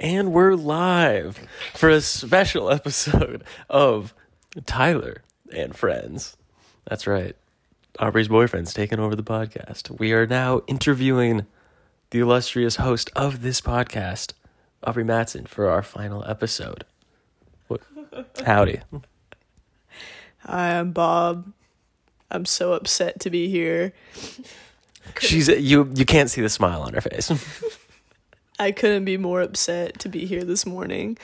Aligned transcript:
And 0.00 0.32
we're 0.32 0.54
live 0.54 1.46
for 1.74 1.90
a 1.90 2.00
special 2.00 2.70
episode 2.70 3.44
of 3.68 4.14
Tyler 4.64 5.22
and 5.54 5.76
Friends. 5.76 6.38
That's 6.86 7.06
right. 7.06 7.36
Aubrey's 7.98 8.28
boyfriend's 8.28 8.72
taking 8.72 8.98
over 8.98 9.14
the 9.14 9.22
podcast. 9.22 9.90
We 9.98 10.14
are 10.14 10.26
now 10.26 10.62
interviewing 10.66 11.44
the 12.12 12.20
illustrious 12.20 12.76
host 12.76 13.10
of 13.14 13.42
this 13.42 13.60
podcast, 13.60 14.32
Aubrey 14.82 15.04
Matson, 15.04 15.44
for 15.44 15.68
our 15.68 15.82
final 15.82 16.24
episode. 16.26 16.86
What? 17.68 17.82
Howdy. 18.42 18.80
Hi, 20.38 20.78
I'm 20.78 20.92
Bob. 20.92 21.52
I'm 22.30 22.46
so 22.46 22.72
upset 22.72 23.20
to 23.20 23.28
be 23.28 23.50
here. 23.50 23.92
She's 25.18 25.48
you 25.48 25.92
you 25.94 26.06
can't 26.06 26.30
see 26.30 26.40
the 26.40 26.48
smile 26.48 26.80
on 26.80 26.94
her 26.94 27.02
face. 27.02 27.30
I 28.60 28.72
couldn't 28.72 29.06
be 29.06 29.16
more 29.16 29.40
upset 29.40 29.98
to 30.00 30.08
be 30.08 30.26
here 30.26 30.44
this 30.44 30.66
morning. 30.66 31.16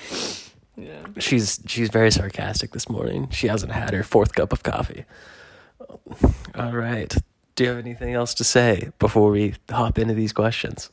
Yeah. 0.76 1.06
She's 1.18 1.60
she's 1.66 1.90
very 1.90 2.10
sarcastic 2.10 2.72
this 2.72 2.88
morning. 2.88 3.28
She 3.30 3.46
hasn't 3.46 3.72
had 3.72 3.92
her 3.92 4.02
fourth 4.02 4.34
cup 4.34 4.52
of 4.52 4.62
coffee. 4.62 5.04
All 6.54 6.72
right. 6.72 7.14
Do 7.54 7.64
you 7.64 7.70
have 7.70 7.78
anything 7.78 8.14
else 8.14 8.34
to 8.34 8.44
say 8.44 8.90
before 8.98 9.30
we 9.30 9.54
hop 9.70 9.98
into 9.98 10.14
these 10.14 10.32
questions? 10.32 10.90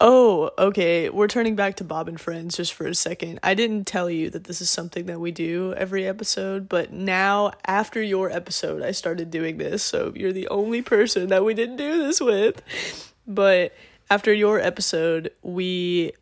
Oh, 0.00 0.50
okay. 0.58 1.08
We're 1.08 1.28
turning 1.28 1.56
back 1.56 1.76
to 1.76 1.84
Bob 1.84 2.08
and 2.08 2.20
Friends 2.20 2.56
just 2.56 2.74
for 2.74 2.86
a 2.86 2.94
second. 2.94 3.40
I 3.42 3.54
didn't 3.54 3.86
tell 3.86 4.10
you 4.10 4.28
that 4.30 4.44
this 4.44 4.60
is 4.60 4.68
something 4.68 5.06
that 5.06 5.20
we 5.20 5.30
do 5.30 5.72
every 5.76 6.06
episode, 6.06 6.68
but 6.68 6.92
now, 6.92 7.52
after 7.66 8.02
your 8.02 8.30
episode, 8.30 8.82
I 8.82 8.90
started 8.90 9.30
doing 9.30 9.56
this. 9.56 9.82
So 9.82 10.12
you're 10.14 10.32
the 10.32 10.48
only 10.48 10.82
person 10.82 11.28
that 11.28 11.44
we 11.44 11.54
didn't 11.54 11.76
do 11.76 12.02
this 12.02 12.20
with. 12.20 12.60
But 13.26 13.72
after 14.10 14.32
your 14.32 14.60
episode, 14.60 15.32
we 15.42 16.12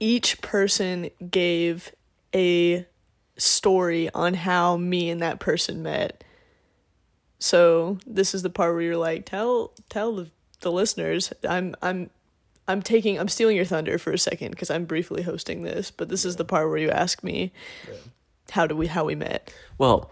each 0.00 0.40
person 0.42 1.10
gave 1.30 1.92
a 2.34 2.86
story 3.36 4.10
on 4.10 4.34
how 4.34 4.76
me 4.76 5.10
and 5.10 5.22
that 5.22 5.40
person 5.40 5.82
met. 5.82 6.24
So 7.38 7.98
this 8.06 8.34
is 8.34 8.42
the 8.42 8.50
part 8.50 8.74
where 8.74 8.82
you're 8.82 8.96
like, 8.96 9.26
tell 9.26 9.72
tell 9.88 10.14
the, 10.14 10.30
the 10.60 10.72
listeners. 10.72 11.32
I'm 11.48 11.74
I'm 11.82 12.10
I'm 12.66 12.80
taking 12.80 13.18
I'm 13.18 13.28
stealing 13.28 13.56
your 13.56 13.64
thunder 13.64 13.98
for 13.98 14.12
a 14.12 14.18
second 14.18 14.50
because 14.50 14.70
I'm 14.70 14.84
briefly 14.84 15.22
hosting 15.22 15.62
this, 15.62 15.90
but 15.90 16.08
this 16.08 16.24
is 16.24 16.36
the 16.36 16.44
part 16.44 16.68
where 16.68 16.78
you 16.78 16.90
ask 16.90 17.22
me 17.22 17.52
how 18.50 18.66
do 18.66 18.76
we 18.76 18.86
how 18.86 19.04
we 19.04 19.14
met. 19.14 19.52
Well, 19.78 20.10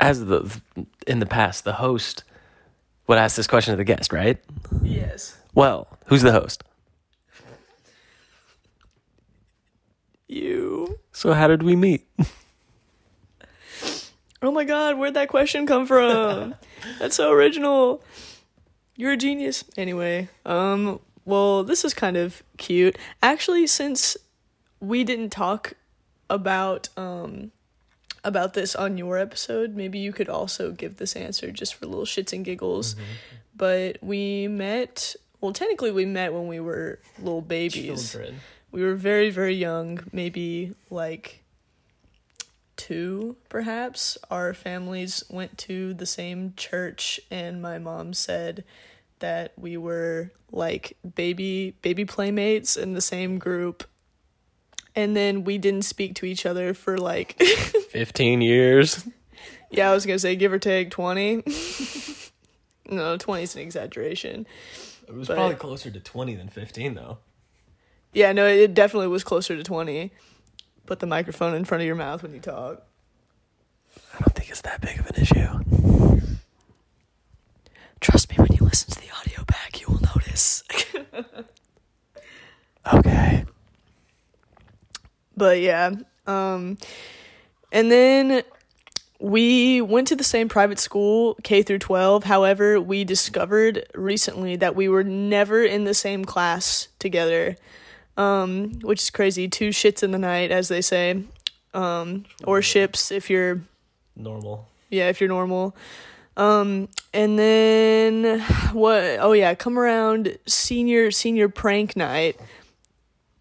as 0.00 0.24
the 0.24 0.60
in 1.06 1.20
the 1.20 1.26
past, 1.26 1.64
the 1.64 1.74
host 1.74 2.24
would 3.08 3.18
ask 3.18 3.36
this 3.36 3.46
question 3.46 3.72
to 3.72 3.76
the 3.76 3.84
guest, 3.84 4.12
right? 4.12 4.38
Yes. 4.82 5.36
Well, 5.54 5.88
who's 6.06 6.22
the 6.22 6.32
host? 6.32 6.62
You. 10.28 10.98
So 11.12 11.32
how 11.32 11.48
did 11.48 11.62
we 11.62 11.74
meet? 11.74 12.06
Oh 14.40 14.52
my 14.52 14.62
god, 14.64 14.98
where'd 14.98 15.14
that 15.14 15.28
question 15.28 15.66
come 15.66 15.86
from? 15.86 16.54
That's 17.00 17.16
so 17.16 17.32
original. 17.32 18.02
You're 18.94 19.12
a 19.12 19.16
genius. 19.16 19.64
Anyway, 19.76 20.28
um 20.44 21.00
well, 21.24 21.64
this 21.64 21.84
is 21.84 21.92
kind 21.92 22.16
of 22.16 22.42
cute. 22.56 22.96
Actually, 23.22 23.66
since 23.66 24.16
we 24.80 25.02
didn't 25.02 25.30
talk 25.30 25.72
about 26.30 26.88
um 26.96 27.52
about 28.28 28.54
this 28.54 28.76
on 28.76 28.96
your 28.96 29.18
episode, 29.18 29.74
maybe 29.74 29.98
you 29.98 30.12
could 30.12 30.28
also 30.28 30.70
give 30.70 30.98
this 30.98 31.16
answer 31.16 31.50
just 31.50 31.74
for 31.74 31.86
little 31.86 32.04
shits 32.04 32.32
and 32.32 32.44
giggles. 32.44 32.94
Mm-hmm. 32.94 33.02
But 33.56 33.98
we 34.00 34.46
met 34.46 35.16
well, 35.40 35.52
technically 35.52 35.90
we 35.90 36.04
met 36.04 36.32
when 36.32 36.48
we 36.48 36.60
were 36.60 36.98
little 37.18 37.42
babies. 37.42 38.16
We 38.70 38.82
were 38.82 38.94
very, 38.94 39.30
very 39.30 39.54
young, 39.54 40.00
maybe 40.12 40.74
like 40.90 41.42
two, 42.76 43.36
perhaps. 43.48 44.18
Our 44.30 44.52
families 44.52 45.22
went 45.30 45.56
to 45.58 45.94
the 45.94 46.06
same 46.06 46.54
church, 46.56 47.20
and 47.30 47.62
my 47.62 47.78
mom 47.78 48.12
said 48.14 48.64
that 49.20 49.52
we 49.56 49.76
were 49.76 50.30
like 50.50 50.96
baby 51.14 51.74
baby 51.82 52.04
playmates 52.04 52.76
in 52.76 52.94
the 52.94 53.00
same 53.00 53.38
group. 53.38 53.84
And 54.96 55.16
then 55.16 55.44
we 55.44 55.58
didn't 55.58 55.82
speak 55.82 56.14
to 56.16 56.26
each 56.26 56.44
other 56.46 56.74
for 56.74 56.98
like 56.98 57.40
Fifteen 57.90 58.40
years. 58.40 59.06
yeah, 59.70 59.90
I 59.90 59.94
was 59.94 60.04
gonna 60.06 60.18
say 60.18 60.34
give 60.36 60.52
or 60.52 60.58
take 60.58 60.90
twenty. 60.90 61.42
no, 62.90 63.16
twenty 63.16 63.42
is 63.44 63.54
an 63.54 63.62
exaggeration. 63.62 64.46
It 65.06 65.14
was 65.14 65.28
But- 65.28 65.36
probably 65.36 65.56
closer 65.56 65.90
to 65.90 66.00
twenty 66.00 66.34
than 66.34 66.48
fifteen, 66.48 66.94
though. 66.94 67.18
Yeah, 68.12 68.32
no, 68.32 68.46
it 68.46 68.74
definitely 68.74 69.08
was 69.08 69.22
closer 69.24 69.56
to 69.56 69.62
twenty. 69.62 70.10
Put 70.86 70.98
the 71.00 71.06
microphone 71.06 71.54
in 71.54 71.64
front 71.64 71.82
of 71.82 71.86
your 71.86 71.96
mouth 71.96 72.22
when 72.22 72.32
you 72.32 72.40
talk. 72.40 72.82
I 74.14 74.18
don't 74.20 74.34
think 74.34 74.48
it's 74.50 74.62
that 74.62 74.80
big 74.80 74.98
of 74.98 75.06
an 75.06 75.20
issue. 75.20 76.20
Trust 78.00 78.30
me, 78.30 78.36
when 78.36 78.52
you 78.52 78.64
listen 78.64 78.90
to 78.94 79.00
the 79.00 79.10
audio 79.20 79.44
back, 79.44 79.80
you 79.80 79.86
will 79.88 80.00
notice. 80.00 80.64
Okay. 82.94 83.44
But 85.38 85.60
yeah, 85.60 85.92
um, 86.26 86.76
and 87.72 87.90
then 87.90 88.42
we 89.20 89.80
went 89.80 90.06
to 90.08 90.16
the 90.16 90.24
same 90.24 90.48
private 90.48 90.78
school, 90.78 91.36
K 91.42 91.62
through 91.62 91.78
twelve. 91.80 92.24
However, 92.24 92.80
we 92.80 93.04
discovered 93.04 93.86
recently 93.94 94.56
that 94.56 94.76
we 94.76 94.88
were 94.88 95.04
never 95.04 95.62
in 95.62 95.84
the 95.84 95.94
same 95.94 96.24
class 96.24 96.88
together, 96.98 97.56
um, 98.16 98.78
which 98.82 99.02
is 99.02 99.10
crazy. 99.10 99.48
Two 99.48 99.70
shits 99.70 100.02
in 100.02 100.10
the 100.10 100.18
night, 100.18 100.50
as 100.50 100.68
they 100.68 100.80
say, 100.80 101.22
um, 101.74 102.24
or 102.44 102.62
ships 102.62 103.10
if 103.10 103.30
you're 103.30 103.62
Normal. 104.14 104.68
yeah, 104.90 105.08
if 105.08 105.20
you're 105.20 105.28
normal. 105.28 105.76
Um, 106.36 106.88
and 107.12 107.36
then 107.36 108.40
what? 108.72 109.18
Oh 109.18 109.32
yeah, 109.32 109.54
come 109.56 109.76
around 109.76 110.38
senior 110.46 111.10
senior 111.10 111.48
prank 111.48 111.96
night. 111.96 112.38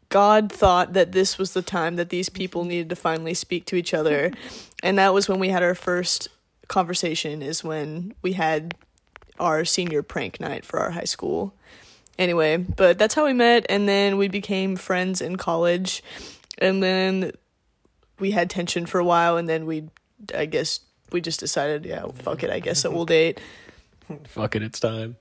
God 0.09 0.51
thought 0.51 0.94
that 0.94 1.12
this 1.12 1.38
was 1.38 1.53
the 1.53 1.62
time 1.62 1.95
that 1.97 2.09
these 2.09 2.29
people 2.29 2.63
needed 2.63 2.90
to 2.90 2.95
finally 2.95 3.34
speak 3.34 3.66
to 3.66 3.75
each 3.75 3.94
other, 3.94 4.31
and 4.84 4.97
that 4.97 5.13
was 5.13 5.28
when 5.28 5.40
we 5.40 5.50
had 5.50 5.63
our 5.63 5.75
first 5.75 6.28
conversation. 6.68 7.41
Is 7.41 7.63
when 7.63 8.13
we 8.22 8.34
had 8.34 8.75
our 9.40 9.66
senior 9.66 10.03
prank 10.03 10.40
night 10.40 10.66
for 10.66 10.79
our 10.79 10.91
high 10.91 11.03
school. 11.03 11.53
Anyway, 12.17 12.57
but 12.57 12.97
that's 12.97 13.13
how 13.13 13.25
we 13.25 13.34
met, 13.34 13.66
and 13.69 13.88
then 13.88 14.17
we 14.17 14.28
became 14.28 14.75
friends 14.75 15.22
in 15.22 15.35
college, 15.35 16.01
and 16.57 16.81
then 16.81 17.31
we 18.19 18.31
had 18.31 18.50
tension 18.50 18.88
for 18.88 19.00
a 19.00 19.03
while, 19.03 19.38
and 19.38 19.47
then 19.47 19.67
we, 19.67 19.84
I 20.34 20.46
guess, 20.46 20.79
we 21.12 21.22
just 21.22 21.40
decided, 21.40 21.85
yeah, 21.85 22.07
fuck 22.16 22.41
it, 22.41 22.50
I 22.50 22.59
guess 22.59 22.81
that 22.81 22.91
we'll 22.91 23.06
date. 23.17 23.40
Fuck 24.25 24.56
it, 24.56 24.63
it's 24.63 24.79
time. 24.79 25.17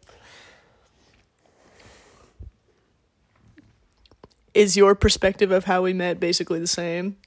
Is 4.56 4.74
your 4.74 4.94
perspective 4.94 5.50
of 5.50 5.64
how 5.64 5.82
we 5.82 5.92
met 5.92 6.18
basically 6.18 6.58
the 6.58 6.66
same? 6.66 7.18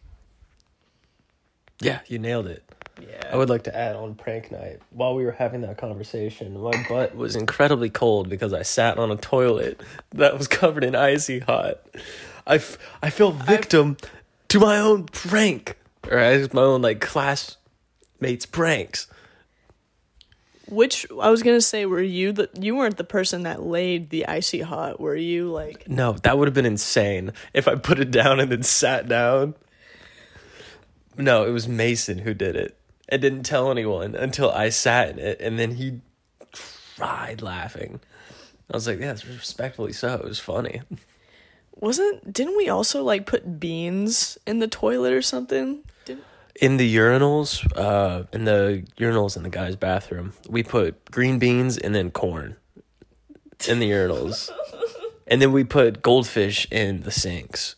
Yeah, 1.80 2.00
you 2.08 2.18
nailed 2.18 2.48
it. 2.48 2.64
Yeah. 3.00 3.30
I 3.32 3.38
would 3.38 3.50
like 3.50 3.66
to 3.66 3.78
add 3.78 3.96
on 3.96 4.16
prank 4.16 4.52
night. 4.52 4.80
While 4.90 5.14
we 5.14 5.24
were 5.24 5.32
having 5.32 5.62
that 5.62 5.78
conversation, 5.78 6.60
my 6.60 6.86
butt 6.90 7.16
was 7.16 7.36
incredibly 7.36 7.92
cold 7.92 8.30
because 8.30 8.52
I 8.52 8.64
sat 8.64 8.98
on 8.98 9.12
a 9.12 9.16
toilet 9.16 9.80
that 10.10 10.40
was 10.40 10.48
covered 10.48 10.84
in 10.84 10.96
icy 10.96 11.38
hot. 11.38 11.80
I, 12.48 12.56
f- 12.56 12.80
I 13.04 13.12
fell 13.12 13.32
victim 13.32 13.98
to 14.48 14.60
my 14.60 14.80
own 14.80 15.04
prank, 15.04 15.78
or 16.10 16.18
as 16.18 16.52
my 16.52 16.64
own 16.64 16.82
like 16.82 17.00
classmates' 17.00 18.48
pranks. 18.50 19.06
Which 20.70 21.08
I 21.20 21.30
was 21.30 21.42
gonna 21.42 21.62
say, 21.62 21.86
were 21.86 22.02
you 22.02 22.32
the 22.32 22.50
you 22.60 22.76
weren't 22.76 22.98
the 22.98 23.04
person 23.04 23.44
that 23.44 23.64
laid 23.64 24.10
the 24.10 24.28
icy 24.28 24.62
hot? 24.62 25.00
Were 25.00 25.16
you 25.16 25.52
like? 25.52 25.90
No, 25.90 26.14
that 26.24 26.38
would 26.38 26.48
have 26.48 26.54
been 26.54 26.66
insane 26.66 27.34
if 27.54 27.68
I 27.68 27.76
put 27.76 28.00
it 28.00 28.12
down 28.12 28.40
and 28.40 28.52
then 28.52 28.64
sat 28.64 29.08
down. 29.08 29.56
No, 31.18 31.46
it 31.46 31.52
was 31.52 31.68
Mason 31.68 32.20
who 32.20 32.34
did 32.34 32.56
it 32.56 32.78
and 33.10 33.22
didn't 33.22 33.44
tell 33.44 33.72
anyone 33.72 34.16
until 34.16 34.52
I 34.52 34.70
sat 34.70 35.10
in 35.10 35.20
it, 35.20 35.42
and 35.42 35.60
then 35.60 35.76
he 35.76 36.02
cried 36.96 37.42
laughing. 37.42 38.00
I 38.72 38.78
was 38.78 38.88
like, 38.88 39.00
"Yeah, 39.00 39.12
it's 39.12 39.26
respectfully 39.26 39.94
so. 39.94 40.16
It 40.16 40.26
was 40.26 40.40
funny." 40.40 40.82
Wasn't 41.76 42.32
didn't 42.32 42.58
we 42.58 42.70
also 42.70 43.04
like 43.04 43.26
put 43.26 43.60
beans 43.60 44.38
in 44.46 44.60
the 44.60 44.68
toilet 44.68 45.14
or 45.14 45.22
something? 45.22 45.84
Didn't, 46.60 46.72
In 46.72 46.78
the 46.78 46.96
urinals, 46.96 47.66
uh, 47.78 48.24
in 48.34 48.46
the 48.46 48.86
urinals 48.98 49.38
in 49.38 49.44
the 49.44 49.50
guy's 49.50 49.76
bathroom, 49.76 50.34
we 50.50 50.64
put 50.64 51.10
green 51.12 51.40
beans 51.40 51.78
and 51.78 51.96
then 51.96 52.12
corn 52.12 52.56
in 53.68 53.80
the 53.80 53.90
urinals, 53.90 54.52
and 55.28 55.42
then 55.42 55.52
we 55.52 55.64
put 55.64 56.02
goldfish 56.02 56.68
in 56.72 57.02
the 57.04 57.12
sinks, 57.12 57.76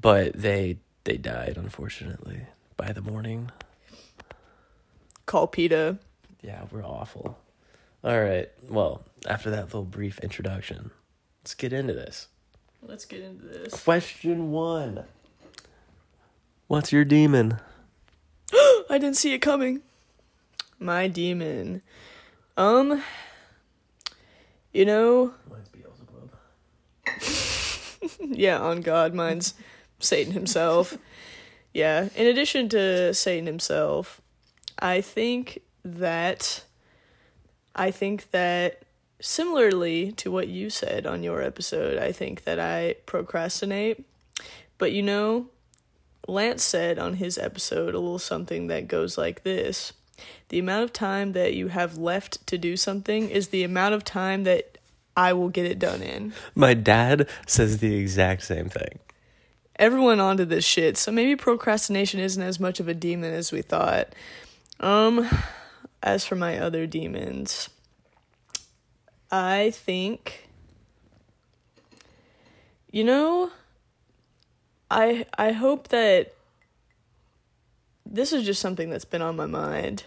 but 0.00 0.32
they 0.34 0.78
they 1.04 1.16
died 1.16 1.54
unfortunately 1.56 2.42
by 2.76 2.92
the 2.92 3.00
morning. 3.02 3.50
call 5.26 5.46
PETA. 5.46 5.98
Yeah, 6.42 6.62
we're 6.70 6.84
awful. 6.84 7.38
All 8.04 8.20
right. 8.20 8.48
Well, 8.68 9.02
after 9.28 9.50
that 9.50 9.66
little 9.66 9.84
brief 9.84 10.18
introduction, 10.20 10.90
let's 11.42 11.54
get 11.54 11.72
into 11.72 11.92
this. 11.92 12.28
Let's 12.82 13.04
get 13.04 13.20
into 13.22 13.44
this. 13.46 13.72
Question 13.82 14.50
one. 14.50 15.04
What's 16.66 16.92
your 16.92 17.04
demon? 17.04 17.58
I 18.90 18.98
didn't 18.98 19.16
see 19.16 19.32
it 19.32 19.38
coming. 19.38 19.80
My 20.78 21.08
demon. 21.08 21.82
Um 22.56 23.02
you 24.72 24.84
know, 24.84 25.34
Mine's 25.50 25.68
Beelzebub. 25.68 26.30
yeah, 28.38 28.58
on 28.58 28.80
God, 28.80 29.14
mine's 29.14 29.54
Satan 29.98 30.32
himself. 30.32 30.96
Yeah, 31.74 32.10
in 32.14 32.26
addition 32.26 32.68
to 32.70 33.14
Satan 33.14 33.46
himself, 33.46 34.20
I 34.78 35.00
think 35.00 35.62
that 35.82 36.64
I 37.74 37.90
think 37.90 38.30
that 38.32 38.82
similarly 39.20 40.12
to 40.12 40.30
what 40.30 40.48
you 40.48 40.68
said 40.68 41.06
on 41.06 41.22
your 41.22 41.40
episode, 41.40 41.96
I 41.96 42.12
think 42.12 42.44
that 42.44 42.60
I 42.60 42.96
procrastinate. 43.06 44.04
But 44.76 44.92
you 44.92 45.02
know, 45.02 45.46
Lance 46.28 46.62
said 46.62 46.98
on 46.98 47.14
his 47.14 47.36
episode 47.38 47.94
a 47.94 47.98
little 47.98 48.18
something 48.18 48.68
that 48.68 48.88
goes 48.88 49.18
like 49.18 49.42
this. 49.42 49.92
The 50.50 50.58
amount 50.58 50.84
of 50.84 50.92
time 50.92 51.32
that 51.32 51.54
you 51.54 51.68
have 51.68 51.98
left 51.98 52.46
to 52.46 52.58
do 52.58 52.76
something 52.76 53.28
is 53.30 53.48
the 53.48 53.64
amount 53.64 53.94
of 53.94 54.04
time 54.04 54.44
that 54.44 54.78
I 55.16 55.32
will 55.32 55.48
get 55.48 55.66
it 55.66 55.78
done 55.78 56.00
in. 56.02 56.32
My 56.54 56.74
dad 56.74 57.28
says 57.46 57.78
the 57.78 57.96
exact 57.96 58.44
same 58.44 58.68
thing. 58.68 58.98
everyone 59.76 60.20
onto 60.20 60.44
this 60.44 60.64
shit. 60.64 60.96
So 60.96 61.10
maybe 61.10 61.34
procrastination 61.34 62.20
isn't 62.20 62.42
as 62.42 62.60
much 62.60 62.78
of 62.78 62.88
a 62.88 62.94
demon 62.94 63.32
as 63.32 63.50
we 63.50 63.62
thought. 63.62 64.14
Um 64.80 65.28
as 66.02 66.24
for 66.24 66.36
my 66.36 66.58
other 66.58 66.86
demons, 66.86 67.68
I 69.30 69.70
think 69.70 70.48
you 72.90 73.02
know 73.04 73.50
I 74.92 75.26
I 75.36 75.52
hope 75.52 75.88
that 75.88 76.34
this 78.04 78.32
is 78.32 78.44
just 78.44 78.60
something 78.60 78.90
that's 78.90 79.04
been 79.04 79.22
on 79.22 79.36
my 79.36 79.46
mind. 79.46 80.04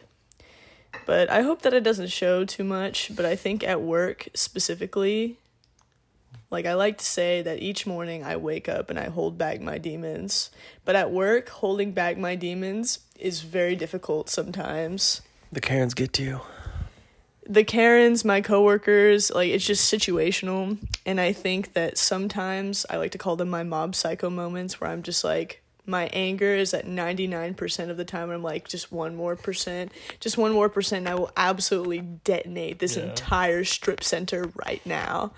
But 1.06 1.30
I 1.30 1.42
hope 1.42 1.64
that 1.64 1.74
it 1.74 1.84
doesn't 1.84 2.08
show 2.08 2.46
too 2.46 2.64
much, 2.64 3.12
but 3.16 3.26
I 3.26 3.36
think 3.36 3.64
at 3.64 3.82
work 3.82 4.30
specifically 4.34 5.38
like 6.52 6.66
I 6.66 6.74
like 6.74 6.98
to 7.00 7.06
say 7.06 7.42
that 7.42 7.62
each 7.62 7.86
morning 7.86 8.24
I 8.24 8.38
wake 8.38 8.70
up 8.70 8.90
and 8.90 9.00
I 9.00 9.10
hold 9.10 9.38
back 9.38 9.62
my 9.62 9.78
demons. 9.78 10.52
But 10.84 10.96
at 10.96 11.12
work, 11.12 11.50
holding 11.50 11.92
back 11.92 12.18
my 12.18 12.36
demons 12.36 13.00
is 13.20 13.42
very 13.42 13.76
difficult 13.76 14.30
sometimes. 14.30 15.22
The 15.52 15.62
Karens 15.62 15.94
get 15.94 16.14
to 16.14 16.24
you. 16.24 16.42
The 17.48 17.64
Karens, 17.64 18.26
my 18.26 18.42
coworkers, 18.42 19.32
like 19.32 19.50
it's 19.50 19.66
just 19.66 19.92
situational 19.94 20.78
and 21.06 21.22
I 21.22 21.32
think 21.32 21.74
that 21.74 21.98
sometimes 21.98 22.86
I 22.90 22.98
like 22.98 23.12
to 23.12 23.18
call 23.20 23.36
them 23.36 23.50
my 23.50 23.64
mob 23.64 23.94
psycho 23.96 24.30
moments 24.32 24.82
where 24.82 24.90
I'm 24.90 25.04
just 25.04 25.24
like 25.24 25.62
my 25.86 26.08
anger 26.14 26.56
is 26.56 26.74
at 26.74 26.88
99% 26.88 27.90
of 27.92 27.98
the 27.98 28.06
time 28.06 28.24
and 28.24 28.34
I'm 28.34 28.42
like 28.44 28.68
just 28.68 28.92
one 28.92 29.16
more 29.16 29.36
percent, 29.36 29.92
just 30.20 30.36
one 30.36 30.52
more 30.54 30.70
percent 30.70 31.06
and 31.06 31.10
I 31.10 31.14
will 31.14 31.32
absolutely 31.38 32.00
detonate 32.02 32.80
this 32.80 32.98
Yeah. 32.98 33.04
entire 33.04 33.64
strip 33.64 34.04
center 34.04 34.50
right 34.66 34.84
now 34.86 35.32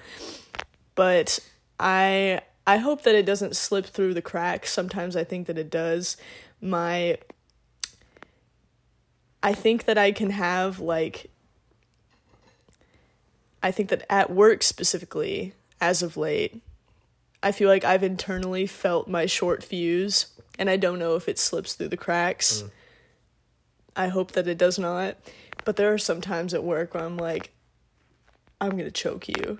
but 0.95 1.39
I 1.79 2.41
I 2.65 2.77
hope 2.77 3.03
that 3.03 3.15
it 3.15 3.25
doesn't 3.25 3.55
slip 3.55 3.85
through 3.85 4.13
the 4.13 4.21
cracks. 4.21 4.71
Sometimes 4.73 5.15
I 5.15 5.23
think 5.23 5.47
that 5.47 5.57
it 5.57 5.69
does. 5.69 6.17
My 6.61 7.17
I 9.43 9.53
think 9.53 9.85
that 9.85 9.97
I 9.97 10.11
can 10.11 10.31
have 10.31 10.79
like 10.79 11.29
I 13.61 13.71
think 13.71 13.89
that 13.89 14.05
at 14.09 14.29
work 14.29 14.63
specifically 14.63 15.53
as 15.79 16.01
of 16.01 16.17
late 16.17 16.61
I 17.43 17.51
feel 17.51 17.69
like 17.69 17.83
I've 17.83 18.03
internally 18.03 18.65
felt 18.65 19.07
my 19.07 19.25
short 19.25 19.63
fuse 19.63 20.27
and 20.57 20.69
I 20.69 20.77
don't 20.77 20.99
know 20.99 21.15
if 21.15 21.29
it 21.29 21.37
slips 21.37 21.73
through 21.73 21.89
the 21.89 21.97
cracks. 21.97 22.63
Mm. 22.63 22.71
I 23.95 24.07
hope 24.07 24.31
that 24.33 24.47
it 24.47 24.57
does 24.57 24.79
not. 24.79 25.17
But 25.63 25.75
there 25.75 25.93
are 25.93 25.97
some 25.97 26.21
times 26.21 26.53
at 26.53 26.63
work 26.63 26.93
where 26.93 27.03
I'm 27.03 27.17
like 27.17 27.51
I'm 28.59 28.71
going 28.71 28.85
to 28.85 28.91
choke 28.91 29.27
you. 29.27 29.59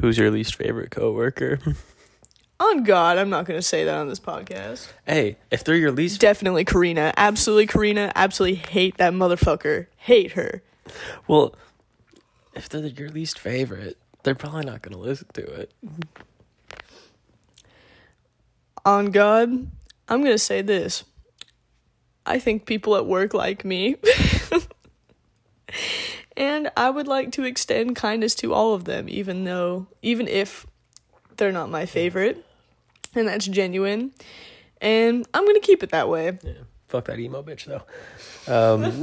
Who's 0.00 0.18
your 0.18 0.30
least 0.30 0.54
favorite 0.54 0.90
coworker? 0.90 1.58
On 2.60 2.84
God, 2.84 3.18
I'm 3.18 3.30
not 3.30 3.46
going 3.46 3.58
to 3.58 3.66
say 3.66 3.84
that 3.84 3.98
on 3.98 4.08
this 4.08 4.18
podcast. 4.18 4.90
hey, 5.06 5.36
if 5.50 5.62
they're 5.62 5.76
your 5.76 5.92
least 5.92 6.22
Definitely 6.22 6.64
Karina. 6.64 7.12
Absolutely 7.14 7.66
Karina. 7.66 8.12
Absolutely 8.14 8.56
hate 8.70 8.96
that 8.96 9.12
motherfucker. 9.12 9.88
Hate 9.96 10.32
her. 10.32 10.62
well, 11.28 11.54
if 12.56 12.68
they're 12.68 12.86
your 12.86 13.10
least 13.10 13.38
favorite, 13.38 13.98
they're 14.22 14.34
probably 14.34 14.64
not 14.64 14.82
going 14.82 14.94
to 14.94 14.98
listen 15.00 15.28
to 15.34 15.42
it. 15.42 15.72
On 18.84 19.10
God, 19.10 19.50
I'm 20.08 20.20
going 20.20 20.34
to 20.34 20.38
say 20.38 20.62
this. 20.62 21.04
I 22.24 22.38
think 22.38 22.66
people 22.66 22.96
at 22.96 23.06
work 23.06 23.34
like 23.34 23.64
me. 23.64 23.96
and 26.36 26.70
I 26.76 26.90
would 26.90 27.06
like 27.06 27.30
to 27.32 27.44
extend 27.44 27.94
kindness 27.94 28.34
to 28.36 28.52
all 28.52 28.74
of 28.74 28.84
them, 28.84 29.08
even 29.08 29.44
though, 29.44 29.86
even 30.02 30.26
if 30.26 30.66
they're 31.36 31.52
not 31.52 31.70
my 31.70 31.86
favorite. 31.86 32.44
And 33.14 33.28
that's 33.28 33.46
genuine. 33.46 34.12
And 34.80 35.26
I'm 35.32 35.44
going 35.44 35.54
to 35.54 35.60
keep 35.60 35.82
it 35.82 35.90
that 35.90 36.08
way. 36.08 36.38
Yeah. 36.42 36.52
Fuck 36.88 37.06
that 37.06 37.18
emo 37.18 37.42
bitch 37.42 37.64
though. 37.64 37.82
Um, 38.46 39.02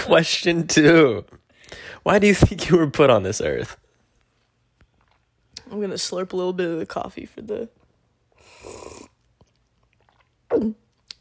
question 0.02 0.66
two. 0.66 1.24
Why 2.02 2.18
do 2.18 2.26
you 2.26 2.34
think 2.34 2.68
you 2.68 2.76
were 2.76 2.90
put 2.90 3.10
on 3.10 3.22
this 3.22 3.40
earth? 3.40 3.76
I'm 5.70 5.80
gonna 5.80 5.94
slurp 5.94 6.32
a 6.32 6.36
little 6.36 6.52
bit 6.52 6.68
of 6.70 6.78
the 6.78 6.86
coffee 6.86 7.26
for 7.26 7.40
the 7.42 7.68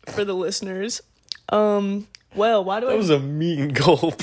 for 0.08 0.26
the 0.26 0.34
listeners. 0.34 1.02
Um, 1.50 2.08
well, 2.36 2.64
why 2.64 2.80
do 2.80 2.88
That 2.88 2.94
I? 2.94 2.98
was 2.98 3.10
a 3.10 3.20
mean 3.20 3.70
gulp. 3.70 4.22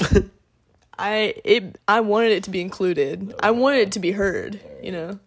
I 0.99 1.34
it 1.44 1.78
I 1.88 2.00
wanted 2.00 2.32
it 2.32 2.44
to 2.44 2.50
be 2.50 2.61
included. 2.61 3.34
I 3.43 3.50
wanted 3.50 3.81
it 3.81 3.93
to 3.93 3.99
be 3.99 4.12
heard. 4.12 4.61
You 4.82 4.93
know. 4.93 5.20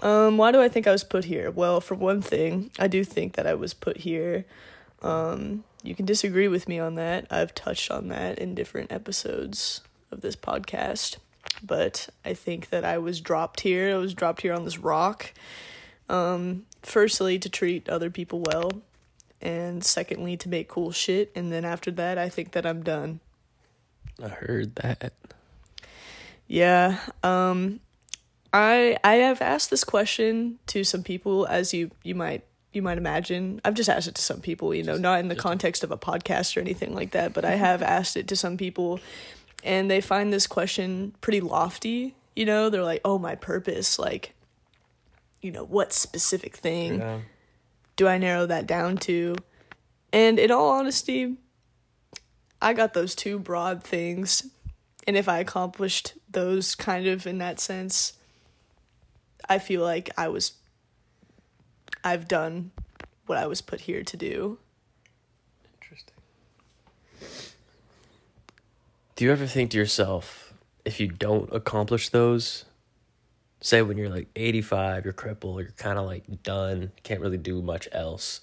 Um, 0.00 0.36
why 0.36 0.50
do 0.50 0.60
I 0.60 0.68
think 0.68 0.86
I 0.88 0.92
was 0.92 1.04
put 1.04 1.24
here? 1.26 1.50
Well, 1.50 1.80
for 1.80 1.94
one 1.94 2.22
thing, 2.22 2.70
I 2.78 2.88
do 2.88 3.04
think 3.04 3.34
that 3.34 3.46
I 3.46 3.54
was 3.54 3.72
put 3.72 3.98
here. 3.98 4.44
Um, 5.00 5.62
you 5.84 5.94
can 5.94 6.06
disagree 6.06 6.48
with 6.48 6.66
me 6.68 6.78
on 6.80 6.96
that. 6.96 7.26
I've 7.30 7.54
touched 7.54 7.90
on 7.90 8.08
that 8.08 8.38
in 8.38 8.54
different 8.54 8.90
episodes 8.90 9.80
of 10.12 10.20
this 10.20 10.36
podcast. 10.36 11.16
But 11.62 12.08
I 12.24 12.34
think 12.34 12.70
that 12.70 12.84
I 12.84 12.98
was 12.98 13.20
dropped 13.20 13.60
here. 13.60 13.94
I 13.94 13.98
was 13.98 14.14
dropped 14.14 14.42
here 14.42 14.52
on 14.52 14.64
this 14.64 14.78
rock. 14.78 15.32
Um, 16.08 16.66
firstly, 16.82 17.38
to 17.38 17.48
treat 17.48 17.88
other 17.88 18.10
people 18.10 18.42
well. 18.44 18.70
And 19.40 19.84
secondly, 19.84 20.36
to 20.36 20.48
make 20.48 20.68
cool 20.68 20.92
shit. 20.92 21.32
And 21.34 21.50
then 21.50 21.64
after 21.64 21.90
that, 21.92 22.18
I 22.18 22.28
think 22.28 22.52
that 22.52 22.64
I'm 22.64 22.82
done. 22.82 23.20
I 24.22 24.28
heard 24.28 24.76
that. 24.76 25.12
Yeah. 26.46 26.98
Um 27.22 27.80
I 28.52 28.98
I 29.02 29.14
have 29.14 29.40
asked 29.40 29.70
this 29.70 29.84
question 29.84 30.58
to 30.66 30.84
some 30.84 31.02
people 31.02 31.46
as 31.46 31.72
you 31.72 31.90
you 32.02 32.14
might 32.14 32.44
you 32.72 32.82
might 32.82 32.98
imagine. 32.98 33.60
I've 33.64 33.74
just 33.74 33.88
asked 33.88 34.08
it 34.08 34.14
to 34.14 34.22
some 34.22 34.40
people, 34.40 34.74
you 34.74 34.82
know, 34.82 34.96
not 34.96 35.20
in 35.20 35.28
the 35.28 35.36
context 35.36 35.84
of 35.84 35.90
a 35.90 35.98
podcast 35.98 36.56
or 36.56 36.60
anything 36.60 36.94
like 36.94 37.10
that, 37.12 37.32
but 37.32 37.44
I 37.44 37.56
have 37.56 37.82
asked 37.82 38.16
it 38.16 38.28
to 38.28 38.36
some 38.36 38.56
people 38.56 39.00
and 39.62 39.90
they 39.90 40.00
find 40.00 40.32
this 40.32 40.46
question 40.46 41.14
pretty 41.20 41.40
lofty, 41.40 42.14
you 42.34 42.44
know? 42.44 42.70
They're 42.70 42.82
like, 42.84 43.00
"Oh, 43.04 43.18
my 43.18 43.34
purpose, 43.34 43.98
like 43.98 44.34
you 45.40 45.50
know, 45.50 45.64
what 45.64 45.92
specific 45.92 46.56
thing 46.56 47.00
Yeah. 47.00 47.20
do 47.96 48.06
I 48.06 48.18
narrow 48.18 48.46
that 48.46 48.66
down 48.66 48.96
to?" 48.98 49.36
And 50.12 50.38
in 50.38 50.50
all 50.50 50.70
honesty, 50.70 51.36
I 52.60 52.74
got 52.74 52.94
those 52.94 53.14
two 53.14 53.38
broad 53.38 53.82
things. 53.82 54.46
And 55.06 55.16
if 55.16 55.28
I 55.28 55.38
accomplished 55.40 56.14
those 56.30 56.74
kind 56.76 57.06
of 57.08 57.26
in 57.26 57.38
that 57.38 57.58
sense, 57.58 58.12
I 59.48 59.58
feel 59.58 59.82
like 59.82 60.10
I 60.16 60.28
was 60.28 60.52
I've 62.04 62.26
done 62.28 62.72
what 63.26 63.38
I 63.38 63.46
was 63.46 63.60
put 63.60 63.82
here 63.82 64.02
to 64.02 64.16
do. 64.16 64.58
Do 69.16 69.24
you 69.24 69.32
ever 69.32 69.46
think 69.46 69.70
to 69.72 69.76
yourself, 69.76 70.54
if 70.84 70.98
you 70.98 71.08
don't 71.08 71.52
accomplish 71.52 72.08
those, 72.08 72.64
say 73.60 73.82
when 73.82 73.98
you're 73.98 74.08
like 74.08 74.28
85, 74.34 75.04
you're 75.04 75.12
crippled, 75.12 75.60
you're 75.60 75.70
kind 75.72 75.98
of 75.98 76.06
like 76.06 76.42
done, 76.42 76.92
can't 77.02 77.20
really 77.20 77.38
do 77.38 77.62
much 77.62 77.88
else. 77.92 78.40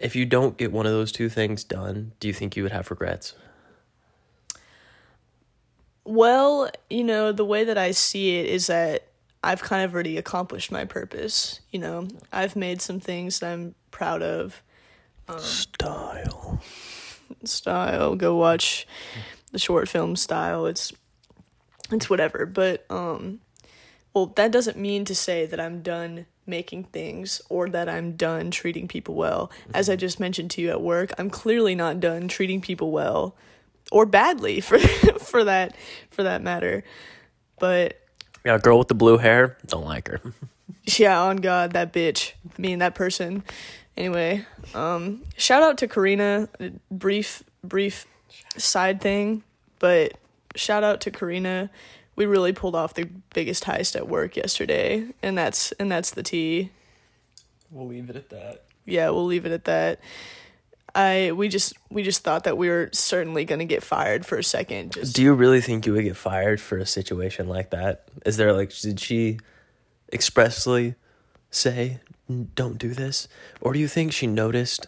If 0.00 0.16
you 0.16 0.26
don't 0.26 0.56
get 0.56 0.72
one 0.72 0.86
of 0.86 0.92
those 0.92 1.12
two 1.12 1.28
things 1.28 1.64
done, 1.64 2.12
do 2.18 2.28
you 2.28 2.34
think 2.34 2.56
you 2.56 2.62
would 2.62 2.72
have 2.72 2.90
regrets? 2.90 3.34
Well, 6.04 6.70
you 6.90 7.04
know, 7.04 7.32
the 7.32 7.44
way 7.44 7.64
that 7.64 7.78
I 7.78 7.92
see 7.92 8.36
it 8.36 8.46
is 8.46 8.66
that 8.66 9.08
I've 9.42 9.62
kind 9.62 9.84
of 9.84 9.94
already 9.94 10.18
accomplished 10.18 10.72
my 10.72 10.84
purpose. 10.84 11.60
You 11.70 11.78
know, 11.78 12.08
I've 12.32 12.56
made 12.56 12.82
some 12.82 13.00
things 13.00 13.38
that 13.38 13.52
I'm 13.52 13.74
proud 13.90 14.22
of. 14.22 14.62
Um, 15.28 15.38
Style. 15.38 16.60
Style, 17.44 18.14
go 18.16 18.36
watch 18.36 18.86
the 19.52 19.58
short 19.58 19.88
film 19.88 20.16
style. 20.16 20.66
It's 20.66 20.92
it's 21.90 22.08
whatever, 22.08 22.46
but 22.46 22.84
um 22.90 23.40
well, 24.12 24.26
that 24.36 24.52
doesn't 24.52 24.78
mean 24.78 25.04
to 25.06 25.14
say 25.14 25.44
that 25.44 25.58
I'm 25.58 25.82
done 25.82 26.26
making 26.46 26.84
things 26.84 27.42
or 27.48 27.68
that 27.70 27.88
I'm 27.88 28.12
done 28.12 28.50
treating 28.52 28.86
people 28.86 29.14
well. 29.16 29.50
As 29.72 29.90
I 29.90 29.96
just 29.96 30.20
mentioned 30.20 30.52
to 30.52 30.60
you 30.60 30.70
at 30.70 30.80
work, 30.80 31.12
I'm 31.18 31.30
clearly 31.30 31.74
not 31.74 31.98
done 31.98 32.28
treating 32.28 32.60
people 32.60 32.92
well 32.92 33.34
or 33.90 34.06
badly 34.06 34.60
for 34.60 34.78
for 34.78 35.44
that 35.44 35.76
for 36.10 36.22
that 36.22 36.42
matter. 36.42 36.84
But 37.58 38.00
Yeah, 38.44 38.58
girl 38.58 38.78
with 38.78 38.88
the 38.88 38.94
blue 38.94 39.18
hair, 39.18 39.56
don't 39.66 39.84
like 39.84 40.08
her. 40.08 40.20
yeah, 40.84 41.20
on 41.20 41.38
God, 41.38 41.72
that 41.72 41.92
bitch. 41.92 42.32
Me 42.58 42.72
and 42.72 42.82
that 42.82 42.94
person. 42.94 43.42
Anyway, 43.96 44.44
um, 44.74 45.22
shout 45.36 45.62
out 45.62 45.78
to 45.78 45.88
Karina. 45.88 46.48
Brief, 46.90 47.44
brief 47.62 48.06
side 48.56 49.00
thing, 49.00 49.44
but 49.78 50.14
shout 50.56 50.82
out 50.82 51.00
to 51.02 51.10
Karina. 51.10 51.70
We 52.16 52.26
really 52.26 52.52
pulled 52.52 52.74
off 52.74 52.94
the 52.94 53.08
biggest 53.34 53.64
heist 53.64 53.96
at 53.96 54.08
work 54.08 54.36
yesterday, 54.36 55.06
and 55.22 55.38
that's 55.38 55.72
and 55.72 55.90
that's 55.90 56.10
the 56.10 56.22
tea. 56.22 56.70
We'll 57.70 57.86
leave 57.86 58.10
it 58.10 58.16
at 58.16 58.30
that. 58.30 58.64
Yeah, 58.84 59.10
we'll 59.10 59.26
leave 59.26 59.46
it 59.46 59.52
at 59.52 59.64
that. 59.64 60.00
I 60.94 61.32
we 61.32 61.48
just 61.48 61.74
we 61.90 62.02
just 62.02 62.22
thought 62.22 62.44
that 62.44 62.56
we 62.56 62.68
were 62.68 62.88
certainly 62.92 63.44
gonna 63.44 63.64
get 63.64 63.82
fired 63.82 64.24
for 64.24 64.38
a 64.38 64.44
second. 64.44 64.92
Just 64.92 65.14
Do 65.14 65.22
you 65.22 65.34
really 65.34 65.60
think 65.60 65.86
you 65.86 65.92
would 65.92 66.04
get 66.04 66.16
fired 66.16 66.60
for 66.60 66.78
a 66.78 66.86
situation 66.86 67.48
like 67.48 67.70
that? 67.70 68.08
Is 68.24 68.36
there 68.36 68.52
like 68.52 68.76
did 68.76 69.00
she 69.00 69.38
expressly 70.12 70.94
say 71.50 72.00
don't 72.54 72.78
do 72.78 72.94
this 72.94 73.28
or 73.60 73.72
do 73.72 73.78
you 73.78 73.88
think 73.88 74.12
she 74.12 74.26
noticed 74.26 74.86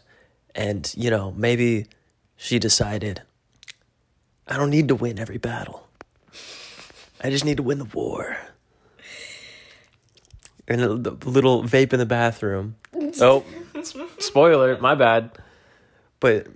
and 0.54 0.92
you 0.96 1.10
know 1.10 1.32
maybe 1.36 1.86
she 2.36 2.58
decided 2.58 3.22
I 4.48 4.56
don't 4.56 4.70
need 4.70 4.88
to 4.88 4.94
win 4.94 5.18
every 5.18 5.38
battle. 5.38 5.88
I 7.22 7.30
just 7.30 7.44
need 7.44 7.56
to 7.56 7.62
win 7.62 7.78
the 7.78 7.84
war. 7.84 8.36
And 10.68 10.80
the 10.80 11.10
the 11.10 11.28
little 11.28 11.62
vape 11.64 11.92
in 11.92 11.98
the 11.98 12.06
bathroom. 12.06 12.76
Oh, 13.20 13.44
spoiler, 14.18 14.78
my 14.78 14.94
bad. 14.94 15.30
But 16.20 16.48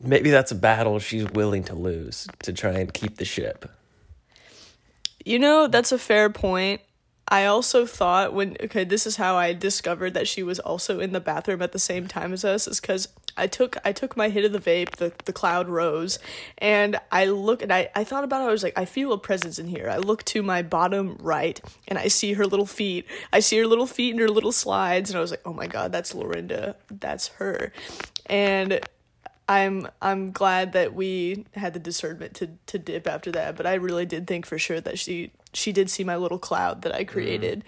maybe 0.00 0.30
that's 0.30 0.52
a 0.52 0.54
battle 0.54 0.98
she's 0.98 1.24
willing 1.30 1.64
to 1.64 1.74
lose 1.74 2.28
to 2.42 2.52
try 2.52 2.72
and 2.72 2.92
keep 2.92 3.16
the 3.16 3.24
ship. 3.24 3.68
You 5.24 5.38
know, 5.38 5.66
that's 5.66 5.92
a 5.92 5.98
fair 5.98 6.30
point. 6.30 6.82
I 7.28 7.46
also 7.46 7.86
thought 7.86 8.32
when 8.32 8.56
okay, 8.62 8.84
this 8.84 9.06
is 9.06 9.16
how 9.16 9.36
I 9.36 9.52
discovered 9.52 10.14
that 10.14 10.28
she 10.28 10.42
was 10.42 10.60
also 10.60 11.00
in 11.00 11.12
the 11.12 11.20
bathroom 11.20 11.60
at 11.60 11.72
the 11.72 11.78
same 11.78 12.06
time 12.06 12.32
as 12.32 12.44
us 12.44 12.68
is 12.68 12.80
cuz 12.80 13.08
I 13.36 13.46
took 13.46 13.76
I 13.84 13.92
took 13.92 14.16
my 14.16 14.28
hit 14.28 14.44
of 14.44 14.52
the 14.52 14.60
vape, 14.60 14.96
the 14.96 15.12
the 15.24 15.32
cloud 15.32 15.68
rose, 15.68 16.18
and 16.58 16.98
I 17.10 17.26
look 17.26 17.62
and 17.62 17.72
I 17.72 17.90
I 17.94 18.04
thought 18.04 18.24
about 18.24 18.42
it, 18.42 18.48
I 18.48 18.52
was 18.52 18.62
like 18.62 18.78
I 18.78 18.84
feel 18.84 19.12
a 19.12 19.18
presence 19.18 19.58
in 19.58 19.66
here. 19.66 19.90
I 19.90 19.98
look 19.98 20.24
to 20.26 20.42
my 20.42 20.62
bottom 20.62 21.16
right 21.20 21.60
and 21.88 21.98
I 21.98 22.08
see 22.08 22.34
her 22.34 22.46
little 22.46 22.66
feet. 22.66 23.06
I 23.32 23.40
see 23.40 23.58
her 23.58 23.66
little 23.66 23.86
feet 23.86 24.10
and 24.10 24.20
her 24.20 24.28
little 24.28 24.52
slides 24.52 25.10
and 25.10 25.18
I 25.18 25.20
was 25.20 25.32
like, 25.32 25.42
"Oh 25.44 25.52
my 25.52 25.66
god, 25.66 25.92
that's 25.92 26.14
Lorinda. 26.14 26.76
That's 26.90 27.28
her." 27.40 27.72
And 28.26 28.80
I'm 29.48 29.88
I'm 30.02 30.32
glad 30.32 30.72
that 30.72 30.94
we 30.94 31.46
had 31.54 31.72
the 31.72 31.78
discernment 31.80 32.34
to 32.34 32.50
to 32.66 32.78
dip 32.78 33.06
after 33.06 33.30
that, 33.32 33.56
but 33.56 33.66
I 33.66 33.74
really 33.74 34.06
did 34.06 34.26
think 34.26 34.44
for 34.46 34.58
sure 34.58 34.80
that 34.80 34.98
she 34.98 35.32
she 35.56 35.72
did 35.72 35.90
see 35.90 36.04
my 36.04 36.16
little 36.16 36.38
cloud 36.38 36.82
that 36.82 36.94
I 36.94 37.04
created. 37.04 37.64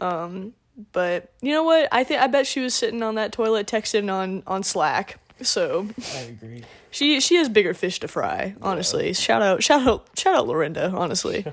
Um, 0.00 0.54
but 0.92 1.32
you 1.40 1.52
know 1.52 1.64
what? 1.64 1.88
I 1.92 2.04
think 2.04 2.22
I 2.22 2.26
bet 2.26 2.46
she 2.46 2.60
was 2.60 2.74
sitting 2.74 3.02
on 3.02 3.16
that 3.16 3.32
toilet 3.32 3.66
texting 3.66 4.12
on 4.12 4.42
on 4.46 4.62
Slack. 4.62 5.18
So 5.42 5.88
I 6.14 6.20
agree. 6.20 6.64
she 6.90 7.20
she 7.20 7.36
has 7.36 7.48
bigger 7.48 7.74
fish 7.74 8.00
to 8.00 8.08
fry. 8.08 8.54
Honestly, 8.62 9.12
shout 9.12 9.42
out 9.42 9.62
shout 9.62 9.86
out 9.86 10.06
shout 10.16 10.34
out 10.34 10.46
Lorinda. 10.46 10.92
Honestly, 10.94 11.44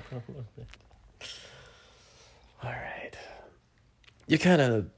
All 2.62 2.70
right. 2.70 3.12
You 4.26 4.38
kind 4.38 4.60
of 4.60 4.90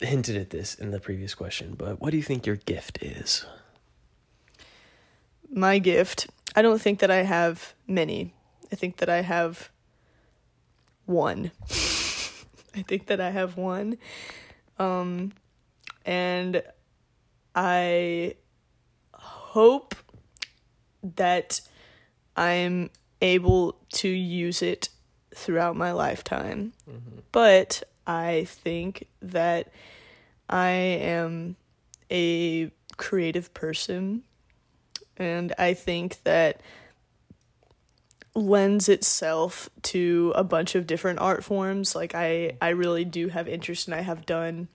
hinted 0.00 0.36
at 0.36 0.50
this 0.50 0.74
in 0.74 0.90
the 0.90 1.00
previous 1.00 1.34
question, 1.34 1.74
but 1.76 2.00
what 2.00 2.10
do 2.10 2.16
you 2.16 2.22
think 2.22 2.46
your 2.46 2.56
gift 2.56 3.02
is? 3.02 3.46
my 5.50 5.78
gift. 5.78 6.28
I 6.56 6.62
don't 6.62 6.80
think 6.80 6.98
that 6.98 7.12
I 7.12 7.22
have 7.22 7.74
many. 7.86 8.34
I 8.72 8.76
think 8.76 8.96
that 8.96 9.08
I 9.08 9.22
have 9.22 9.70
one. 11.06 11.50
I 11.70 12.82
think 12.82 13.06
that 13.06 13.20
I 13.20 13.30
have 13.30 13.56
one. 13.56 13.98
Um 14.78 15.32
and 16.04 16.62
I 17.54 18.34
hope 19.14 19.94
that 21.16 21.60
I'm 22.36 22.90
able 23.20 23.76
to 23.92 24.08
use 24.08 24.60
it 24.62 24.88
throughout 25.34 25.76
my 25.76 25.92
lifetime. 25.92 26.72
But 27.32 27.82
I 28.06 28.44
think 28.48 29.06
that 29.22 29.72
I 30.48 30.70
am 30.70 31.56
a 32.10 32.70
creative 32.96 33.54
person 33.54 34.22
and 35.16 35.52
I 35.58 35.74
think 35.74 36.22
that 36.24 36.60
lends 38.34 38.88
itself 38.88 39.70
to 39.82 40.32
a 40.34 40.42
bunch 40.42 40.74
of 40.74 40.86
different 40.86 41.20
art 41.20 41.44
forms. 41.44 41.94
Like 41.94 42.14
I 42.14 42.56
I 42.60 42.70
really 42.70 43.04
do 43.04 43.28
have 43.28 43.48
interest 43.48 43.86
and 43.86 43.94
I 43.94 44.00
have 44.00 44.26
done 44.26 44.68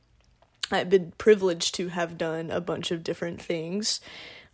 I've 0.71 0.89
been 0.89 1.13
privileged 1.17 1.75
to 1.75 1.89
have 1.89 2.17
done 2.17 2.51
a 2.51 2.61
bunch 2.61 2.91
of 2.91 3.03
different 3.03 3.41
things. 3.41 3.99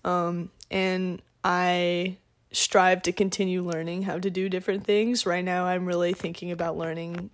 Um 0.03 0.49
and 0.71 1.21
I 1.43 2.17
strive 2.51 3.01
to 3.03 3.11
continue 3.11 3.63
learning 3.63 4.03
how 4.03 4.17
to 4.17 4.29
do 4.29 4.49
different 4.49 4.85
things. 4.85 5.25
Right 5.25 5.45
now 5.45 5.65
I'm 5.65 5.85
really 5.85 6.13
thinking 6.13 6.51
about 6.51 6.77
learning 6.77 7.29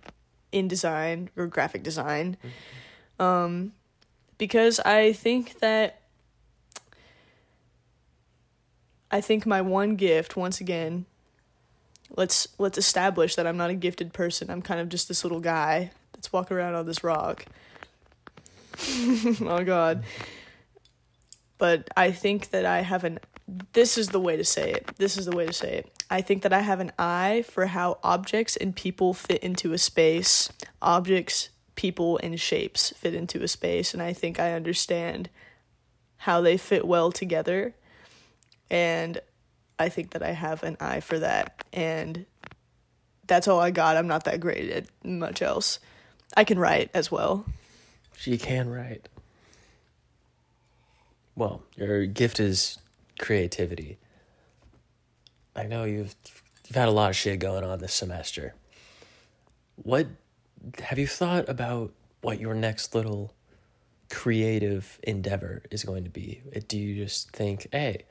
InDesign 0.52 1.28
or 1.36 1.46
graphic 1.46 1.82
design. 1.82 2.36
Um 3.18 3.72
because 4.36 4.78
I 4.80 5.12
think 5.12 5.60
that 5.60 6.00
I 9.10 9.20
think 9.20 9.46
my 9.46 9.60
one 9.60 9.96
gift, 9.96 10.36
once 10.36 10.60
again, 10.60 11.04
let's 12.16 12.48
let's 12.58 12.78
establish 12.78 13.34
that 13.36 13.46
I'm 13.46 13.56
not 13.56 13.70
a 13.70 13.74
gifted 13.74 14.12
person. 14.12 14.50
I'm 14.50 14.62
kind 14.62 14.80
of 14.80 14.88
just 14.88 15.08
this 15.08 15.24
little 15.24 15.40
guy 15.40 15.90
that's 16.12 16.32
walking 16.32 16.56
around 16.56 16.74
on 16.74 16.86
this 16.86 17.02
rock. 17.04 17.46
oh 19.40 19.62
god. 19.64 20.04
But 21.58 21.88
I 21.96 22.10
think 22.10 22.50
that 22.50 22.66
I 22.66 22.80
have 22.80 23.04
an 23.04 23.18
this 23.72 23.98
is 23.98 24.08
the 24.08 24.20
way 24.20 24.36
to 24.36 24.44
say 24.44 24.72
it. 24.72 24.90
This 24.96 25.16
is 25.16 25.26
the 25.26 25.36
way 25.36 25.46
to 25.46 25.52
say 25.52 25.78
it. 25.78 26.04
I 26.10 26.20
think 26.20 26.42
that 26.42 26.52
I 26.52 26.60
have 26.60 26.80
an 26.80 26.92
eye 26.98 27.44
for 27.48 27.66
how 27.66 27.98
objects 28.02 28.56
and 28.56 28.74
people 28.74 29.14
fit 29.14 29.42
into 29.42 29.72
a 29.72 29.78
space. 29.78 30.50
Objects, 30.80 31.50
people, 31.74 32.18
and 32.22 32.38
shapes 32.38 32.90
fit 32.96 33.14
into 33.14 33.42
a 33.42 33.48
space, 33.48 33.94
and 33.94 34.02
I 34.02 34.12
think 34.12 34.38
I 34.38 34.52
understand 34.52 35.28
how 36.18 36.40
they 36.40 36.56
fit 36.56 36.86
well 36.86 37.10
together 37.10 37.74
and 38.70 39.20
I 39.82 39.88
think 39.88 40.10
that 40.10 40.22
I 40.22 40.30
have 40.30 40.62
an 40.62 40.76
eye 40.80 41.00
for 41.00 41.18
that 41.18 41.64
and 41.72 42.24
that's 43.26 43.48
all 43.48 43.60
I 43.60 43.70
got. 43.70 43.96
I'm 43.96 44.06
not 44.06 44.24
that 44.24 44.40
great 44.40 44.70
at 44.70 44.86
much 45.04 45.42
else. 45.42 45.78
I 46.36 46.44
can 46.44 46.58
write 46.58 46.90
as 46.94 47.10
well. 47.10 47.44
She 48.16 48.38
can 48.38 48.70
write. 48.70 49.08
Well, 51.34 51.62
your 51.76 52.06
gift 52.06 52.40
is 52.40 52.78
creativity. 53.18 53.98
I 55.56 55.64
know 55.64 55.84
you've 55.84 56.14
you've 56.68 56.76
had 56.76 56.88
a 56.88 56.92
lot 56.92 57.10
of 57.10 57.16
shit 57.16 57.38
going 57.38 57.64
on 57.64 57.78
this 57.80 57.94
semester. 57.94 58.54
What 59.76 60.06
have 60.80 60.98
you 60.98 61.06
thought 61.06 61.48
about 61.48 61.92
what 62.20 62.38
your 62.38 62.54
next 62.54 62.94
little 62.94 63.34
creative 64.10 65.00
endeavor 65.02 65.62
is 65.70 65.84
going 65.84 66.04
to 66.04 66.10
be? 66.10 66.42
Do 66.68 66.78
you 66.78 67.04
just 67.04 67.30
think, 67.30 67.66
"Hey, 67.72 68.04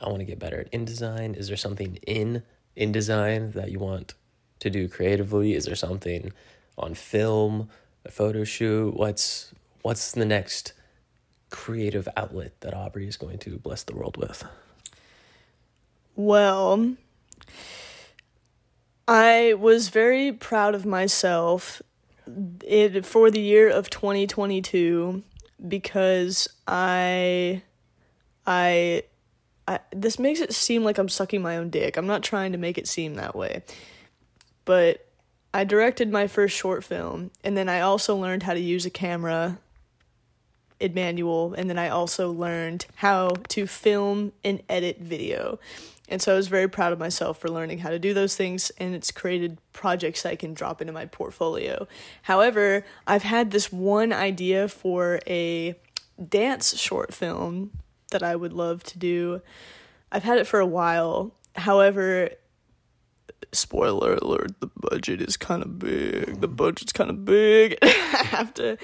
I 0.00 0.08
want 0.08 0.18
to 0.18 0.24
get 0.24 0.38
better 0.38 0.60
at 0.60 0.72
InDesign"? 0.72 1.36
Is 1.36 1.48
there 1.48 1.56
something 1.56 1.96
in 2.06 2.42
InDesign 2.76 3.52
that 3.52 3.70
you 3.70 3.78
want 3.78 4.14
to 4.60 4.70
do 4.70 4.88
creatively? 4.88 5.54
Is 5.54 5.64
there 5.64 5.74
something 5.74 6.32
on 6.78 6.94
film, 6.94 7.68
a 8.04 8.10
photo 8.10 8.44
shoot? 8.44 8.94
What's 8.94 9.52
what's 9.82 10.12
the 10.12 10.24
next 10.24 10.72
creative 11.50 12.08
outlet 12.16 12.60
that 12.60 12.74
Aubrey 12.74 13.06
is 13.06 13.16
going 13.16 13.38
to 13.38 13.58
bless 13.58 13.82
the 13.82 13.94
world 13.94 14.16
with? 14.16 14.44
Well, 16.14 16.94
I 19.08 19.54
was 19.54 19.88
very 19.88 20.32
proud 20.32 20.74
of 20.74 20.86
myself 20.86 21.82
it 22.64 23.04
for 23.04 23.30
the 23.30 23.40
year 23.40 23.68
of 23.68 23.90
2022 23.90 25.22
because 25.66 26.48
I 26.66 27.62
I 28.46 29.02
I 29.66 29.80
this 29.94 30.18
makes 30.18 30.40
it 30.40 30.52
seem 30.52 30.84
like 30.84 30.98
I'm 30.98 31.08
sucking 31.08 31.42
my 31.42 31.56
own 31.56 31.70
dick. 31.70 31.96
I'm 31.96 32.06
not 32.06 32.22
trying 32.22 32.52
to 32.52 32.58
make 32.58 32.78
it 32.78 32.88
seem 32.88 33.14
that 33.14 33.34
way. 33.34 33.62
But 34.64 35.06
I 35.54 35.64
directed 35.64 36.10
my 36.10 36.26
first 36.26 36.56
short 36.56 36.84
film 36.84 37.30
and 37.44 37.56
then 37.56 37.68
I 37.68 37.80
also 37.80 38.16
learned 38.16 38.44
how 38.44 38.54
to 38.54 38.60
use 38.60 38.86
a 38.86 38.90
camera 38.90 39.58
in 40.80 40.94
manual 40.94 41.54
and 41.54 41.68
then 41.68 41.78
I 41.78 41.88
also 41.88 42.30
learned 42.30 42.86
how 42.96 43.34
to 43.48 43.66
film 43.66 44.32
and 44.44 44.62
edit 44.68 44.98
video. 45.00 45.58
And 46.08 46.20
so 46.20 46.34
I 46.34 46.36
was 46.36 46.48
very 46.48 46.68
proud 46.68 46.92
of 46.92 46.98
myself 46.98 47.38
for 47.38 47.48
learning 47.48 47.78
how 47.78 47.88
to 47.88 47.98
do 47.98 48.12
those 48.12 48.36
things, 48.36 48.70
and 48.76 48.94
it's 48.94 49.10
created 49.10 49.56
projects 49.72 50.26
I 50.26 50.36
can 50.36 50.52
drop 50.52 50.82
into 50.82 50.92
my 50.92 51.06
portfolio. 51.06 51.88
However, 52.22 52.84
I've 53.06 53.22
had 53.22 53.50
this 53.50 53.72
one 53.72 54.12
idea 54.12 54.68
for 54.68 55.20
a 55.26 55.74
dance 56.28 56.76
short 56.78 57.14
film 57.14 57.70
that 58.12 58.22
I 58.22 58.36
would 58.36 58.52
love 58.52 58.82
to 58.84 58.98
do. 58.98 59.42
I've 60.10 60.24
had 60.24 60.38
it 60.38 60.46
for 60.46 60.60
a 60.60 60.66
while. 60.66 61.34
However, 61.56 62.30
spoiler 63.52 64.14
alert, 64.14 64.60
the 64.60 64.70
budget 64.76 65.20
is 65.20 65.36
kind 65.36 65.62
of 65.62 65.78
big. 65.78 66.40
The 66.40 66.48
budget's 66.48 66.92
kind 66.92 67.10
of 67.10 67.24
big. 67.24 67.76
I 67.82 68.24
have 68.30 68.54
to 68.54 68.78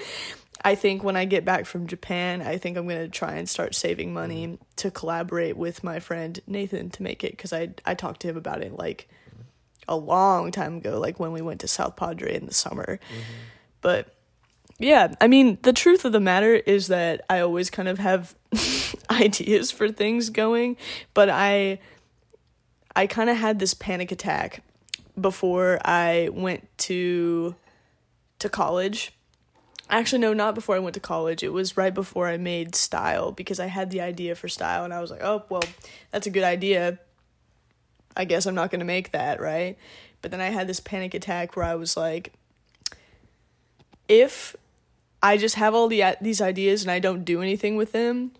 I 0.63 0.75
think 0.75 1.03
when 1.03 1.15
I 1.15 1.25
get 1.25 1.45
back 1.45 1.65
from 1.65 1.87
Japan, 1.87 2.41
I 2.41 2.57
think 2.57 2.77
I'm 2.77 2.87
going 2.87 2.99
to 2.99 3.07
try 3.07 3.35
and 3.35 3.47
start 3.47 3.75
saving 3.75 4.13
money 4.13 4.47
mm-hmm. 4.47 4.63
to 4.77 4.91
collaborate 4.91 5.55
with 5.55 5.83
my 5.83 5.99
friend 5.99 6.39
Nathan 6.47 6.89
to 6.91 7.03
make 7.03 7.23
it 7.23 7.37
cuz 7.37 7.53
I 7.53 7.69
I 7.85 7.93
talked 7.95 8.21
to 8.21 8.29
him 8.29 8.37
about 8.37 8.61
it 8.61 8.73
like 8.73 9.07
a 9.87 9.95
long 9.95 10.51
time 10.51 10.77
ago 10.77 10.99
like 10.99 11.19
when 11.19 11.31
we 11.31 11.41
went 11.41 11.61
to 11.61 11.67
South 11.67 11.95
Padre 11.95 12.35
in 12.35 12.45
the 12.45 12.53
summer. 12.53 12.99
Mm-hmm. 13.09 13.33
But 13.81 14.15
yeah, 14.79 15.13
I 15.19 15.27
mean, 15.27 15.57
the 15.63 15.73
truth 15.73 16.05
of 16.05 16.13
the 16.13 16.21
matter 16.21 16.55
is 16.55 16.87
that 16.87 17.25
I 17.29 17.41
always 17.41 17.69
kind 17.69 17.89
of 17.89 17.99
have 17.99 18.33
ideas 19.11 19.71
for 19.71 19.91
things 19.91 20.29
going, 20.29 20.77
but 21.13 21.29
I 21.29 21.79
I 22.95 23.05
kind 23.05 23.29
of 23.29 23.37
had 23.37 23.59
this 23.59 23.73
panic 23.73 24.11
attack 24.11 24.63
before 25.19 25.79
I 25.83 26.29
went 26.31 26.65
to 26.79 27.55
to 28.39 28.49
college. 28.49 29.11
Actually, 29.89 30.19
no, 30.19 30.33
not 30.33 30.55
before 30.55 30.75
I 30.75 30.79
went 30.79 30.93
to 30.93 30.99
college. 31.01 31.43
It 31.43 31.51
was 31.51 31.75
right 31.75 31.93
before 31.93 32.27
I 32.27 32.37
made 32.37 32.73
style 32.73 33.33
because 33.33 33.59
I 33.59 33.65
had 33.65 33.89
the 33.89 33.99
idea 33.99 34.33
for 34.35 34.47
style 34.47 34.85
and 34.85 34.93
I 34.93 35.01
was 35.01 35.11
like, 35.11 35.23
"Oh, 35.23 35.43
well, 35.49 35.63
that's 36.11 36.25
a 36.25 36.29
good 36.29 36.43
idea. 36.43 36.99
I 38.15 38.23
guess 38.23 38.45
I'm 38.45 38.55
not 38.55 38.71
going 38.71 38.79
to 38.79 38.85
make 38.85 39.11
that, 39.11 39.41
right?" 39.41 39.77
But 40.21 40.31
then 40.31 40.39
I 40.39 40.51
had 40.51 40.67
this 40.67 40.79
panic 40.79 41.13
attack 41.13 41.55
where 41.55 41.65
I 41.65 41.75
was 41.75 41.97
like, 41.97 42.33
if 44.07 44.55
I 45.21 45.37
just 45.37 45.55
have 45.55 45.73
all 45.75 45.87
the 45.87 46.01
uh, 46.03 46.15
these 46.21 46.41
ideas 46.41 46.81
and 46.81 46.91
I 46.91 46.99
don't 46.99 47.23
do 47.25 47.41
anything 47.41 47.75
with 47.75 47.91
them, 47.91 48.31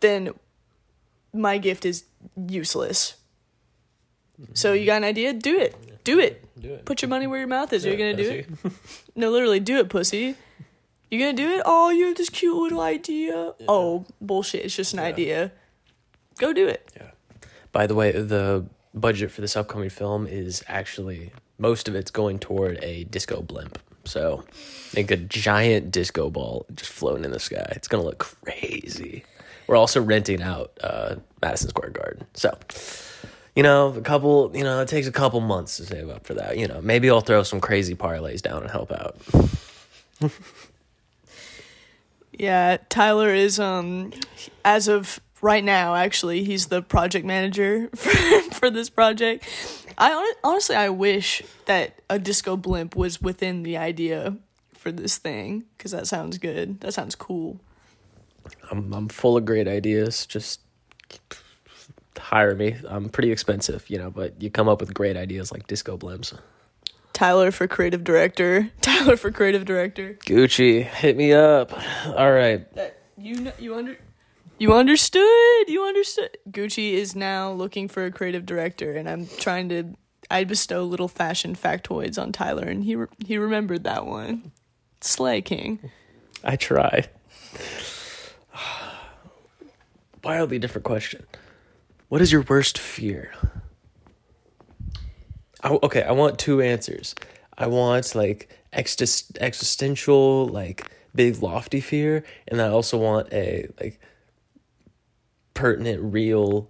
then 0.00 0.30
my 1.32 1.58
gift 1.58 1.84
is 1.84 2.04
useless. 2.48 3.16
Mm-hmm. 4.40 4.54
So 4.54 4.72
you 4.72 4.86
got 4.86 4.96
an 4.98 5.04
idea? 5.04 5.32
Do 5.32 5.58
it. 5.58 6.02
Do 6.04 6.18
it. 6.18 6.44
Do 6.60 6.74
it. 6.74 6.84
Put 6.84 7.02
your 7.02 7.08
money 7.08 7.26
where 7.26 7.38
your 7.38 7.48
mouth 7.48 7.72
is. 7.72 7.84
Are 7.86 7.90
you 7.90 7.96
gonna 7.96 8.16
do 8.16 8.30
it? 8.30 8.48
No, 9.16 9.30
literally, 9.30 9.60
do 9.60 9.78
it, 9.78 9.88
pussy. 9.88 10.34
You 11.10 11.18
gonna 11.20 11.34
do 11.34 11.48
it? 11.52 11.62
Oh, 11.64 11.90
you 11.90 12.06
have 12.06 12.16
this 12.16 12.30
cute 12.30 12.56
little 12.56 12.80
idea. 12.80 13.54
Oh, 13.68 14.06
bullshit! 14.20 14.64
It's 14.64 14.74
just 14.74 14.92
an 14.92 14.98
Yeah. 14.98 15.04
idea. 15.06 15.52
Go 16.38 16.52
do 16.52 16.66
it. 16.66 16.90
Yeah. 16.96 17.10
By 17.70 17.86
the 17.86 17.94
way, 17.94 18.10
the 18.10 18.66
budget 18.92 19.30
for 19.30 19.40
this 19.40 19.56
upcoming 19.56 19.90
film 19.90 20.26
is 20.26 20.64
actually 20.66 21.32
most 21.58 21.86
of 21.86 21.94
it's 21.94 22.10
going 22.10 22.38
toward 22.40 22.82
a 22.82 23.04
disco 23.04 23.40
blimp. 23.42 23.78
So, 24.06 24.44
think 24.52 25.10
a 25.10 25.16
giant 25.16 25.90
disco 25.90 26.30
ball 26.30 26.66
just 26.74 26.90
floating 26.90 27.24
in 27.24 27.30
the 27.30 27.40
sky. 27.40 27.66
It's 27.72 27.88
gonna 27.88 28.04
look 28.04 28.18
crazy. 28.18 29.24
We're 29.66 29.76
also 29.76 30.02
renting 30.02 30.42
out 30.42 30.72
uh, 30.82 31.16
Madison 31.40 31.70
Square 31.70 31.90
Garden. 31.90 32.26
So, 32.34 32.56
you 33.56 33.62
know, 33.62 33.88
a 33.94 34.00
couple. 34.00 34.50
You 34.54 34.64
know, 34.64 34.80
it 34.80 34.88
takes 34.88 35.06
a 35.06 35.12
couple 35.12 35.40
months 35.40 35.76
to 35.78 35.86
save 35.86 36.08
up 36.10 36.26
for 36.26 36.34
that. 36.34 36.58
You 36.58 36.68
know, 36.68 36.80
maybe 36.82 37.10
I'll 37.10 37.20
throw 37.20 37.42
some 37.42 37.60
crazy 37.60 37.94
parlays 37.94 38.42
down 38.42 38.62
and 38.62 38.70
help 38.70 38.92
out. 38.92 39.16
Yeah, 42.38 42.78
Tyler 42.88 43.32
is 43.32 43.58
um 43.60 44.12
as 44.64 44.88
of 44.88 45.20
right 45.40 45.62
now 45.62 45.94
actually 45.94 46.42
he's 46.42 46.66
the 46.66 46.80
project 46.80 47.26
manager 47.26 47.88
for, 47.94 48.10
for 48.54 48.70
this 48.70 48.90
project. 48.90 49.44
I 49.98 50.10
hon- 50.10 50.36
honestly 50.42 50.76
I 50.76 50.88
wish 50.88 51.42
that 51.66 52.00
a 52.10 52.18
disco 52.18 52.56
blimp 52.56 52.96
was 52.96 53.20
within 53.22 53.62
the 53.62 53.76
idea 53.76 54.36
for 54.74 54.90
this 54.92 55.18
thing 55.18 55.64
cuz 55.78 55.90
that 55.92 56.06
sounds 56.06 56.38
good. 56.38 56.80
That 56.80 56.92
sounds 56.94 57.14
cool. 57.14 57.60
I'm 58.70 58.92
I'm 58.92 59.08
full 59.08 59.36
of 59.36 59.44
great 59.44 59.68
ideas. 59.68 60.26
Just 60.26 60.60
hire 62.18 62.54
me. 62.54 62.76
I'm 62.88 63.08
pretty 63.08 63.30
expensive, 63.32 63.88
you 63.88 63.98
know, 63.98 64.10
but 64.10 64.40
you 64.40 64.50
come 64.50 64.68
up 64.68 64.80
with 64.80 64.94
great 64.94 65.16
ideas 65.16 65.52
like 65.52 65.66
disco 65.66 65.96
blimps. 65.96 66.36
Tyler 67.12 67.50
for 67.50 67.66
creative 67.68 68.02
director. 68.04 68.70
Tyler 68.80 69.16
for 69.16 69.30
creative 69.30 69.64
director. 69.64 70.14
Gucci, 70.26 70.84
hit 70.84 71.16
me 71.16 71.32
up. 71.32 71.72
All 72.06 72.32
right. 72.32 72.72
That 72.74 72.98
you 73.16 73.36
kn- 73.36 73.52
you 73.58 73.74
under 73.76 73.96
you 74.58 74.72
understood. 74.72 75.68
You 75.68 75.84
understood. 75.84 76.38
Gucci 76.50 76.92
is 76.92 77.14
now 77.16 77.52
looking 77.52 77.88
for 77.88 78.04
a 78.04 78.10
creative 78.10 78.46
director, 78.46 78.92
and 78.92 79.08
I'm 79.08 79.26
trying 79.26 79.68
to. 79.70 79.94
I 80.30 80.44
bestow 80.44 80.84
little 80.84 81.08
fashion 81.08 81.54
factoids 81.54 82.20
on 82.20 82.32
Tyler, 82.32 82.64
and 82.64 82.84
he 82.84 82.96
re- 82.96 83.06
he 83.24 83.36
remembered 83.36 83.84
that 83.84 84.06
one. 84.06 84.52
Slay 85.00 85.42
King. 85.42 85.90
I 86.42 86.56
try. 86.56 87.04
Wildly 90.24 90.58
different 90.58 90.84
question. 90.84 91.26
What 92.08 92.22
is 92.22 92.32
your 92.32 92.42
worst 92.42 92.78
fear? 92.78 93.32
I, 95.62 95.78
okay, 95.82 96.02
I 96.02 96.12
want 96.12 96.38
two 96.38 96.62
answers. 96.62 97.14
I 97.58 97.66
want 97.66 98.14
like 98.14 98.50
exist- 98.72 99.36
existential, 99.40 100.46
like 100.46 100.90
big 101.14 101.42
lofty 101.42 101.80
fear, 101.80 102.24
and 102.48 102.62
I 102.62 102.68
also 102.68 102.96
want 102.96 103.32
a 103.32 103.68
like 103.80 104.00
pertinent, 105.54 106.12
real, 106.12 106.68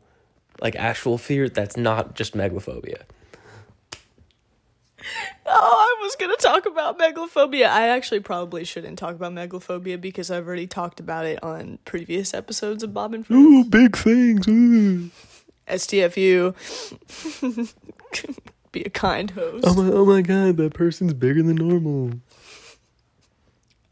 like 0.61 0.77
actual 0.77 1.19
fear 1.19 1.49
that's 1.49 1.77
not 1.77 2.15
just 2.15 2.37
megalophobia. 2.37 3.03
Oh, 5.47 5.97
I 5.99 6.03
was 6.03 6.17
gonna 6.17 6.37
talk 6.37 6.65
about 6.67 6.99
megalophobia. 6.99 7.67
I 7.69 7.89
actually 7.89 8.21
probably 8.21 8.65
shouldn't 8.65 8.99
talk 8.99 9.15
about 9.15 9.33
megalophobia 9.33 10.01
because 10.01 10.31
I've 10.31 10.47
already 10.47 10.67
talked 10.67 11.01
about 11.01 11.27
it 11.27 11.43
on 11.43 11.79
previous 11.85 12.33
episodes 12.33 12.83
of 12.83 12.95
Bob 12.95 13.13
and 13.13 13.27
Friends. 13.27 13.43
Ooh, 13.43 13.65
big 13.65 13.97
things. 13.97 14.49
Ooh. 14.49 15.11
STFU. 15.69 16.55
Be 18.73 18.83
a 18.83 18.91
kind 18.91 19.31
host. 19.31 19.65
Oh 19.67 19.75
my, 19.75 19.93
oh 19.93 20.05
my 20.05 20.23
god, 20.23 20.57
that 20.57 20.75
person's 20.75 21.13
bigger 21.15 21.43
than 21.43 21.57
normal. 21.57 22.13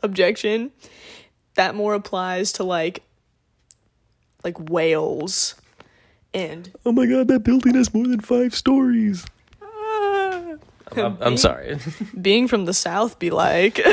objection 0.03 0.73
that 1.55 1.75
more 1.75 1.95
applies 1.95 2.53
to 2.53 2.65
like 2.65 3.03
like 4.45 4.59
whales 4.71 5.55
and 6.35 6.71
Oh 6.85 6.93
my 6.93 7.07
god, 7.07 7.29
that 7.29 7.41
building 7.41 7.75
has 7.75 7.93
more 7.93 8.07
than 8.07 8.21
five 8.21 8.55
stories. 8.55 9.25
ah, 9.63 10.55
I'm, 10.97 11.19
I'm 11.21 11.37
sorry. 11.37 11.79
being 12.21 12.49
from 12.49 12.65
the 12.65 12.75
south 12.75 13.19
be 13.19 13.31
like 13.31 13.77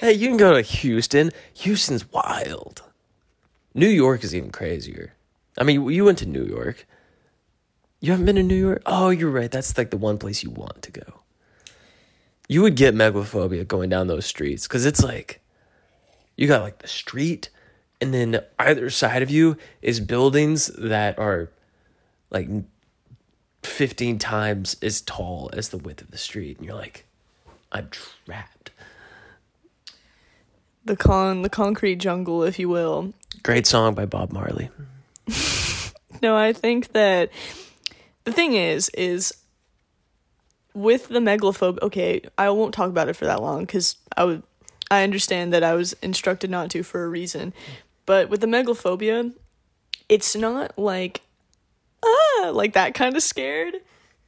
hey, 0.00 0.12
you 0.12 0.28
can 0.28 0.36
go 0.36 0.54
to 0.54 0.62
Houston. 0.62 1.30
Houston's 1.54 2.10
wild. 2.12 2.82
New 3.74 3.88
York 3.88 4.22
is 4.24 4.34
even 4.34 4.50
crazier. 4.50 5.14
I 5.58 5.64
mean, 5.64 5.88
you 5.90 6.04
went 6.04 6.18
to 6.18 6.26
New 6.26 6.44
York. 6.44 6.86
You 8.00 8.10
haven't 8.10 8.26
been 8.26 8.36
to 8.36 8.42
New 8.42 8.56
York? 8.56 8.82
Oh, 8.84 9.10
you're 9.10 9.30
right. 9.30 9.50
That's 9.50 9.76
like 9.78 9.90
the 9.90 9.96
one 9.96 10.18
place 10.18 10.42
you 10.42 10.50
want 10.50 10.82
to 10.82 10.90
go. 10.90 11.20
You 12.48 12.62
would 12.62 12.74
get 12.74 12.94
megalophobia 12.94 13.66
going 13.66 13.88
down 13.88 14.08
those 14.08 14.26
streets 14.26 14.66
because 14.66 14.84
it's 14.84 15.02
like 15.02 15.40
you 16.36 16.48
got 16.48 16.62
like 16.62 16.78
the 16.78 16.88
street, 16.88 17.48
and 18.02 18.12
then 18.12 18.40
either 18.58 18.90
side 18.90 19.22
of 19.22 19.30
you 19.30 19.56
is 19.80 20.00
buildings 20.00 20.66
that 20.76 21.18
are 21.18 21.50
like 22.30 22.48
15 23.62 24.18
times 24.18 24.76
as 24.82 25.00
tall 25.00 25.48
as 25.52 25.68
the 25.68 25.78
width 25.78 26.02
of 26.02 26.10
the 26.10 26.18
street. 26.18 26.58
And 26.58 26.66
you're 26.66 26.74
like, 26.76 27.06
I'm 27.70 27.88
trapped. 27.90 28.70
the 30.84 30.96
con 30.96 31.42
the 31.42 31.48
concrete 31.48 31.96
jungle 31.96 32.42
if 32.42 32.58
you 32.58 32.68
will 32.68 33.14
Great 33.42 33.66
song 33.66 33.94
by 33.94 34.04
Bob 34.04 34.32
Marley. 34.32 34.68
no 36.22 36.36
i 36.36 36.52
think 36.52 36.92
that 36.92 37.30
the 38.24 38.32
thing 38.32 38.54
is 38.54 38.88
is 38.90 39.32
with 40.74 41.08
the 41.08 41.20
megalophobia 41.20 41.80
okay 41.82 42.20
i 42.36 42.50
won't 42.50 42.74
talk 42.74 42.88
about 42.88 43.08
it 43.08 43.14
for 43.14 43.24
that 43.26 43.40
long 43.40 43.60
because 43.60 43.96
i 44.16 44.24
would 44.24 44.42
i 44.90 45.02
understand 45.04 45.52
that 45.52 45.62
i 45.62 45.72
was 45.74 45.92
instructed 46.02 46.50
not 46.50 46.68
to 46.70 46.82
for 46.82 47.04
a 47.04 47.08
reason 47.08 47.52
but 48.06 48.28
with 48.28 48.40
the 48.40 48.46
megalophobia 48.46 49.32
it's 50.08 50.34
not 50.34 50.78
like 50.78 51.20
ah 52.04 52.50
like 52.52 52.72
that 52.72 52.94
kind 52.94 53.16
of 53.16 53.22
scared 53.22 53.74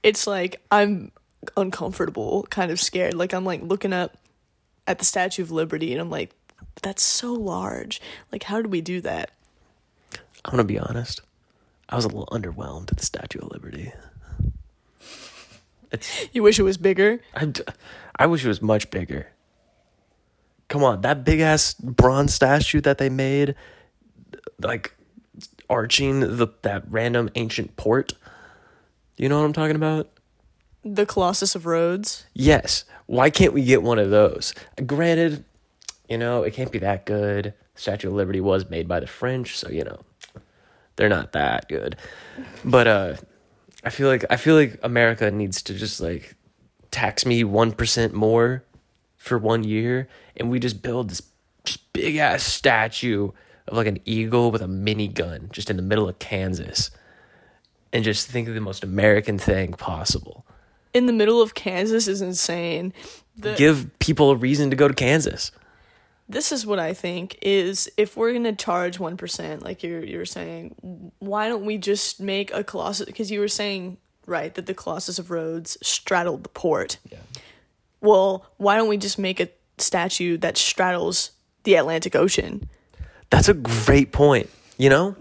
it's 0.03 0.27
like 0.27 0.61
i'm 0.71 1.11
uncomfortable 1.57 2.47
kind 2.51 2.71
of 2.71 2.81
scared 2.81 3.15
like 3.15 3.33
i'm 3.33 3.45
like 3.45 3.63
looking 3.63 3.93
up 3.93 4.17
at 4.87 4.99
the 4.99 5.05
statue 5.05 5.43
of 5.43 5.51
liberty 5.51 5.93
and 5.93 6.01
i'm 6.01 6.11
like 6.11 6.31
that's 6.83 7.03
so 7.03 7.33
large 7.33 8.01
like 8.33 8.45
how 8.45 8.57
did 8.57 8.71
we 8.71 8.81
do 8.81 9.01
that 9.01 9.31
I'm 10.45 10.51
gonna 10.51 10.65
be 10.65 10.79
honest. 10.79 11.23
I 11.89 11.97
was 11.97 12.05
a 12.05 12.09
little 12.09 12.27
underwhelmed 12.27 12.91
at 12.91 12.99
the 12.99 13.05
Statue 13.05 13.39
of 13.41 13.51
Liberty. 13.53 13.93
It's 15.91 16.29
you 16.33 16.43
wish 16.43 16.59
it 16.59 16.65
was 16.65 16.77
bigger 16.77 17.21
I, 17.35 17.53
I 18.17 18.27
wish 18.27 18.45
it 18.45 18.49
was 18.49 18.61
much 18.61 18.91
bigger. 18.91 19.29
Come 20.75 20.83
on, 20.83 21.03
that 21.03 21.23
big 21.23 21.39
ass 21.39 21.75
bronze 21.75 22.35
statue 22.35 22.81
that 22.81 22.99
they 22.99 23.09
made, 23.09 23.55
like 24.61 24.93
arching 25.71 26.19
the 26.19 26.49
that 26.63 26.83
random 26.91 27.31
ancient 27.37 27.77
port. 27.77 28.15
You 29.17 29.29
know 29.29 29.39
what 29.39 29.45
I'm 29.45 29.53
talking 29.53 29.77
about? 29.77 30.11
The 30.83 31.07
Colossus 31.07 31.55
of 31.55 31.65
Rhodes. 31.65 32.27
Yes. 32.35 32.83
Why 33.07 33.31
can't 33.31 33.53
we 33.53 33.63
get 33.63 33.85
one 33.85 34.01
of 34.01 34.11
those? 34.11 34.53
Granted, 34.85 35.45
you 36.09 36.19
know, 36.19 36.43
it 36.43 36.55
can't 36.55 36.73
be 36.73 36.81
that 36.81 37.07
good. 37.07 37.55
Statue 37.77 38.09
of 38.09 38.15
Liberty 38.15 38.41
was 38.41 38.69
made 38.69 38.89
by 38.89 38.99
the 38.99 39.07
French, 39.07 39.57
so 39.57 39.71
you 39.71 39.85
know, 39.85 40.01
they're 40.97 41.09
not 41.09 41.31
that 41.35 41.69
good. 41.69 41.95
But 42.65 42.89
uh 42.89 43.15
I 43.85 43.91
feel 43.91 44.09
like 44.09 44.25
I 44.29 44.37
feel 44.37 44.57
like 44.57 44.81
America 44.83 45.31
needs 45.31 45.63
to 45.63 45.75
just 45.75 46.01
like 46.01 46.35
tax 46.91 47.25
me 47.25 47.45
1% 47.45 48.13
more 48.13 48.64
for 49.25 49.39
one 49.39 49.65
year 49.65 50.09
and 50.37 50.51
we 50.51 50.59
just 50.61 50.83
build 50.83 51.09
this 51.11 51.23
big 51.93 52.17
ass 52.17 52.43
statue 52.43 53.31
of 53.67 53.77
like 53.77 53.87
an 53.87 53.99
eagle 54.05 54.51
with 54.51 54.61
a 54.63 54.67
minigun 54.67 55.51
just 55.51 55.71
in 55.71 55.77
the 55.77 55.83
middle 55.83 56.09
of 56.09 56.19
Kansas 56.19 56.91
and 57.93 58.05
just 58.05 58.29
think 58.29 58.49
of 58.49 58.55
the 58.55 58.61
most 58.61 58.85
American 58.85 59.39
thing 59.39 59.73
possible. 59.73 60.45
In 60.93 61.07
the 61.07 61.13
middle 61.13 61.41
of 61.41 61.55
Kansas 61.55 62.07
is 62.07 62.21
insane. 62.21 62.93
The, 63.37 63.55
Give 63.55 63.91
people 63.99 64.31
a 64.31 64.37
reason 64.37 64.71
to 64.71 64.77
go 64.77 64.87
to 64.89 64.95
Kansas. 64.95 65.51
this 66.29 66.53
is 66.53 66.67
what 66.67 66.79
I 66.79 66.93
think 66.95 67.39
is 67.43 67.91
if 67.97 68.17
we're 68.17 68.33
gonna 68.33 68.55
charge 68.55 68.99
one 68.99 69.17
percent, 69.17 69.63
like 69.63 69.83
you're 69.83 70.05
you're 70.05 70.25
saying, 70.27 71.13
why 71.19 71.49
don't 71.49 71.65
we 71.65 71.79
just 71.79 72.21
make 72.21 72.53
a 72.55 72.63
Colossus? 72.63 73.07
Because 73.07 73.31
you 73.31 73.41
were 73.41 73.49
saying 73.49 73.97
right 74.27 74.55
that 74.55 74.67
the 74.67 74.75
Colossus 74.75 75.19
of 75.19 75.31
Rhodes 75.31 75.77
straddled 75.83 76.45
the 76.45 76.49
port. 76.51 76.99
Yeah. 77.11 77.19
Well, 78.05 78.45
why 78.59 78.77
don't 78.77 78.89
we 78.89 78.99
just 78.99 79.19
make 79.19 79.41
a 79.41 79.49
statue 79.79 80.37
that 80.39 80.59
straddles 80.59 81.31
the 81.63 81.75
Atlantic 81.77 82.15
Ocean? 82.15 82.69
That's 83.31 83.49
a 83.49 83.55
great 83.55 84.13
point. 84.13 84.51
You 84.77 84.91
know? 84.91 85.17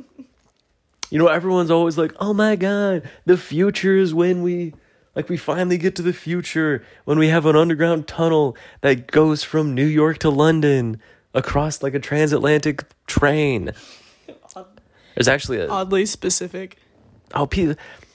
You 1.10 1.18
know, 1.18 1.28
everyone's 1.28 1.72
always 1.72 1.98
like, 1.98 2.14
oh 2.20 2.34
my 2.34 2.58
God, 2.58 3.08
the 3.26 3.38
future 3.38 3.96
is 3.96 4.14
when 4.14 4.42
we, 4.42 4.74
like, 5.16 5.30
we 5.30 5.38
finally 5.38 5.78
get 5.78 5.96
to 5.96 6.02
the 6.02 6.12
future 6.12 6.84
when 7.06 7.18
we 7.18 7.30
have 7.30 7.46
an 7.46 7.56
underground 7.56 8.06
tunnel 8.08 8.58
that 8.82 9.08
goes 9.08 9.44
from 9.44 9.74
New 9.74 9.86
York 9.86 10.18
to 10.20 10.30
London 10.30 11.00
across 11.34 11.82
like 11.84 11.94
a 11.94 12.00
transatlantic 12.00 12.84
train. 13.08 13.72
There's 15.16 15.28
actually 15.30 15.60
a, 15.60 15.70
Oddly 15.70 16.06
specific. 16.06 16.78
Oh, 17.34 17.48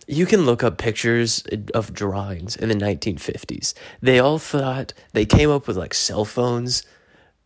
you 0.09 0.25
can 0.25 0.47
look 0.47 0.65
up 0.65 0.79
pictures 0.79 1.45
of 1.75 1.93
drawings 1.93 2.57
in 2.57 2.71
the 2.71 2.75
1950s. 2.75 3.75
They 4.01 4.19
all 4.19 4.39
thought 4.39 4.95
they 5.13 5.27
came 5.27 5.51
up 5.51 5.69
with 5.69 5.77
like 5.77 5.93
cell 5.93 6.25
phones, 6.25 6.83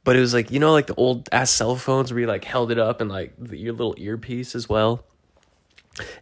but 0.05 0.15
it 0.15 0.21
was 0.21 0.33
like 0.33 0.53
you 0.53 0.61
know 0.61 0.73
like 0.73 0.87
the 0.87 0.95
old 0.95 1.29
ass 1.33 1.51
cell 1.51 1.75
phones 1.75 2.13
where 2.13 2.21
you 2.21 2.27
like 2.27 2.45
held 2.45 2.71
it 2.71 2.79
up 2.79 3.01
and 3.01 3.11
like 3.11 3.35
your 3.51 3.73
little 3.73 3.97
earpiece 3.99 4.55
as 4.55 4.69
well. 4.69 5.05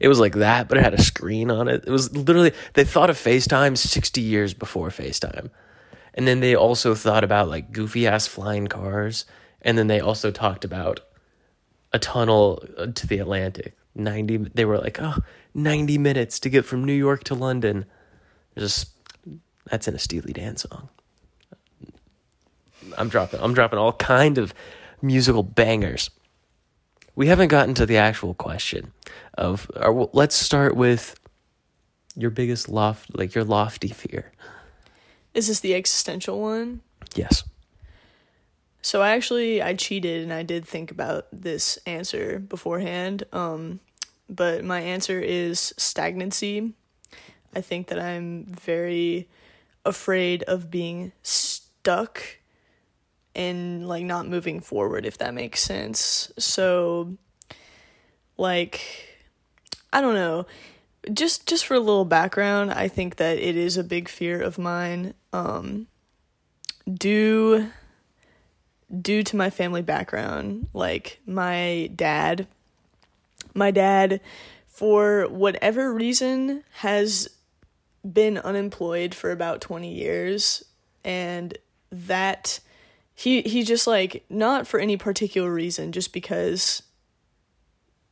It 0.00 0.08
was 0.08 0.18
like 0.18 0.34
that, 0.36 0.66
but 0.66 0.78
it 0.78 0.84
had 0.84 0.94
a 0.94 1.02
screen 1.02 1.50
on 1.50 1.68
it. 1.68 1.84
It 1.86 1.90
was 1.90 2.10
literally 2.16 2.52
they 2.72 2.84
thought 2.84 3.10
of 3.10 3.16
FaceTime 3.16 3.76
60 3.76 4.20
years 4.20 4.54
before 4.54 4.88
FaceTime. 4.88 5.50
And 6.14 6.26
then 6.26 6.40
they 6.40 6.56
also 6.56 6.94
thought 6.94 7.22
about 7.22 7.48
like 7.48 7.70
goofy 7.70 8.06
ass 8.06 8.26
flying 8.26 8.66
cars, 8.66 9.26
and 9.60 9.76
then 9.76 9.88
they 9.88 10.00
also 10.00 10.30
talked 10.30 10.64
about 10.64 11.00
a 11.92 11.98
tunnel 11.98 12.64
uh, 12.78 12.86
to 12.86 13.06
the 13.06 13.18
Atlantic. 13.18 13.76
90 13.94 14.50
they 14.54 14.64
were 14.64 14.78
like, 14.78 15.00
"Oh, 15.00 15.18
90 15.54 15.98
minutes 15.98 16.38
to 16.40 16.50
get 16.50 16.64
from 16.64 16.84
New 16.84 16.92
York 16.94 17.24
to 17.24 17.34
London." 17.34 17.86
Just 18.56 18.90
that's 19.70 19.88
in 19.88 19.94
a 19.94 19.98
Steely 19.98 20.32
Dan 20.32 20.56
song. 20.56 20.88
I'm 22.96 23.08
dropping 23.08 23.40
I'm 23.40 23.54
dropping 23.54 23.78
all 23.78 23.92
kind 23.92 24.38
of 24.38 24.54
musical 25.02 25.42
bangers. 25.42 26.10
We 27.14 27.26
haven't 27.26 27.48
gotten 27.48 27.74
to 27.74 27.86
the 27.86 27.96
actual 27.96 28.34
question 28.34 28.92
of 29.36 29.70
or, 29.76 30.08
let's 30.12 30.36
start 30.36 30.76
with 30.76 31.18
your 32.16 32.30
biggest 32.30 32.68
loft 32.68 33.16
like 33.16 33.34
your 33.34 33.44
lofty 33.44 33.88
fear. 33.88 34.32
Is 35.34 35.48
this 35.48 35.60
the 35.60 35.74
existential 35.74 36.40
one? 36.40 36.80
Yes. 37.14 37.44
So 38.82 39.02
I 39.02 39.10
actually 39.10 39.62
I 39.62 39.74
cheated 39.74 40.22
and 40.22 40.32
I 40.32 40.42
did 40.42 40.64
think 40.64 40.90
about 40.90 41.26
this 41.32 41.78
answer 41.86 42.38
beforehand. 42.38 43.24
Um 43.32 43.80
but 44.28 44.64
my 44.64 44.80
answer 44.80 45.20
is 45.20 45.74
stagnancy. 45.76 46.72
I 47.54 47.60
think 47.60 47.88
that 47.88 47.98
I'm 47.98 48.44
very 48.44 49.28
afraid 49.84 50.44
of 50.44 50.70
being 50.70 51.12
stuck 51.22 52.22
and 53.34 53.88
like 53.88 54.04
not 54.04 54.28
moving 54.28 54.60
forward 54.60 55.04
if 55.04 55.18
that 55.18 55.34
makes 55.34 55.60
sense. 55.60 56.32
So 56.38 57.16
like 58.36 58.80
I 59.92 60.00
don't 60.00 60.14
know. 60.14 60.46
Just 61.12 61.46
just 61.46 61.66
for 61.66 61.74
a 61.74 61.80
little 61.80 62.04
background, 62.04 62.72
I 62.72 62.88
think 62.88 63.16
that 63.16 63.38
it 63.38 63.56
is 63.56 63.76
a 63.76 63.84
big 63.84 64.08
fear 64.08 64.40
of 64.40 64.58
mine. 64.58 65.14
Um 65.32 65.86
due 66.92 67.70
due 69.00 69.22
to 69.22 69.36
my 69.36 69.50
family 69.50 69.82
background, 69.82 70.68
like 70.72 71.20
my 71.26 71.90
dad, 71.94 72.46
my 73.54 73.70
dad, 73.70 74.20
for 74.66 75.26
whatever 75.28 75.92
reason, 75.92 76.64
has 76.72 77.28
been 78.10 78.38
unemployed 78.38 79.14
for 79.14 79.30
about 79.30 79.60
20 79.60 79.92
years. 79.92 80.64
And 81.04 81.56
that 81.92 82.60
he, 83.14 83.42
he 83.42 83.62
just 83.62 83.86
like, 83.86 84.24
not 84.28 84.66
for 84.66 84.80
any 84.80 84.96
particular 84.96 85.52
reason, 85.52 85.92
just 85.92 86.12
because 86.12 86.82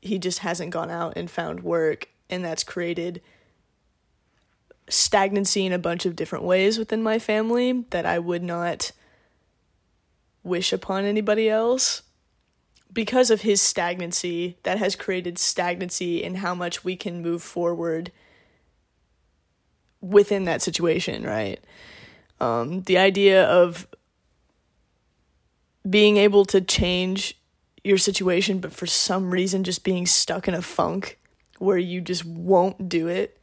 he 0.01 0.19
just 0.19 0.41
hasn't 0.41 0.71
gone 0.71 0.91
out 0.91 1.15
and 1.17 1.31
found 1.31 1.63
work. 1.63 2.09
And 2.31 2.45
that's 2.45 2.65
created 2.65 3.23
stagnancy 4.89 5.67
in 5.67 5.73
a 5.73 5.79
bunch 5.79 6.07
of 6.07 6.17
different 6.17 6.45
ways 6.45 6.79
within 6.79 7.03
my 7.03 7.19
family 7.19 7.85
that 7.91 8.07
I 8.07 8.19
would 8.19 8.43
not 8.43 8.93
wish 10.49 10.73
upon 10.73 11.05
anybody 11.05 11.49
else 11.49 12.03
because 12.93 13.31
of 13.31 13.43
his 13.43 13.61
stagnancy 13.61 14.57
that 14.63 14.79
has 14.79 14.97
created 14.97 15.39
stagnancy 15.39 16.23
in 16.23 16.37
how 16.37 16.55
much 16.55 16.85
we 16.85 16.97
can 16.97 17.23
move 17.23 17.43
forward 17.43 18.11
within 20.01 20.45
that 20.45 20.63
situation 20.63 21.23
right? 21.23 21.63
Um, 22.41 22.83
the 22.83 22.99
idea 22.99 23.45
of 23.45 23.87
being 25.89 26.17
able 26.17 26.45
to 26.47 26.61
change 26.61 27.39
your 27.85 27.99
situation 27.99 28.59
but 28.59 28.73
for 28.73 28.87
some 28.87 29.31
reason 29.31 29.65
just 29.65 29.85
being 29.85 30.07
stuck 30.07 30.49
in 30.49 30.55
a 30.55 30.63
funk 30.63 31.19
where 31.59 31.79
you 31.79 32.01
just 32.01 32.25
won't 32.25 32.89
do 32.89 33.09
it 33.09 33.39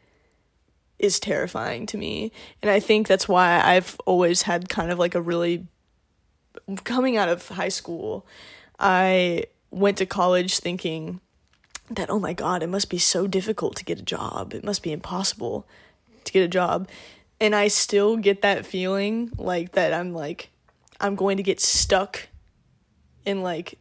is 0.98 1.20
terrifying 1.20 1.86
to 1.86 1.98
me. 1.98 2.32
And 2.62 2.72
i 2.72 2.80
think 2.80 3.08
that's 3.08 3.28
why 3.28 3.62
i've 3.62 3.98
always 4.06 4.44
had 4.44 4.70
kind 4.70 4.92
of 4.92 5.00
like 5.00 5.16
a 5.16 5.22
really 5.22 5.68
coming 6.84 7.18
out 7.18 7.30
of 7.30 7.48
high 7.50 7.70
school, 7.70 8.26
I 8.80 9.46
went 9.72 9.98
to 9.98 10.06
college 10.06 10.60
thinking 10.60 11.22
that, 11.90 12.10
oh 12.10 12.20
my 12.20 12.34
God, 12.34 12.64
it 12.64 12.70
must 12.70 12.90
be 12.90 12.98
so 12.98 13.28
difficult 13.28 13.76
to 13.78 13.86
get 13.86 14.00
a 14.00 14.04
job. 14.04 14.54
It 14.54 14.64
must 14.64 14.82
be 14.82 14.92
impossible 14.92 15.68
to 16.24 16.34
get 16.34 16.44
a 16.44 16.48
job. 16.48 16.88
And 17.40 17.56
I 17.56 17.68
still 17.68 18.18
get 18.18 18.42
that 18.42 18.66
feeling 18.66 19.32
like 19.38 19.74
that 19.74 19.94
I'm 19.94 20.14
like, 20.14 20.50
I'm 21.00 21.16
going 21.16 21.38
to 21.38 21.44
get 21.44 21.60
stuck 21.60 22.30
in 23.26 23.42
like 23.42 23.78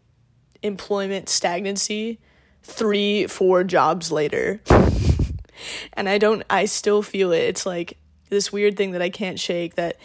employment 0.62 1.28
stagnancy 1.28 2.18
three, 2.62 3.26
four 3.26 3.64
jobs 3.64 4.10
later. 4.10 4.60
and 5.92 6.08
I 6.08 6.18
don't, 6.18 6.42
I 6.50 6.64
still 6.64 7.02
feel 7.02 7.32
it. 7.32 7.42
It's 7.42 7.64
like 7.64 7.96
this 8.28 8.52
weird 8.52 8.76
thing 8.76 8.92
that 8.92 9.02
I 9.02 9.10
can't 9.10 9.38
shake 9.38 9.76
that 9.76 9.96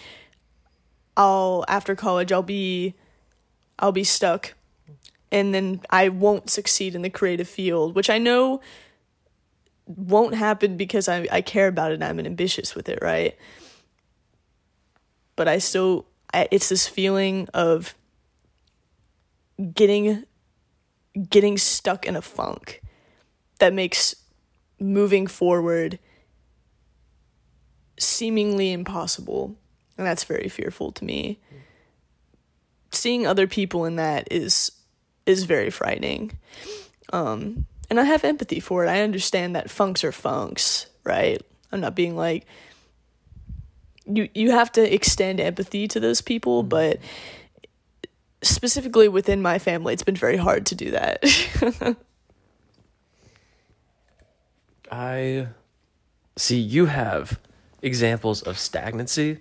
I'll 1.17 1.65
after 1.67 1.95
college 1.95 2.31
I'll 2.31 2.43
be 2.43 2.95
I'll 3.77 3.91
be 3.91 4.03
stuck 4.03 4.53
and 5.31 5.53
then 5.53 5.81
I 5.89 6.09
won't 6.09 6.49
succeed 6.49 6.95
in 6.95 7.01
the 7.01 7.09
creative 7.09 7.47
field, 7.47 7.95
which 7.95 8.09
I 8.09 8.17
know 8.17 8.61
won't 9.85 10.35
happen 10.35 10.77
because 10.77 11.07
I, 11.07 11.27
I 11.31 11.41
care 11.41 11.67
about 11.67 11.91
it 11.91 11.95
and 11.95 12.03
I'm 12.03 12.19
ambitious 12.19 12.75
with 12.75 12.89
it, 12.89 12.99
right? 13.01 13.37
But 15.35 15.47
I 15.47 15.57
still 15.59 16.05
I, 16.33 16.47
it's 16.51 16.69
this 16.69 16.87
feeling 16.87 17.47
of 17.53 17.95
getting 19.73 20.23
getting 21.29 21.57
stuck 21.57 22.05
in 22.05 22.15
a 22.15 22.21
funk 22.21 22.81
that 23.59 23.73
makes 23.73 24.15
moving 24.79 25.27
forward 25.27 25.99
seemingly 27.99 28.71
impossible 28.71 29.57
and 29.99 30.07
that's 30.07 30.23
very 30.23 30.47
fearful 30.47 30.93
to 30.93 31.03
me. 31.03 31.37
Seeing 32.89 33.27
other 33.27 33.47
people 33.47 33.83
in 33.83 33.97
that 33.97 34.29
is 34.31 34.71
is 35.25 35.43
very 35.43 35.69
frightening. 35.69 36.39
Um 37.11 37.67
and 37.89 37.99
i 37.99 38.03
have 38.03 38.23
empathy 38.23 38.59
for 38.61 38.85
it. 38.85 38.89
I 38.89 39.01
understand 39.01 39.55
that 39.55 39.69
funks 39.69 40.03
are 40.03 40.11
funks 40.11 40.87
right? 41.03 41.41
I'm 41.71 41.81
not 41.81 41.95
being 41.95 42.15
like 42.15 42.45
you 44.05 44.29
you 44.33 44.51
have 44.51 44.71
to 44.73 44.93
extend 44.93 45.41
empathy 45.41 45.87
to 45.89 45.99
those 45.99 46.21
people 46.21 46.63
but 46.63 46.99
specifically 48.41 49.09
within 49.09 49.41
my 49.41 49.59
family 49.59 49.93
it's 49.93 50.03
been 50.03 50.15
very 50.15 50.37
hard 50.37 50.65
to 50.67 50.75
do 50.75 50.91
that. 50.91 51.23
I 54.91 55.47
see 56.37 56.57
you 56.57 56.85
have 56.85 57.37
examples 57.81 58.41
of 58.41 58.57
stagnancy. 58.57 59.39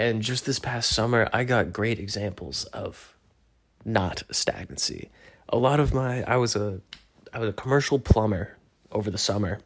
And 0.00 0.22
just 0.22 0.46
this 0.46 0.58
past 0.58 0.88
summer, 0.94 1.28
I 1.30 1.44
got 1.44 1.74
great 1.74 1.98
examples 1.98 2.64
of 2.64 3.14
not 3.84 4.22
stagnancy. 4.30 5.10
A 5.50 5.58
lot 5.58 5.78
of 5.78 5.92
my 5.92 6.22
I 6.22 6.38
was 6.38 6.56
a 6.56 6.80
I 7.34 7.38
was 7.38 7.50
a 7.50 7.52
commercial 7.52 7.98
plumber 7.98 8.56
over 8.90 9.10
the 9.10 9.18
summer 9.18 9.58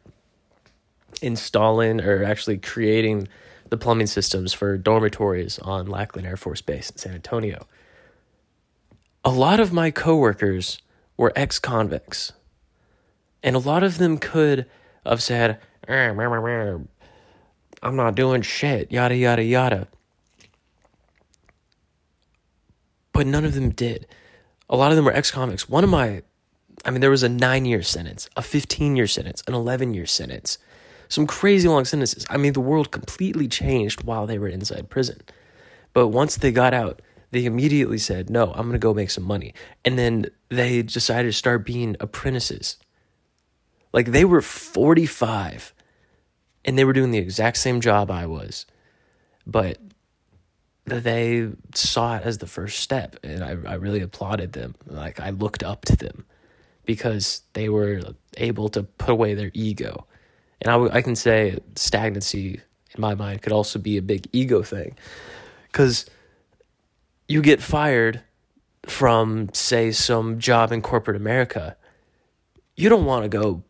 installing 1.21 2.01
or 2.01 2.21
actually 2.25 2.57
creating 2.57 3.29
the 3.69 3.77
plumbing 3.77 4.07
systems 4.07 4.51
for 4.51 4.77
dormitories 4.77 5.57
on 5.59 5.87
Lackland 5.87 6.27
Air 6.27 6.35
Force 6.35 6.59
Base 6.59 6.89
in 6.89 6.97
San 6.97 7.13
Antonio. 7.13 7.65
A 9.23 9.31
lot 9.31 9.61
of 9.61 9.71
my 9.71 9.89
coworkers 9.89 10.81
were 11.15 11.31
ex-convicts. 11.33 12.33
And 13.41 13.55
a 13.55 13.59
lot 13.59 13.83
of 13.83 13.99
them 13.99 14.17
could 14.17 14.65
have 15.05 15.23
said, 15.23 15.59
eh, 15.87 16.09
I'm 16.09 17.95
not 17.95 18.15
doing 18.15 18.41
shit, 18.41 18.91
yada, 18.91 19.15
yada, 19.15 19.41
yada. 19.41 19.87
But 23.15 23.27
none 23.27 23.45
of 23.45 23.53
them 23.53 23.69
did. 23.69 24.07
A 24.69 24.75
lot 24.75 24.91
of 24.91 24.97
them 24.97 25.05
were 25.05 25.13
ex 25.13 25.31
convicts. 25.31 25.69
One 25.69 25.85
of 25.85 25.89
my, 25.89 26.21
I 26.83 26.91
mean, 26.91 26.99
there 26.99 27.09
was 27.09 27.23
a 27.23 27.29
nine 27.29 27.63
year 27.63 27.81
sentence, 27.81 28.29
a 28.35 28.41
15 28.41 28.97
year 28.97 29.07
sentence, 29.07 29.41
an 29.47 29.53
11 29.53 29.93
year 29.93 30.05
sentence, 30.05 30.57
some 31.07 31.25
crazy 31.25 31.69
long 31.69 31.85
sentences. 31.85 32.25
I 32.29 32.35
mean, 32.35 32.51
the 32.51 32.59
world 32.59 32.91
completely 32.91 33.47
changed 33.47 34.03
while 34.03 34.27
they 34.27 34.37
were 34.37 34.49
inside 34.49 34.89
prison. 34.89 35.21
But 35.93 36.09
once 36.09 36.35
they 36.35 36.51
got 36.51 36.73
out, 36.73 37.01
they 37.31 37.45
immediately 37.45 37.99
said, 37.99 38.29
No, 38.29 38.51
I'm 38.51 38.63
going 38.63 38.73
to 38.73 38.79
go 38.79 38.93
make 38.93 39.11
some 39.11 39.23
money. 39.23 39.53
And 39.85 39.97
then 39.97 40.25
they 40.49 40.81
decided 40.81 41.29
to 41.29 41.33
start 41.33 41.65
being 41.65 41.95
apprentices. 42.01 42.77
Like 43.93 44.07
they 44.07 44.25
were 44.25 44.41
45 44.41 45.73
and 46.65 46.77
they 46.77 46.83
were 46.83 46.91
doing 46.91 47.11
the 47.11 47.19
exact 47.19 47.55
same 47.57 47.79
job 47.79 48.11
I 48.11 48.25
was, 48.25 48.65
but 49.47 49.77
they 50.85 51.49
saw 51.73 52.17
it 52.17 52.23
as 52.23 52.37
the 52.37 52.47
first 52.47 52.79
step. 52.79 53.17
And 53.23 53.43
I, 53.43 53.57
I 53.65 53.73
really 53.75 54.01
applauded 54.01 54.53
them. 54.53 54.75
Like 54.85 55.19
I 55.19 55.31
looked 55.31 55.63
up 55.63 55.85
to 55.85 55.95
them 55.95 56.25
because 56.85 57.41
they 57.53 57.69
were 57.69 58.01
able 58.37 58.69
to 58.69 58.83
put 58.83 59.09
away 59.09 59.33
their 59.33 59.51
ego. 59.53 60.05
And 60.61 60.71
I, 60.71 60.97
I 60.97 61.01
can 61.01 61.15
say 61.15 61.57
stagnancy 61.75 62.61
in 62.93 63.01
my 63.01 63.15
mind 63.15 63.41
could 63.41 63.51
also 63.51 63.79
be 63.79 63.97
a 63.97 64.01
big 64.01 64.27
ego 64.31 64.61
thing 64.61 64.95
because 65.67 66.05
you 67.27 67.41
get 67.41 67.61
fired 67.61 68.21
from, 68.85 69.49
say, 69.53 69.91
some 69.91 70.39
job 70.39 70.71
in 70.71 70.81
corporate 70.81 71.17
America. 71.17 71.75
You 72.75 72.89
don't 72.89 73.05
want 73.05 73.23
to 73.23 73.29
go 73.29 73.63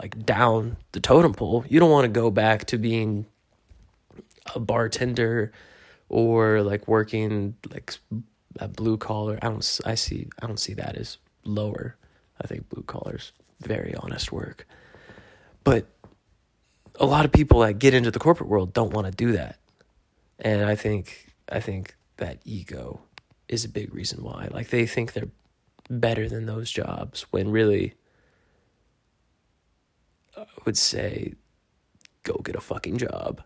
like 0.00 0.24
down 0.24 0.76
the 0.92 1.00
totem 1.00 1.34
pole. 1.34 1.64
You 1.68 1.80
don't 1.80 1.90
want 1.90 2.04
to 2.04 2.20
go 2.20 2.30
back 2.30 2.66
to 2.66 2.78
being 2.78 3.26
a 4.54 4.60
bartender 4.60 5.52
or 6.10 6.60
like 6.62 6.86
working 6.86 7.54
like 7.70 7.94
a 8.58 8.68
blue 8.68 8.98
collar. 8.98 9.38
I 9.40 9.48
don't 9.48 9.80
I 9.86 9.94
see 9.94 10.28
I 10.42 10.46
don't 10.46 10.60
see 10.60 10.74
that 10.74 10.96
as 10.96 11.16
lower. 11.44 11.96
I 12.40 12.46
think 12.46 12.68
blue 12.68 12.82
collars 12.82 13.32
very 13.60 13.94
honest 13.94 14.32
work. 14.32 14.66
But 15.64 15.86
a 16.98 17.06
lot 17.06 17.24
of 17.24 17.32
people 17.32 17.60
that 17.60 17.74
get 17.74 17.94
into 17.94 18.10
the 18.10 18.18
corporate 18.18 18.48
world 18.48 18.74
don't 18.74 18.92
want 18.92 19.06
to 19.06 19.12
do 19.12 19.32
that. 19.32 19.58
And 20.38 20.64
I 20.64 20.74
think 20.74 21.32
I 21.50 21.60
think 21.60 21.94
that 22.16 22.38
ego 22.44 23.00
is 23.48 23.64
a 23.64 23.68
big 23.68 23.94
reason 23.94 24.22
why. 24.22 24.48
Like 24.50 24.68
they 24.68 24.86
think 24.86 25.12
they're 25.12 25.30
better 25.88 26.28
than 26.28 26.46
those 26.46 26.70
jobs 26.70 27.26
when 27.30 27.50
really 27.50 27.94
I 30.36 30.46
would 30.64 30.76
say 30.76 31.34
go 32.22 32.40
get 32.44 32.56
a 32.56 32.60
fucking 32.60 32.98
job. 32.98 33.42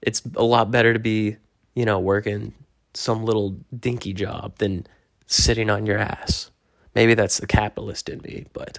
It's 0.00 0.22
a 0.34 0.44
lot 0.44 0.70
better 0.70 0.92
to 0.92 0.98
be, 0.98 1.36
you 1.74 1.84
know, 1.84 1.98
working 1.98 2.54
some 2.94 3.24
little 3.24 3.56
dinky 3.78 4.12
job 4.12 4.58
than 4.58 4.86
sitting 5.26 5.70
on 5.70 5.86
your 5.86 5.98
ass. 5.98 6.50
Maybe 6.94 7.14
that's 7.14 7.38
the 7.38 7.46
capitalist 7.46 8.08
in 8.08 8.20
me, 8.20 8.46
but 8.52 8.78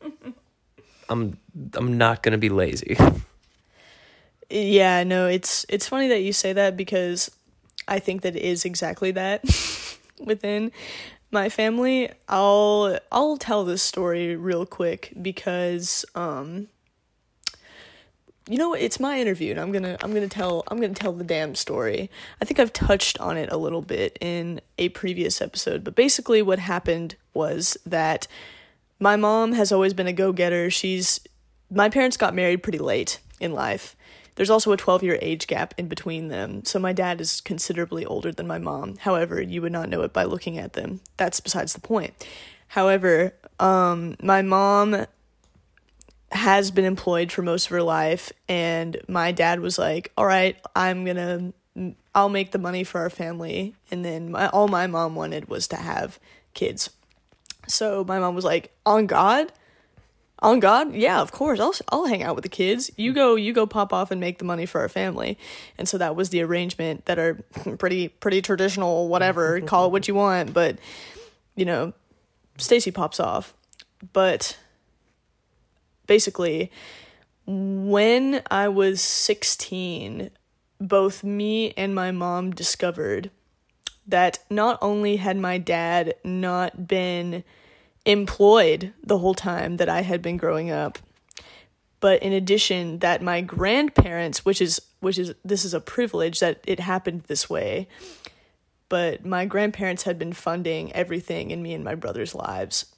I'm 1.08 1.38
I'm 1.74 1.98
not 1.98 2.22
going 2.22 2.32
to 2.32 2.38
be 2.38 2.48
lazy. 2.48 2.96
Yeah, 4.50 5.02
no, 5.04 5.26
it's 5.26 5.66
it's 5.68 5.88
funny 5.88 6.08
that 6.08 6.20
you 6.20 6.32
say 6.32 6.52
that 6.52 6.76
because 6.76 7.30
I 7.88 7.98
think 7.98 8.22
that 8.22 8.36
it 8.36 8.42
is 8.42 8.64
exactly 8.64 9.10
that 9.12 9.42
within 10.20 10.70
my 11.30 11.48
family. 11.48 12.10
I'll 12.28 12.98
I'll 13.10 13.36
tell 13.36 13.64
this 13.64 13.82
story 13.82 14.36
real 14.36 14.64
quick 14.64 15.12
because 15.20 16.04
um 16.14 16.68
you 18.48 18.58
know 18.58 18.70
what, 18.70 18.80
it's 18.80 19.00
my 19.00 19.18
interview 19.18 19.52
and 19.52 19.60
I'm 19.60 19.72
to 19.72 19.96
I'm 20.04 20.12
to 20.12 20.28
tell 20.28 20.64
I'm 20.68 20.80
to 20.80 20.88
tell 20.90 21.12
the 21.12 21.24
damn 21.24 21.54
story. 21.54 22.10
I 22.42 22.44
think 22.44 22.60
I've 22.60 22.72
touched 22.72 23.18
on 23.18 23.36
it 23.36 23.50
a 23.50 23.56
little 23.56 23.80
bit 23.80 24.18
in 24.20 24.60
a 24.78 24.90
previous 24.90 25.40
episode, 25.40 25.82
but 25.82 25.94
basically 25.94 26.42
what 26.42 26.58
happened 26.58 27.16
was 27.32 27.76
that 27.86 28.26
my 29.00 29.16
mom 29.16 29.52
has 29.52 29.72
always 29.72 29.94
been 29.94 30.06
a 30.06 30.12
go-getter. 30.12 30.70
She's 30.70 31.20
my 31.70 31.88
parents 31.88 32.16
got 32.16 32.34
married 32.34 32.62
pretty 32.62 32.78
late 32.78 33.20
in 33.40 33.52
life. 33.52 33.96
There's 34.34 34.50
also 34.50 34.72
a 34.72 34.76
12 34.76 35.02
year 35.02 35.18
age 35.22 35.46
gap 35.46 35.72
in 35.78 35.88
between 35.88 36.28
them, 36.28 36.64
so 36.64 36.78
my 36.78 36.92
dad 36.92 37.20
is 37.20 37.40
considerably 37.40 38.04
older 38.04 38.30
than 38.30 38.46
my 38.46 38.58
mom. 38.58 38.96
However, 38.98 39.40
you 39.40 39.62
would 39.62 39.72
not 39.72 39.88
know 39.88 40.02
it 40.02 40.12
by 40.12 40.24
looking 40.24 40.58
at 40.58 40.74
them. 40.74 41.00
That's 41.16 41.40
besides 41.40 41.72
the 41.72 41.80
point. 41.80 42.12
However, 42.68 43.34
um, 43.60 44.16
my 44.20 44.42
mom 44.42 45.06
has 46.34 46.70
been 46.70 46.84
employed 46.84 47.32
for 47.32 47.42
most 47.42 47.66
of 47.66 47.70
her 47.70 47.82
life, 47.82 48.32
and 48.48 49.00
my 49.08 49.32
dad 49.32 49.60
was 49.60 49.78
like, 49.78 50.12
All 50.16 50.26
right, 50.26 50.56
I'm 50.74 51.04
gonna, 51.04 51.52
I'll 52.14 52.28
make 52.28 52.52
the 52.52 52.58
money 52.58 52.84
for 52.84 53.00
our 53.00 53.10
family. 53.10 53.74
And 53.90 54.04
then 54.04 54.32
my, 54.32 54.48
all 54.48 54.68
my 54.68 54.86
mom 54.86 55.14
wanted 55.14 55.48
was 55.48 55.68
to 55.68 55.76
have 55.76 56.18
kids. 56.52 56.90
So 57.66 58.04
my 58.04 58.18
mom 58.18 58.34
was 58.34 58.44
like, 58.44 58.72
On 58.84 59.06
God? 59.06 59.52
on 60.44 60.60
God, 60.60 60.94
yeah, 60.94 61.20
of 61.20 61.32
course, 61.32 61.58
I'll 61.58 61.74
I'll 61.88 62.06
hang 62.06 62.22
out 62.22 62.34
with 62.34 62.42
the 62.42 62.50
kids. 62.50 62.90
You 62.96 63.12
go, 63.12 63.34
you 63.34 63.52
go, 63.52 63.66
pop 63.66 63.92
off 63.92 64.10
and 64.10 64.20
make 64.20 64.38
the 64.38 64.44
money 64.44 64.66
for 64.66 64.80
our 64.82 64.90
family. 64.90 65.38
And 65.78 65.88
so 65.88 65.96
that 65.98 66.14
was 66.14 66.28
the 66.28 66.42
arrangement 66.42 67.06
that 67.06 67.18
are 67.18 67.34
pretty 67.78 68.08
pretty 68.08 68.42
traditional, 68.42 69.08
whatever, 69.08 69.60
call 69.62 69.86
it 69.86 69.92
what 69.92 70.06
you 70.06 70.14
want. 70.14 70.52
But 70.52 70.78
you 71.56 71.64
know, 71.64 71.94
Stacy 72.58 72.90
pops 72.90 73.18
off. 73.18 73.54
But 74.12 74.58
basically, 76.06 76.70
when 77.46 78.42
I 78.50 78.68
was 78.68 79.00
sixteen, 79.00 80.30
both 80.80 81.22
me 81.24 81.72
and 81.76 81.94
my 81.94 82.10
mom 82.10 82.50
discovered 82.52 83.30
that 84.06 84.38
not 84.50 84.78
only 84.82 85.16
had 85.16 85.36
my 85.38 85.58
dad 85.58 86.14
not 86.24 86.86
been 86.86 87.44
employed 88.04 88.92
the 89.02 89.18
whole 89.18 89.34
time 89.34 89.78
that 89.78 89.88
I 89.88 90.02
had 90.02 90.20
been 90.20 90.36
growing 90.36 90.70
up. 90.70 90.98
But 92.00 92.22
in 92.22 92.34
addition, 92.34 92.98
that 92.98 93.22
my 93.22 93.40
grandparents, 93.40 94.44
which 94.44 94.60
is 94.60 94.80
which 95.00 95.18
is 95.18 95.34
this 95.44 95.64
is 95.64 95.72
a 95.72 95.80
privilege 95.80 96.40
that 96.40 96.60
it 96.66 96.80
happened 96.80 97.22
this 97.28 97.48
way, 97.48 97.88
but 98.90 99.24
my 99.24 99.46
grandparents 99.46 100.02
had 100.02 100.18
been 100.18 100.34
funding 100.34 100.92
everything 100.92 101.50
in 101.50 101.62
me 101.62 101.72
and 101.72 101.82
my 101.82 101.94
brother's 101.94 102.34
lives. 102.34 102.93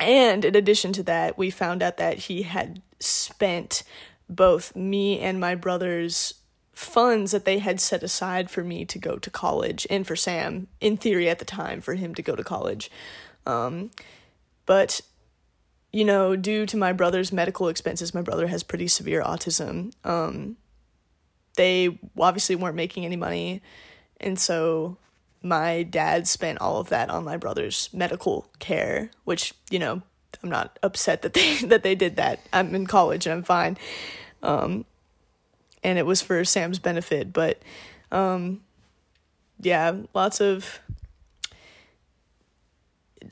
And 0.00 0.44
in 0.46 0.56
addition 0.56 0.92
to 0.94 1.02
that, 1.04 1.36
we 1.36 1.50
found 1.50 1.82
out 1.82 1.98
that 1.98 2.18
he 2.18 2.42
had 2.42 2.80
spent 2.98 3.82
both 4.28 4.74
me 4.74 5.20
and 5.20 5.38
my 5.38 5.54
brother's 5.54 6.34
funds 6.72 7.32
that 7.32 7.44
they 7.44 7.58
had 7.58 7.78
set 7.80 8.02
aside 8.02 8.50
for 8.50 8.64
me 8.64 8.86
to 8.86 8.98
go 8.98 9.16
to 9.16 9.28
college 9.28 9.86
and 9.90 10.06
for 10.06 10.16
Sam, 10.16 10.68
in 10.80 10.96
theory 10.96 11.28
at 11.28 11.38
the 11.38 11.44
time, 11.44 11.82
for 11.82 11.94
him 11.94 12.14
to 12.14 12.22
go 12.22 12.34
to 12.34 12.42
college. 12.42 12.90
Um, 13.44 13.90
but, 14.64 15.02
you 15.92 16.04
know, 16.04 16.36
due 16.36 16.64
to 16.64 16.76
my 16.78 16.94
brother's 16.94 17.32
medical 17.32 17.68
expenses, 17.68 18.14
my 18.14 18.22
brother 18.22 18.46
has 18.46 18.62
pretty 18.62 18.88
severe 18.88 19.22
autism. 19.22 19.92
Um, 20.04 20.56
they 21.56 21.98
obviously 22.18 22.56
weren't 22.56 22.76
making 22.76 23.04
any 23.04 23.16
money. 23.16 23.60
And 24.18 24.38
so 24.38 24.96
my 25.42 25.82
dad 25.82 26.28
spent 26.28 26.60
all 26.60 26.78
of 26.78 26.88
that 26.90 27.10
on 27.10 27.24
my 27.24 27.36
brother's 27.36 27.88
medical 27.92 28.46
care, 28.58 29.10
which, 29.24 29.54
you 29.70 29.78
know, 29.78 30.02
I'm 30.42 30.50
not 30.50 30.78
upset 30.82 31.22
that 31.22 31.34
they 31.34 31.56
that 31.64 31.82
they 31.82 31.94
did 31.94 32.16
that. 32.16 32.40
I'm 32.52 32.74
in 32.74 32.86
college 32.86 33.26
and 33.26 33.34
I'm 33.34 33.42
fine. 33.42 33.78
Um, 34.42 34.84
and 35.82 35.98
it 35.98 36.06
was 36.06 36.20
for 36.20 36.44
Sam's 36.44 36.78
benefit, 36.78 37.32
but 37.32 37.58
um, 38.12 38.60
yeah, 39.60 39.94
lots 40.14 40.40
of 40.40 40.80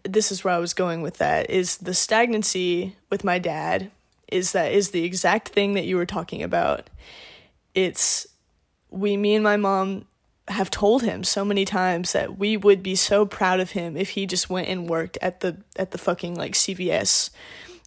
this 0.04 0.30
is 0.30 0.44
where 0.44 0.54
I 0.54 0.58
was 0.58 0.74
going 0.74 1.02
with 1.02 1.18
that 1.18 1.50
is 1.50 1.78
the 1.78 1.94
stagnancy 1.94 2.96
with 3.10 3.24
my 3.24 3.38
dad 3.38 3.90
is 4.30 4.52
that 4.52 4.72
is 4.72 4.90
the 4.90 5.04
exact 5.04 5.48
thing 5.48 5.74
that 5.74 5.86
you 5.86 5.96
were 5.96 6.06
talking 6.06 6.42
about. 6.42 6.90
It's 7.74 8.26
we 8.90 9.16
me 9.16 9.34
and 9.34 9.44
my 9.44 9.56
mom 9.56 10.06
have 10.48 10.70
told 10.70 11.02
him 11.02 11.24
so 11.24 11.44
many 11.44 11.64
times 11.64 12.12
that 12.12 12.38
we 12.38 12.56
would 12.56 12.82
be 12.82 12.94
so 12.94 13.26
proud 13.26 13.60
of 13.60 13.72
him 13.72 13.96
if 13.96 14.10
he 14.10 14.26
just 14.26 14.48
went 14.48 14.68
and 14.68 14.88
worked 14.88 15.18
at 15.20 15.40
the 15.40 15.56
at 15.76 15.90
the 15.90 15.98
fucking 15.98 16.34
like 16.34 16.52
CVS 16.52 17.30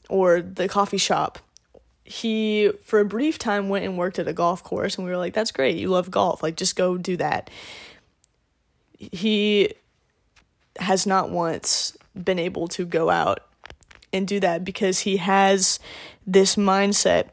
or 0.10 0.42
the 0.42 0.68
coffee 0.68 0.98
shop. 0.98 1.40
He 2.04 2.72
for 2.84 3.00
a 3.00 3.06
brief 3.06 3.38
time 3.38 3.70
went 3.70 3.86
and 3.86 3.98
worked 3.98 4.20
at 4.20 4.28
a 4.28 4.34
golf 4.34 4.64
course 4.64 4.98
and 4.98 5.06
we 5.06 5.12
were 5.12 5.18
like 5.18 5.34
that's 5.34 5.52
great. 5.52 5.78
You 5.78 5.90
love 5.90 6.12
golf. 6.12 6.44
Like 6.44 6.56
just 6.56 6.76
go 6.76 6.98
do 6.98 7.18
that. 7.18 7.50
He 8.98 9.74
has 10.78 11.08
not 11.08 11.30
once 11.30 11.98
been 12.22 12.40
able 12.40 12.68
to 12.70 12.86
go 12.86 13.10
out 13.10 13.40
and 14.14 14.28
do 14.28 14.40
that 14.40 14.64
because 14.64 15.00
he 15.00 15.18
has 15.18 15.80
this 16.28 16.56
mindset 16.56 17.30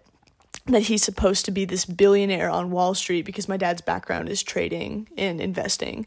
that 0.73 0.83
he's 0.83 1.03
supposed 1.03 1.45
to 1.47 1.51
be 1.51 1.65
this 1.65 1.85
billionaire 1.85 2.51
on 2.51 2.71
Wall 2.71 2.95
Street 2.95 3.23
because 3.23 3.49
my 3.49 3.57
dad's 3.57 3.81
background 3.81 4.29
is 4.29 4.43
trading 4.43 5.09
and 5.17 5.41
investing. 5.41 6.07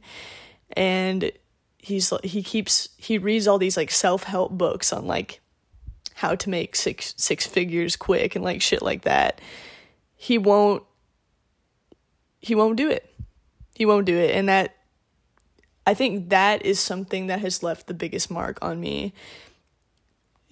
And 0.76 1.32
he's 1.78 2.14
he 2.24 2.44
keeps 2.44 2.90
he 2.98 3.18
reads 3.18 3.48
all 3.48 3.58
these 3.58 3.78
like 3.78 3.92
self-help 3.92 4.52
books 4.52 4.94
on 4.94 5.08
like 5.08 5.42
how 6.16 6.36
to 6.36 6.50
make 6.50 6.76
six 6.76 7.16
six 7.18 7.48
figures 7.48 7.96
quick 7.96 8.36
and 8.36 8.46
like 8.46 8.62
shit 8.62 8.82
like 8.82 9.02
that. 9.02 9.42
He 10.16 10.38
won't 10.38 10.84
he 12.40 12.56
won't 12.56 12.78
do 12.78 12.90
it. 12.90 13.14
He 13.76 13.86
won't 13.86 14.06
do 14.06 14.18
it 14.18 14.36
and 14.36 14.48
that 14.48 14.76
I 15.88 15.96
think 15.96 16.30
that 16.30 16.64
is 16.64 16.80
something 16.80 17.28
that 17.28 17.40
has 17.40 17.64
left 17.64 17.88
the 17.88 17.94
biggest 17.96 18.30
mark 18.30 18.60
on 18.62 18.80
me. 18.80 19.14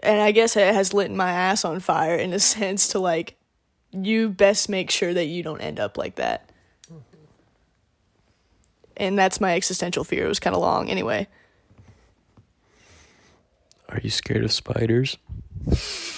And 0.02 0.20
I 0.20 0.32
guess 0.32 0.56
it 0.56 0.74
has 0.74 0.94
lit 0.94 1.12
my 1.12 1.32
ass 1.32 1.64
on 1.64 1.80
fire 1.80 2.16
in 2.16 2.34
a 2.34 2.40
sense 2.40 2.88
to 2.90 3.00
like 3.00 3.39
you 3.92 4.30
best 4.30 4.70
make 4.70 4.92
sure 4.92 5.14
that 5.14 5.26
you 5.26 5.44
don't 5.44 5.62
end 5.62 5.80
up 5.80 5.98
like 5.98 6.16
that. 6.16 6.50
And 8.98 9.18
that's 9.18 9.40
my 9.40 9.56
existential 9.56 10.04
fear. 10.04 10.26
It 10.26 10.30
was 10.30 10.40
kind 10.40 10.56
of 10.56 10.62
long 10.62 10.90
anyway. 10.90 11.28
Are 13.88 14.00
you 14.04 14.10
scared 14.10 14.44
of 14.44 14.52
spiders? 14.52 15.18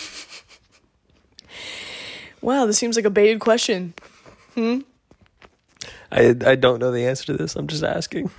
Wow, 2.42 2.66
this 2.66 2.78
seems 2.78 2.96
like 2.96 3.06
a 3.06 3.12
baited 3.12 3.40
question. 3.40 3.94
Hmm? 4.56 4.80
I 6.12 6.36
I 6.46 6.56
don't 6.56 6.80
know 6.80 6.92
the 6.92 7.06
answer 7.06 7.26
to 7.28 7.34
this. 7.34 7.56
I'm 7.56 7.68
just 7.68 7.84
asking. 7.84 8.32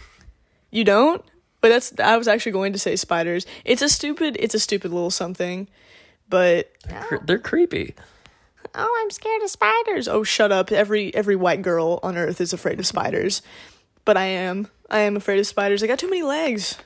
You 0.71 0.83
don't? 0.85 1.25
But 1.61 1.69
that's 1.69 1.93
I 2.01 2.17
was 2.17 2.27
actually 2.27 2.53
going 2.53 2.73
to 2.73 2.79
say 2.79 2.97
spiders. 2.97 3.47
It's 3.65 3.81
a 3.81 3.89
stupid 3.89 4.37
it's 4.41 4.55
a 4.55 4.61
stupid 4.61 4.91
little 4.91 5.11
something. 5.13 5.69
But 6.29 6.73
Cre- 7.03 7.17
They're 7.25 7.39
creepy. 7.39 7.95
Oh, 8.75 9.01
I'm 9.01 9.11
scared 9.11 9.43
of 9.43 9.51
spiders. 9.51 10.09
Oh, 10.09 10.23
shut 10.23 10.53
up. 10.53 10.73
Every 10.73 11.15
every 11.15 11.37
white 11.37 11.63
girl 11.63 12.01
on 12.03 12.17
earth 12.17 12.41
is 12.41 12.53
afraid 12.53 12.79
of 12.79 12.87
spiders. 12.87 13.43
But 14.05 14.17
I 14.17 14.25
am. 14.25 14.69
I 14.91 15.01
am 15.01 15.17
afraid 15.17 15.39
of 15.39 15.47
spiders. 15.47 15.81
They 15.81 15.87
got 15.87 15.99
too 15.99 16.11
many 16.11 16.23
legs. 16.23 16.77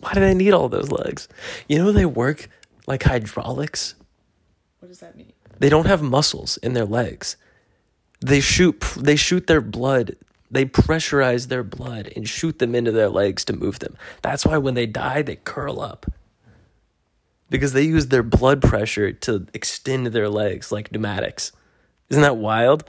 Why 0.00 0.12
do 0.14 0.20
they 0.20 0.34
need 0.34 0.52
all 0.52 0.68
those 0.68 0.90
legs? 0.90 1.28
You 1.68 1.78
know 1.78 1.92
they 1.92 2.06
work 2.06 2.48
like 2.86 3.02
hydraulics. 3.02 3.94
What 4.80 4.88
does 4.88 5.00
that 5.00 5.16
mean? 5.16 5.32
They 5.58 5.68
don't 5.68 5.86
have 5.86 6.02
muscles 6.02 6.56
in 6.56 6.72
their 6.74 6.84
legs. 6.84 7.36
They 8.20 8.40
shoot 8.40 8.80
they 8.96 9.16
shoot 9.16 9.46
their 9.46 9.60
blood. 9.60 10.16
They 10.50 10.64
pressurize 10.64 11.48
their 11.48 11.62
blood 11.62 12.12
and 12.14 12.28
shoot 12.28 12.58
them 12.58 12.74
into 12.74 12.92
their 12.92 13.08
legs 13.08 13.44
to 13.46 13.52
move 13.52 13.78
them. 13.78 13.96
That's 14.22 14.44
why 14.44 14.58
when 14.58 14.74
they 14.74 14.86
die 14.86 15.22
they 15.22 15.36
curl 15.36 15.80
up. 15.80 16.06
Because 17.52 17.72
they 17.72 17.82
use 17.82 18.06
their 18.06 18.22
blood 18.24 18.62
pressure 18.62 19.12
to 19.12 19.46
extend 19.54 20.08
their 20.08 20.28
legs 20.28 20.72
like 20.72 20.90
pneumatics. 20.90 21.52
Isn't 22.08 22.22
that 22.22 22.36
wild? 22.36 22.84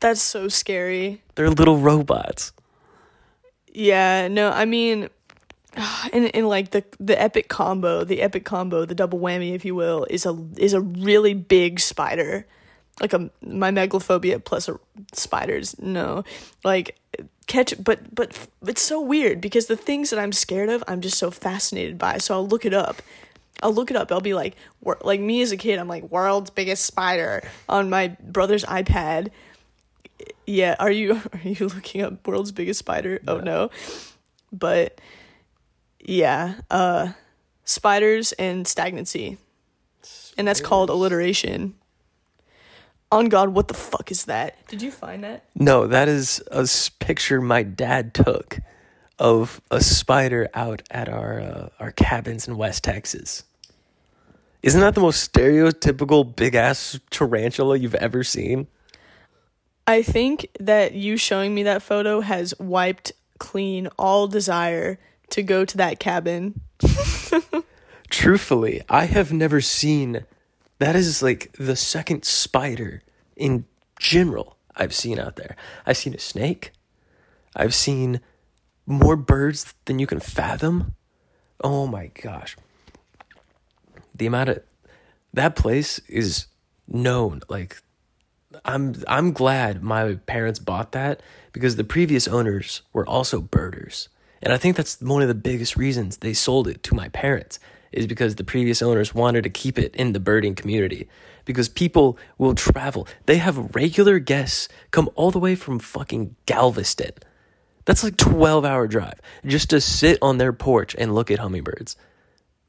That's 0.00 0.20
so 0.20 0.48
scary. 0.48 1.22
They're 1.34 1.48
little 1.48 1.78
robots. 1.78 2.52
Yeah, 3.72 4.28
no, 4.28 4.50
I 4.50 4.66
mean, 4.66 5.08
in 6.12 6.26
in 6.26 6.46
like 6.46 6.70
the 6.70 6.84
the 7.00 7.20
epic 7.20 7.48
combo, 7.48 8.04
the 8.04 8.22
epic 8.22 8.44
combo, 8.44 8.84
the 8.84 8.94
double 8.94 9.18
whammy, 9.18 9.54
if 9.54 9.64
you 9.64 9.74
will, 9.74 10.06
is 10.10 10.26
a 10.26 10.38
is 10.56 10.72
a 10.72 10.80
really 10.80 11.34
big 11.34 11.80
spider, 11.80 12.46
like 13.00 13.12
a 13.12 13.30
my 13.42 13.70
megalophobia 13.70 14.42
plus 14.44 14.68
a 14.68 14.78
spiders. 15.12 15.78
No, 15.80 16.24
like 16.64 16.98
catch, 17.46 17.74
but 17.82 18.14
but 18.14 18.48
it's 18.66 18.82
so 18.82 19.00
weird 19.00 19.40
because 19.40 19.66
the 19.66 19.76
things 19.76 20.10
that 20.10 20.18
I'm 20.18 20.32
scared 20.32 20.68
of, 20.68 20.84
I'm 20.86 21.00
just 21.00 21.18
so 21.18 21.30
fascinated 21.30 21.98
by. 21.98 22.18
So 22.18 22.34
I'll 22.34 22.46
look 22.46 22.64
it 22.64 22.74
up. 22.74 23.02
I'll 23.62 23.72
look 23.72 23.90
it 23.90 23.96
up. 23.96 24.12
I'll 24.12 24.20
be 24.20 24.34
like, 24.34 24.56
wor- 24.80 24.98
like 25.02 25.20
me 25.20 25.40
as 25.42 25.52
a 25.52 25.56
kid, 25.56 25.78
I'm 25.78 25.88
like 25.88 26.04
world's 26.10 26.50
biggest 26.50 26.84
spider 26.84 27.42
on 27.68 27.90
my 27.90 28.08
brother's 28.20 28.64
iPad. 28.64 29.30
Yeah, 30.46 30.76
are 30.78 30.90
you 30.90 31.14
are 31.32 31.40
you 31.42 31.68
looking 31.68 32.02
up 32.02 32.26
world's 32.26 32.52
biggest 32.52 32.78
spider? 32.78 33.20
Oh 33.26 33.38
no. 33.38 33.70
But 34.52 35.00
yeah, 36.00 36.54
uh 36.70 37.12
spiders 37.64 38.32
and 38.32 38.66
stagnancy. 38.68 39.38
And 40.36 40.46
that's 40.46 40.60
called 40.60 40.90
alliteration. 40.90 41.74
On 43.12 43.28
God, 43.28 43.50
what 43.50 43.68
the 43.68 43.74
fuck 43.74 44.10
is 44.10 44.24
that? 44.24 44.56
Did 44.68 44.82
you 44.82 44.90
find 44.90 45.22
that? 45.24 45.44
No, 45.54 45.86
that 45.86 46.08
is 46.08 46.42
a 46.50 46.66
picture 46.98 47.40
my 47.40 47.62
dad 47.62 48.14
took 48.14 48.58
of 49.18 49.60
a 49.70 49.80
spider 49.80 50.48
out 50.54 50.82
at 50.90 51.08
our 51.08 51.40
uh, 51.40 51.68
our 51.78 51.92
cabins 51.92 52.48
in 52.48 52.56
West 52.56 52.82
Texas. 52.82 53.44
Isn't 54.62 54.80
that 54.80 54.94
the 54.94 55.00
most 55.00 55.32
stereotypical 55.32 56.34
big 56.34 56.54
ass 56.54 56.98
tarantula 57.10 57.76
you've 57.76 57.94
ever 57.96 58.24
seen? 58.24 58.66
I 59.86 60.02
think 60.02 60.48
that 60.58 60.94
you 60.94 61.18
showing 61.18 61.54
me 61.54 61.64
that 61.64 61.82
photo 61.82 62.22
has 62.22 62.54
wiped 62.58 63.12
clean 63.38 63.88
all 63.98 64.26
desire 64.26 64.98
to 65.30 65.42
go 65.42 65.64
to 65.64 65.76
that 65.76 66.00
cabin. 66.00 66.60
Truthfully, 68.08 68.82
I 68.88 69.04
have 69.04 69.32
never 69.32 69.60
seen 69.60 70.24
that 70.78 70.96
is 70.96 71.22
like 71.22 71.52
the 71.58 71.76
second 71.76 72.24
spider 72.24 73.02
in 73.36 73.64
general 73.98 74.56
I've 74.76 74.94
seen 74.94 75.18
out 75.18 75.36
there. 75.36 75.56
I've 75.86 75.96
seen 75.96 76.14
a 76.14 76.18
snake. 76.18 76.72
I've 77.54 77.74
seen 77.74 78.20
more 78.86 79.16
birds 79.16 79.74
than 79.84 79.98
you 79.98 80.06
can 80.06 80.20
fathom. 80.20 80.94
Oh 81.62 81.86
my 81.86 82.08
gosh. 82.08 82.56
The 84.16 84.26
amount 84.26 84.50
of 84.50 84.62
that 85.32 85.56
place 85.56 85.98
is 86.08 86.46
known 86.86 87.40
like 87.48 87.80
I'm 88.64 88.94
I'm 89.08 89.32
glad 89.32 89.82
my 89.82 90.14
parents 90.26 90.58
bought 90.58 90.92
that 90.92 91.22
because 91.52 91.76
the 91.76 91.84
previous 91.84 92.28
owners 92.28 92.82
were 92.92 93.06
also 93.06 93.40
birders. 93.40 94.08
And 94.42 94.52
I 94.52 94.58
think 94.58 94.76
that's 94.76 95.00
one 95.00 95.22
of 95.22 95.28
the 95.28 95.34
biggest 95.34 95.76
reasons 95.76 96.18
they 96.18 96.34
sold 96.34 96.68
it 96.68 96.82
to 96.84 96.94
my 96.94 97.08
parents 97.08 97.58
is 97.94 98.06
because 98.06 98.34
the 98.34 98.44
previous 98.44 98.82
owners 98.82 99.14
wanted 99.14 99.44
to 99.44 99.50
keep 99.50 99.78
it 99.78 99.94
in 99.96 100.12
the 100.12 100.20
birding 100.20 100.54
community 100.54 101.08
because 101.44 101.68
people 101.68 102.18
will 102.38 102.54
travel. 102.54 103.06
They 103.26 103.38
have 103.38 103.74
regular 103.74 104.18
guests 104.18 104.68
come 104.90 105.08
all 105.14 105.30
the 105.30 105.38
way 105.38 105.54
from 105.54 105.78
fucking 105.78 106.36
Galveston. 106.46 107.12
That's 107.84 108.02
like 108.02 108.16
12 108.16 108.64
hour 108.64 108.86
drive 108.86 109.20
just 109.46 109.70
to 109.70 109.80
sit 109.80 110.18
on 110.22 110.38
their 110.38 110.52
porch 110.52 110.94
and 110.98 111.14
look 111.14 111.30
at 111.30 111.38
hummingbirds. 111.38 111.96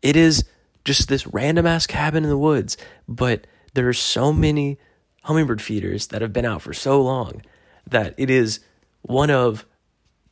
It 0.02 0.16
is 0.16 0.44
just 0.84 1.08
this 1.08 1.26
random 1.28 1.66
ass 1.66 1.88
cabin 1.88 2.24
in 2.24 2.30
the 2.30 2.38
woods, 2.38 2.78
but 3.08 3.48
there 3.74 3.88
are 3.88 3.94
so 3.94 4.32
many 4.32 4.78
hummingbird 5.24 5.62
feeders 5.62 6.08
that 6.08 6.22
have 6.22 6.34
been 6.34 6.46
out 6.46 6.62
for 6.62 6.74
so 6.74 7.02
long 7.02 7.42
that 7.88 8.14
it 8.18 8.30
is 8.30 8.60
one 9.02 9.32
of, 9.32 9.66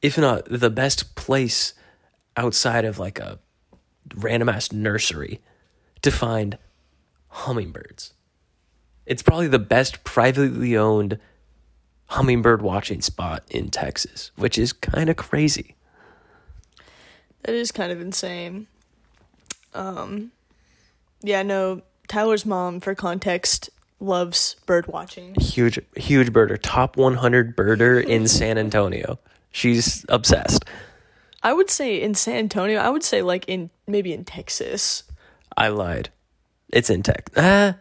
if 0.01 0.17
not 0.17 0.45
the 0.45 0.69
best 0.69 1.15
place 1.15 1.73
outside 2.35 2.85
of 2.85 2.99
like 2.99 3.19
a 3.19 3.39
random 4.15 4.49
ass 4.49 4.71
nursery 4.71 5.39
to 6.01 6.11
find 6.11 6.57
hummingbirds. 7.29 8.13
It's 9.05 9.23
probably 9.23 9.47
the 9.47 9.59
best 9.59 10.03
privately 10.03 10.77
owned 10.77 11.19
hummingbird 12.07 12.61
watching 12.61 13.01
spot 13.01 13.43
in 13.49 13.69
Texas, 13.69 14.31
which 14.35 14.57
is 14.57 14.71
kind 14.71 15.09
of 15.09 15.15
crazy. 15.17 15.75
That 17.43 17.55
is 17.55 17.71
kind 17.71 17.91
of 17.91 17.99
insane. 17.99 18.67
Um 19.73 20.31
yeah, 21.21 21.41
no, 21.41 21.81
Tyler's 22.07 22.45
mom 22.45 22.79
for 22.79 22.93
context 22.95 23.69
loves 23.99 24.57
bird 24.65 24.87
watching. 24.87 25.35
Huge, 25.35 25.79
huge 25.95 26.31
birder, 26.31 26.59
top 26.61 26.97
100 26.97 27.55
birder 27.55 28.03
in 28.03 28.27
San 28.27 28.57
Antonio. 28.57 29.19
She's 29.51 30.05
obsessed. 30.09 30.65
I 31.43 31.53
would 31.53 31.69
say 31.69 32.01
in 32.01 32.15
San 32.15 32.37
Antonio, 32.37 32.79
I 32.79 32.89
would 32.89 33.03
say 33.03 33.21
like 33.21 33.45
in 33.47 33.69
maybe 33.87 34.13
in 34.13 34.23
Texas. 34.25 35.03
I 35.57 35.67
lied. 35.67 36.09
It's 36.71 36.89
in 36.89 37.03
Tex. 37.03 37.31
Ah. 37.37 37.77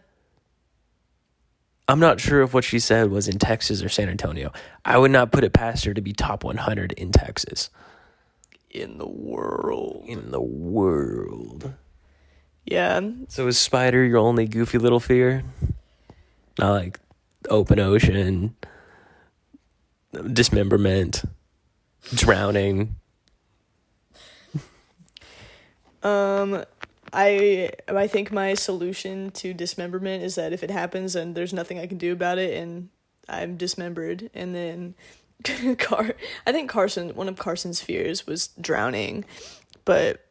I'm 1.87 1.99
not 1.99 2.19
sure 2.19 2.41
if 2.43 2.53
what 2.53 2.63
she 2.63 2.79
said 2.79 3.09
was 3.09 3.27
in 3.27 3.39
Texas 3.39 3.83
or 3.83 3.89
San 3.89 4.07
Antonio. 4.09 4.51
I 4.85 4.97
would 4.97 5.11
not 5.11 5.31
put 5.31 5.43
it 5.43 5.51
past 5.53 5.83
her 5.85 5.93
to 5.93 6.01
be 6.01 6.13
top 6.13 6.43
100 6.43 6.91
in 6.93 7.11
Texas. 7.11 7.69
in 8.69 8.97
the 8.97 9.07
world. 9.07 10.03
In 10.07 10.31
the 10.31 10.41
world. 10.41 11.73
Yeah. 12.65 13.01
So 13.27 13.47
is 13.47 13.57
spider 13.57 14.03
your 14.03 14.17
only 14.19 14.45
goofy 14.47 14.77
little 14.77 14.99
fear? 14.99 15.43
Not 16.57 16.71
like 16.71 16.99
open 17.49 17.79
ocean, 17.79 18.55
dismemberment, 20.31 21.23
drowning. 22.13 22.95
Um 26.03 26.65
I 27.13 27.69
I 27.87 28.07
think 28.07 28.31
my 28.31 28.55
solution 28.55 29.29
to 29.31 29.53
dismemberment 29.53 30.23
is 30.23 30.35
that 30.35 30.51
if 30.51 30.63
it 30.63 30.71
happens 30.71 31.15
and 31.15 31.35
there's 31.35 31.53
nothing 31.53 31.79
I 31.79 31.85
can 31.85 31.97
do 31.99 32.11
about 32.11 32.39
it 32.39 32.57
and 32.57 32.89
I'm 33.29 33.55
dismembered 33.55 34.29
and 34.33 34.53
then 34.55 34.95
Car 35.77 36.13
I 36.47 36.51
think 36.51 36.69
Carson 36.69 37.09
one 37.15 37.29
of 37.29 37.37
Carson's 37.37 37.81
fears 37.81 38.25
was 38.25 38.47
drowning. 38.59 39.25
But 39.85 40.25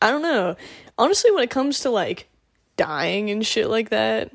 I 0.00 0.10
don't 0.10 0.22
know. 0.22 0.56
Honestly 0.98 1.30
when 1.30 1.42
it 1.42 1.50
comes 1.50 1.80
to 1.80 1.90
like 1.90 2.28
dying 2.76 3.30
and 3.30 3.46
shit 3.46 3.70
like 3.70 3.88
that, 3.90 4.32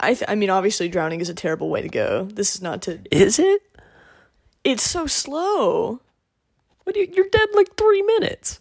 I 0.00 0.14
th- 0.14 0.28
I 0.28 0.34
mean 0.34 0.50
obviously 0.50 0.88
drowning 0.88 1.20
is 1.20 1.28
a 1.28 1.34
terrible 1.34 1.70
way 1.70 1.82
to 1.82 1.88
go. 1.88 2.24
This 2.24 2.56
is 2.56 2.62
not 2.62 2.82
to 2.82 2.98
Is 3.12 3.38
it? 3.38 3.62
It's 4.64 4.82
so 4.82 5.06
slow 5.06 6.00
What 6.82 6.94
do 6.94 7.00
you, 7.00 7.08
you're 7.14 7.28
dead 7.30 7.50
like 7.54 7.76
three 7.76 8.02
minutes. 8.02 8.58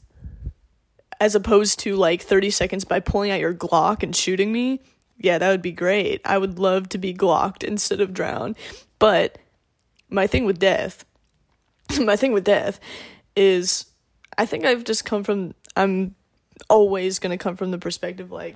As 1.19 1.35
opposed 1.35 1.79
to 1.79 1.95
like 1.95 2.21
30 2.21 2.49
seconds 2.51 2.85
by 2.85 2.99
pulling 2.99 3.31
out 3.31 3.39
your 3.39 3.53
Glock 3.53 4.03
and 4.03 4.15
shooting 4.15 4.51
me. 4.51 4.81
Yeah, 5.17 5.37
that 5.37 5.49
would 5.49 5.61
be 5.61 5.71
great. 5.71 6.21
I 6.23 6.37
would 6.37 6.59
love 6.59 6.89
to 6.89 6.97
be 6.97 7.13
Glocked 7.13 7.63
instead 7.63 8.01
of 8.01 8.13
drowned. 8.13 8.55
But 8.99 9.37
my 10.09 10.27
thing 10.27 10.45
with 10.45 10.59
death, 10.59 11.05
my 11.99 12.15
thing 12.15 12.33
with 12.33 12.43
death 12.43 12.79
is 13.35 13.85
I 14.37 14.45
think 14.45 14.65
I've 14.65 14.83
just 14.83 15.05
come 15.05 15.23
from 15.23 15.53
I'm 15.75 16.15
always 16.69 17.19
going 17.19 17.37
to 17.37 17.41
come 17.41 17.55
from 17.55 17.71
the 17.71 17.77
perspective 17.77 18.31
like 18.31 18.55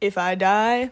if 0.00 0.16
I 0.16 0.34
die, 0.34 0.90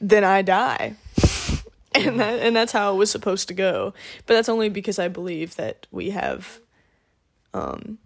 then 0.00 0.24
I 0.24 0.42
die. 0.42 0.96
and 1.94 2.20
that 2.20 2.40
and 2.40 2.56
that's 2.56 2.72
how 2.72 2.92
it 2.94 2.96
was 2.96 3.10
supposed 3.10 3.48
to 3.48 3.54
go. 3.54 3.94
But 4.26 4.34
that's 4.34 4.48
only 4.48 4.68
because 4.68 4.98
I 4.98 5.08
believe 5.08 5.56
that 5.56 5.86
we 5.90 6.10
have 6.10 6.60
um 7.58 7.98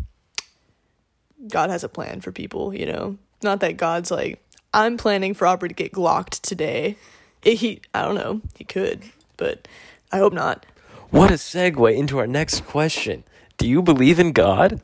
God 1.48 1.70
has 1.70 1.82
a 1.84 1.88
plan 1.88 2.20
for 2.20 2.32
people, 2.32 2.74
you 2.74 2.86
know. 2.86 3.18
Not 3.42 3.60
that 3.60 3.76
God's 3.76 4.10
like 4.10 4.44
I'm 4.72 4.96
planning 4.96 5.34
for 5.34 5.46
Aubrey 5.46 5.68
to 5.68 5.74
get 5.74 5.92
glocked 5.92 6.40
today. 6.40 6.96
It, 7.42 7.54
he 7.54 7.80
I 7.94 8.02
don't 8.02 8.14
know, 8.14 8.40
he 8.56 8.64
could, 8.64 9.02
but 9.36 9.66
I 10.10 10.18
hope 10.18 10.32
not. 10.32 10.64
What 11.10 11.30
a 11.30 11.34
segue 11.34 11.96
into 11.96 12.18
our 12.18 12.26
next 12.26 12.64
question. 12.66 13.24
Do 13.58 13.68
you 13.68 13.82
believe 13.82 14.18
in 14.18 14.32
God? 14.32 14.80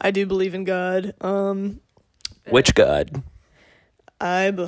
I 0.00 0.10
do 0.10 0.26
believe 0.26 0.54
in 0.54 0.64
God. 0.64 1.14
Um 1.20 1.80
Which 2.48 2.74
God? 2.74 3.22
I 4.20 4.50
be- 4.50 4.66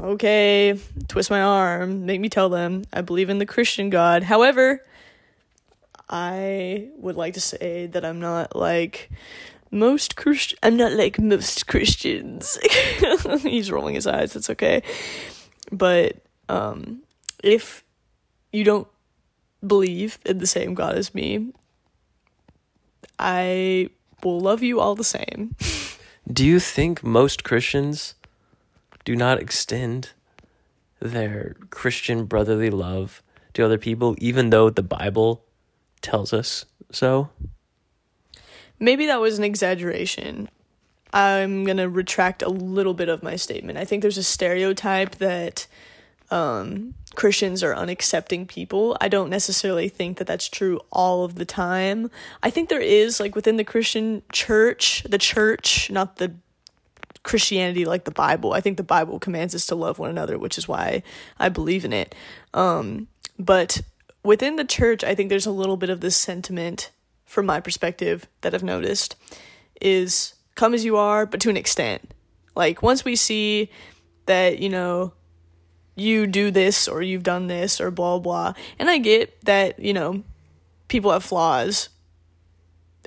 okay, 0.00 0.78
twist 1.08 1.30
my 1.30 1.40
arm, 1.40 2.04
make 2.04 2.20
me 2.20 2.28
tell 2.28 2.48
them 2.48 2.84
I 2.92 3.00
believe 3.00 3.30
in 3.30 3.38
the 3.38 3.46
Christian 3.46 3.88
God. 3.88 4.24
However, 4.24 4.82
I 6.08 6.88
would 6.96 7.16
like 7.16 7.34
to 7.34 7.40
say 7.40 7.86
that 7.86 8.04
I'm 8.04 8.20
not 8.20 8.54
like 8.54 9.10
most 9.70 10.16
Christian. 10.16 10.58
I'm 10.62 10.76
not 10.76 10.92
like 10.92 11.18
most 11.18 11.66
Christians. 11.66 12.58
He's 13.42 13.70
rolling 13.70 13.94
his 13.94 14.06
eyes. 14.06 14.36
It's 14.36 14.50
okay, 14.50 14.82
but 15.72 16.16
um, 16.48 17.02
if 17.42 17.84
you 18.52 18.64
don't 18.64 18.88
believe 19.66 20.18
in 20.24 20.38
the 20.38 20.46
same 20.46 20.74
God 20.74 20.96
as 20.96 21.14
me, 21.14 21.52
I 23.18 23.90
will 24.22 24.40
love 24.40 24.62
you 24.62 24.80
all 24.80 24.94
the 24.94 25.04
same. 25.04 25.56
Do 26.30 26.44
you 26.44 26.60
think 26.60 27.02
most 27.02 27.44
Christians 27.44 28.14
do 29.04 29.14
not 29.14 29.40
extend 29.40 30.10
their 31.00 31.56
Christian 31.70 32.24
brotherly 32.24 32.70
love 32.70 33.22
to 33.52 33.64
other 33.64 33.78
people, 33.78 34.16
even 34.18 34.50
though 34.50 34.70
the 34.70 34.82
Bible 34.82 35.44
tells 36.04 36.32
us 36.32 36.64
so? 36.92 37.30
maybe 38.78 39.06
that 39.06 39.20
was 39.20 39.38
an 39.38 39.44
exaggeration. 39.44 40.48
I'm 41.12 41.64
gonna 41.64 41.88
retract 41.88 42.42
a 42.42 42.48
little 42.48 42.94
bit 42.94 43.08
of 43.08 43.22
my 43.22 43.36
statement. 43.36 43.78
I 43.78 43.84
think 43.84 44.02
there's 44.02 44.18
a 44.18 44.22
stereotype 44.22 45.16
that 45.16 45.66
um, 46.30 46.94
Christians 47.14 47.62
are 47.62 47.74
unaccepting 47.74 48.48
people. 48.48 48.96
I 49.00 49.08
don't 49.08 49.30
necessarily 49.30 49.88
think 49.88 50.18
that 50.18 50.26
that's 50.26 50.48
true 50.48 50.80
all 50.90 51.24
of 51.24 51.36
the 51.36 51.44
time. 51.44 52.10
I 52.42 52.50
think 52.50 52.68
there 52.68 52.80
is, 52.80 53.20
like, 53.20 53.36
within 53.36 53.56
the 53.56 53.64
Christian 53.64 54.22
church, 54.32 55.04
the 55.08 55.18
church, 55.18 55.90
not 55.90 56.16
the 56.16 56.34
Christianity 57.22 57.84
like 57.84 58.04
the 58.04 58.10
Bible. 58.10 58.52
I 58.52 58.60
think 58.60 58.76
the 58.76 58.82
Bible 58.82 59.20
commands 59.20 59.54
us 59.54 59.66
to 59.66 59.74
love 59.74 59.98
one 59.98 60.10
another, 60.10 60.38
which 60.38 60.58
is 60.58 60.66
why 60.66 61.02
I 61.38 61.48
believe 61.48 61.84
in 61.84 61.92
it. 61.92 62.14
Um, 62.52 63.06
but 63.38 63.82
within 64.24 64.56
the 64.56 64.64
church, 64.64 65.04
I 65.04 65.14
think 65.14 65.28
there's 65.28 65.46
a 65.46 65.52
little 65.52 65.76
bit 65.76 65.90
of 65.90 66.00
this 66.00 66.16
sentiment, 66.16 66.90
from 67.24 67.46
my 67.46 67.60
perspective, 67.60 68.26
that 68.40 68.54
I've 68.54 68.62
noticed 68.62 69.16
is 69.80 70.34
come 70.54 70.72
as 70.72 70.84
you 70.84 70.96
are, 70.96 71.26
but 71.26 71.40
to 71.40 71.50
an 71.50 71.56
extent. 71.56 72.12
Like, 72.56 72.82
once 72.82 73.04
we 73.04 73.16
see 73.16 73.70
that, 74.26 74.58
you 74.58 74.68
know, 74.68 75.12
you 75.96 76.26
do 76.26 76.50
this 76.50 76.88
or 76.88 77.02
you've 77.02 77.22
done 77.22 77.46
this 77.46 77.80
or 77.80 77.90
blah, 77.90 78.18
blah, 78.18 78.54
and 78.78 78.88
I 78.88 78.98
get 78.98 79.44
that, 79.44 79.78
you 79.78 79.92
know, 79.92 80.22
people 80.88 81.12
have 81.12 81.24
flaws, 81.24 81.88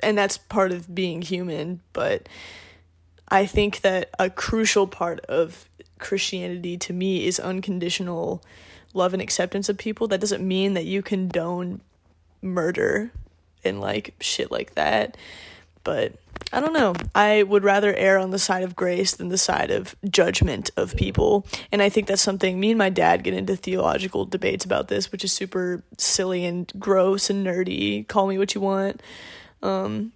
and 0.02 0.16
that's 0.16 0.38
part 0.38 0.72
of 0.72 0.94
being 0.94 1.22
human, 1.22 1.80
but 1.92 2.28
I 3.28 3.46
think 3.46 3.80
that 3.80 4.10
a 4.18 4.30
crucial 4.30 4.86
part 4.86 5.20
of 5.26 5.68
Christianity 5.98 6.78
to 6.78 6.92
me 6.92 7.26
is 7.26 7.40
unconditional 7.40 8.42
love 8.94 9.12
and 9.12 9.22
acceptance 9.22 9.68
of 9.68 9.78
people. 9.78 10.08
That 10.08 10.20
doesn't 10.20 10.46
mean 10.46 10.74
that 10.74 10.84
you 10.84 11.02
condone 11.02 11.80
murder 12.42 13.10
and 13.64 13.80
like 13.80 14.14
shit 14.20 14.50
like 14.50 14.74
that. 14.74 15.16
But 15.84 16.14
I 16.52 16.60
don't 16.60 16.72
know. 16.72 16.94
I 17.14 17.42
would 17.42 17.64
rather 17.64 17.94
err 17.94 18.18
on 18.18 18.30
the 18.30 18.38
side 18.38 18.62
of 18.62 18.76
grace 18.76 19.14
than 19.14 19.28
the 19.28 19.38
side 19.38 19.70
of 19.70 19.96
judgment 20.08 20.70
of 20.76 20.96
people. 20.96 21.46
And 21.70 21.82
I 21.82 21.88
think 21.88 22.06
that's 22.06 22.22
something 22.22 22.58
me 22.58 22.70
and 22.70 22.78
my 22.78 22.90
dad 22.90 23.22
get 23.22 23.34
into 23.34 23.56
theological 23.56 24.24
debates 24.24 24.64
about 24.64 24.88
this, 24.88 25.12
which 25.12 25.24
is 25.24 25.32
super 25.32 25.82
silly 25.96 26.44
and 26.44 26.70
gross 26.78 27.30
and 27.30 27.46
nerdy. 27.46 28.06
Call 28.08 28.26
me 28.26 28.38
what 28.38 28.54
you 28.54 28.60
want. 28.60 29.02
Um, 29.62 30.12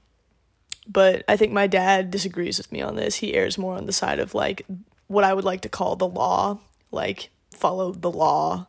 but 0.87 1.25
I 1.29 1.37
think 1.37 1.53
my 1.53 1.67
dad 1.67 2.11
disagrees 2.11 2.59
with 2.59 2.73
me 2.73 2.81
on 2.83 2.97
this. 2.97 3.17
He 3.17 3.35
errs 3.35 3.59
more 3.59 3.77
on 3.77 3.87
the 3.87 3.93
side 3.93 4.19
of 4.19 4.35
like 4.35 4.67
what 5.07 5.25
I 5.25 5.35
would 5.35 5.45
like 5.45 5.61
to 5.63 5.69
call 5.69 5.97
the 5.97 6.09
law, 6.09 6.59
like 6.91 7.31
follow 7.55 7.93
the 7.93 8.11
law, 8.11 8.67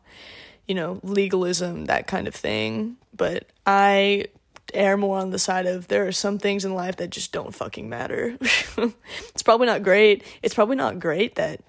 you 0.68 0.74
know, 0.74 1.00
legalism, 1.02 1.86
that 1.86 2.06
kind 2.06 2.26
of 2.28 2.34
thing. 2.34 2.96
But 3.16 3.46
I 3.66 4.26
err 4.72 4.96
more 4.96 5.18
on 5.18 5.30
the 5.30 5.38
side 5.38 5.66
of 5.66 5.88
there 5.88 6.06
are 6.06 6.12
some 6.12 6.38
things 6.38 6.64
in 6.64 6.74
life 6.74 6.96
that 6.96 7.10
just 7.10 7.32
don't 7.32 7.54
fucking 7.54 7.88
matter. 7.88 8.36
it's 8.40 9.42
probably 9.42 9.66
not 9.66 9.82
great. 9.82 10.24
It's 10.42 10.54
probably 10.54 10.76
not 10.76 10.98
great 10.98 11.36
that 11.36 11.60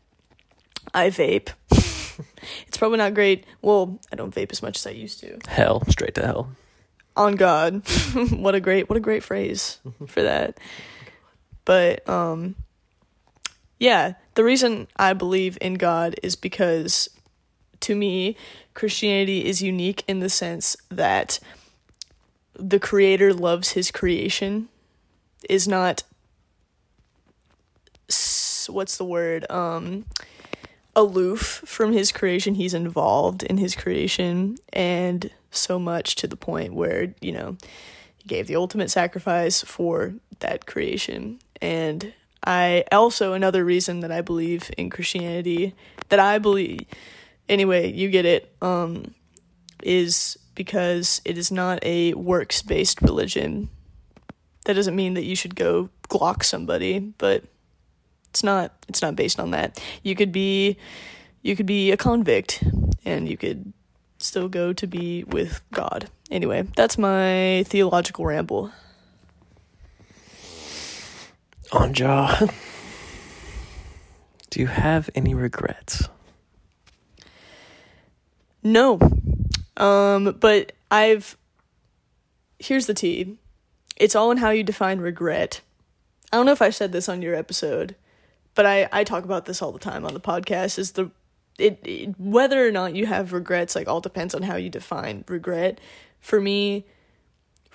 I 0.93 1.09
vape. 1.09 1.49
it's 2.67 2.77
probably 2.77 2.97
not 2.97 3.13
great. 3.13 3.45
Well, 3.61 3.99
I 4.11 4.15
don't 4.15 4.33
vape 4.33 4.51
as 4.51 4.61
much 4.63 4.77
as 4.77 4.87
I 4.87 4.91
used 4.91 5.19
to 5.21 5.37
Hell, 5.47 5.83
straight 5.89 6.15
to 6.15 6.25
hell. 6.25 6.49
on 7.15 7.35
God. 7.35 7.83
what 8.31 8.55
a 8.55 8.59
great 8.59 8.89
what 8.89 8.97
a 8.97 9.01
great 9.01 9.23
phrase 9.23 9.79
for 10.07 10.23
that. 10.23 10.57
But 11.65 12.07
um 12.09 12.55
yeah, 13.77 14.13
the 14.35 14.43
reason 14.43 14.87
I 14.97 15.13
believe 15.13 15.57
in 15.61 15.75
God 15.75 16.15
is 16.21 16.35
because 16.35 17.09
to 17.81 17.95
me 17.95 18.37
Christianity 18.73 19.45
is 19.45 19.61
unique 19.61 20.03
in 20.07 20.19
the 20.19 20.29
sense 20.29 20.75
that 20.89 21.39
the 22.57 22.79
creator 22.79 23.33
loves 23.33 23.71
his 23.71 23.91
creation 23.91 24.69
is 25.49 25.67
not 25.67 26.03
what's 28.67 28.97
the 28.97 29.05
word 29.05 29.49
um 29.51 30.05
aloof 30.95 31.61
from 31.65 31.91
his 31.91 32.11
creation. 32.11 32.55
He's 32.55 32.73
involved 32.73 33.43
in 33.43 33.57
his 33.57 33.75
creation 33.75 34.57
and 34.71 35.29
so 35.51 35.77
much 35.77 36.15
to 36.15 36.27
the 36.27 36.37
point 36.37 36.73
where 36.73 37.13
you 37.21 37.31
know 37.31 37.57
he 38.17 38.27
gave 38.27 38.47
the 38.47 38.55
ultimate 38.55 38.89
sacrifice 38.89 39.61
for 39.61 40.15
that 40.39 40.65
creation. 40.65 41.39
And 41.61 42.13
i 42.45 42.83
also 42.91 43.33
another 43.33 43.65
reason 43.65 43.99
that 43.99 44.11
i 44.11 44.21
believe 44.21 44.71
in 44.77 44.89
christianity 44.89 45.73
that 46.09 46.19
i 46.19 46.37
believe 46.37 46.81
anyway 47.49 47.91
you 47.91 48.09
get 48.09 48.25
it 48.25 48.53
um 48.61 49.13
is 49.83 50.37
because 50.55 51.21
it 51.25 51.37
is 51.37 51.51
not 51.51 51.79
a 51.83 52.13
works 52.13 52.61
based 52.61 53.01
religion. 53.01 53.69
That 54.65 54.73
doesn't 54.73 54.95
mean 54.95 55.13
that 55.13 55.25
you 55.25 55.35
should 55.35 55.55
go 55.55 55.89
glock 56.09 56.43
somebody 56.43 56.99
but 56.99 57.43
it's 58.29 58.43
not 58.43 58.73
it's 58.87 59.01
not 59.01 59.15
based 59.15 59.39
on 59.39 59.51
that. 59.51 59.79
You 60.01 60.15
could 60.15 60.31
be 60.31 60.77
you 61.43 61.55
could 61.55 61.65
be 61.65 61.91
a 61.91 61.97
convict 61.97 62.63
and 63.03 63.29
you 63.29 63.37
could 63.37 63.73
still 64.17 64.49
go 64.49 64.73
to 64.73 64.87
be 64.87 65.23
with 65.25 65.61
god. 65.71 66.09
Anyway 66.31 66.63
that's 66.75 66.97
my 66.97 67.63
theological 67.67 68.25
ramble 68.25 68.71
Anja, 71.75 72.51
do 74.49 74.59
you 74.59 74.67
have 74.67 75.09
any 75.15 75.33
regrets? 75.33 76.09
no 78.63 78.97
um 79.77 80.35
but 80.39 80.71
i've 80.89 81.37
here's 82.57 82.87
the 82.87 82.95
tea 82.95 83.37
it's 83.97 84.15
all 84.15 84.31
in 84.31 84.37
how 84.37 84.49
you 84.49 84.63
define 84.63 84.99
regret. 84.99 85.61
I 86.31 86.37
don't 86.37 86.45
know 86.45 86.51
if 86.51 86.61
I 86.61 86.69
said 86.69 86.91
this 86.91 87.07
on 87.07 87.21
your 87.21 87.35
episode, 87.35 87.95
but 88.53 88.65
I 88.65 88.89
I 88.91 89.03
talk 89.03 89.23
about 89.23 89.45
this 89.45 89.61
all 89.61 89.71
the 89.71 89.79
time 89.79 90.05
on 90.05 90.13
the 90.13 90.19
podcast. 90.19 90.77
Is 90.77 90.93
the 90.93 91.11
it, 91.57 91.79
it 91.83 92.19
whether 92.19 92.67
or 92.67 92.71
not 92.71 92.95
you 92.95 93.05
have 93.05 93.31
regrets 93.31 93.75
like 93.75 93.87
all 93.87 94.01
depends 94.01 94.35
on 94.35 94.43
how 94.43 94.55
you 94.55 94.69
define 94.69 95.23
regret. 95.27 95.79
For 96.19 96.41
me, 96.41 96.85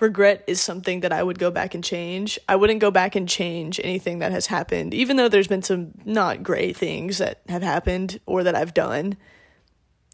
regret 0.01 0.43
is 0.47 0.59
something 0.59 1.01
that 1.01 1.13
I 1.13 1.23
would 1.23 1.39
go 1.39 1.51
back 1.51 1.75
and 1.75 1.83
change. 1.83 2.39
I 2.49 2.55
wouldn't 2.55 2.79
go 2.79 2.91
back 2.91 3.15
and 3.15 3.29
change 3.29 3.79
anything 3.83 4.19
that 4.19 4.31
has 4.31 4.47
happened, 4.47 4.93
even 4.93 5.17
though 5.17 5.29
there's 5.29 5.47
been 5.47 5.63
some 5.63 5.91
not 6.03 6.43
great 6.43 6.75
things 6.75 7.19
that 7.19 7.41
have 7.47 7.61
happened 7.61 8.19
or 8.25 8.43
that 8.43 8.55
I've 8.55 8.73
done. 8.73 9.17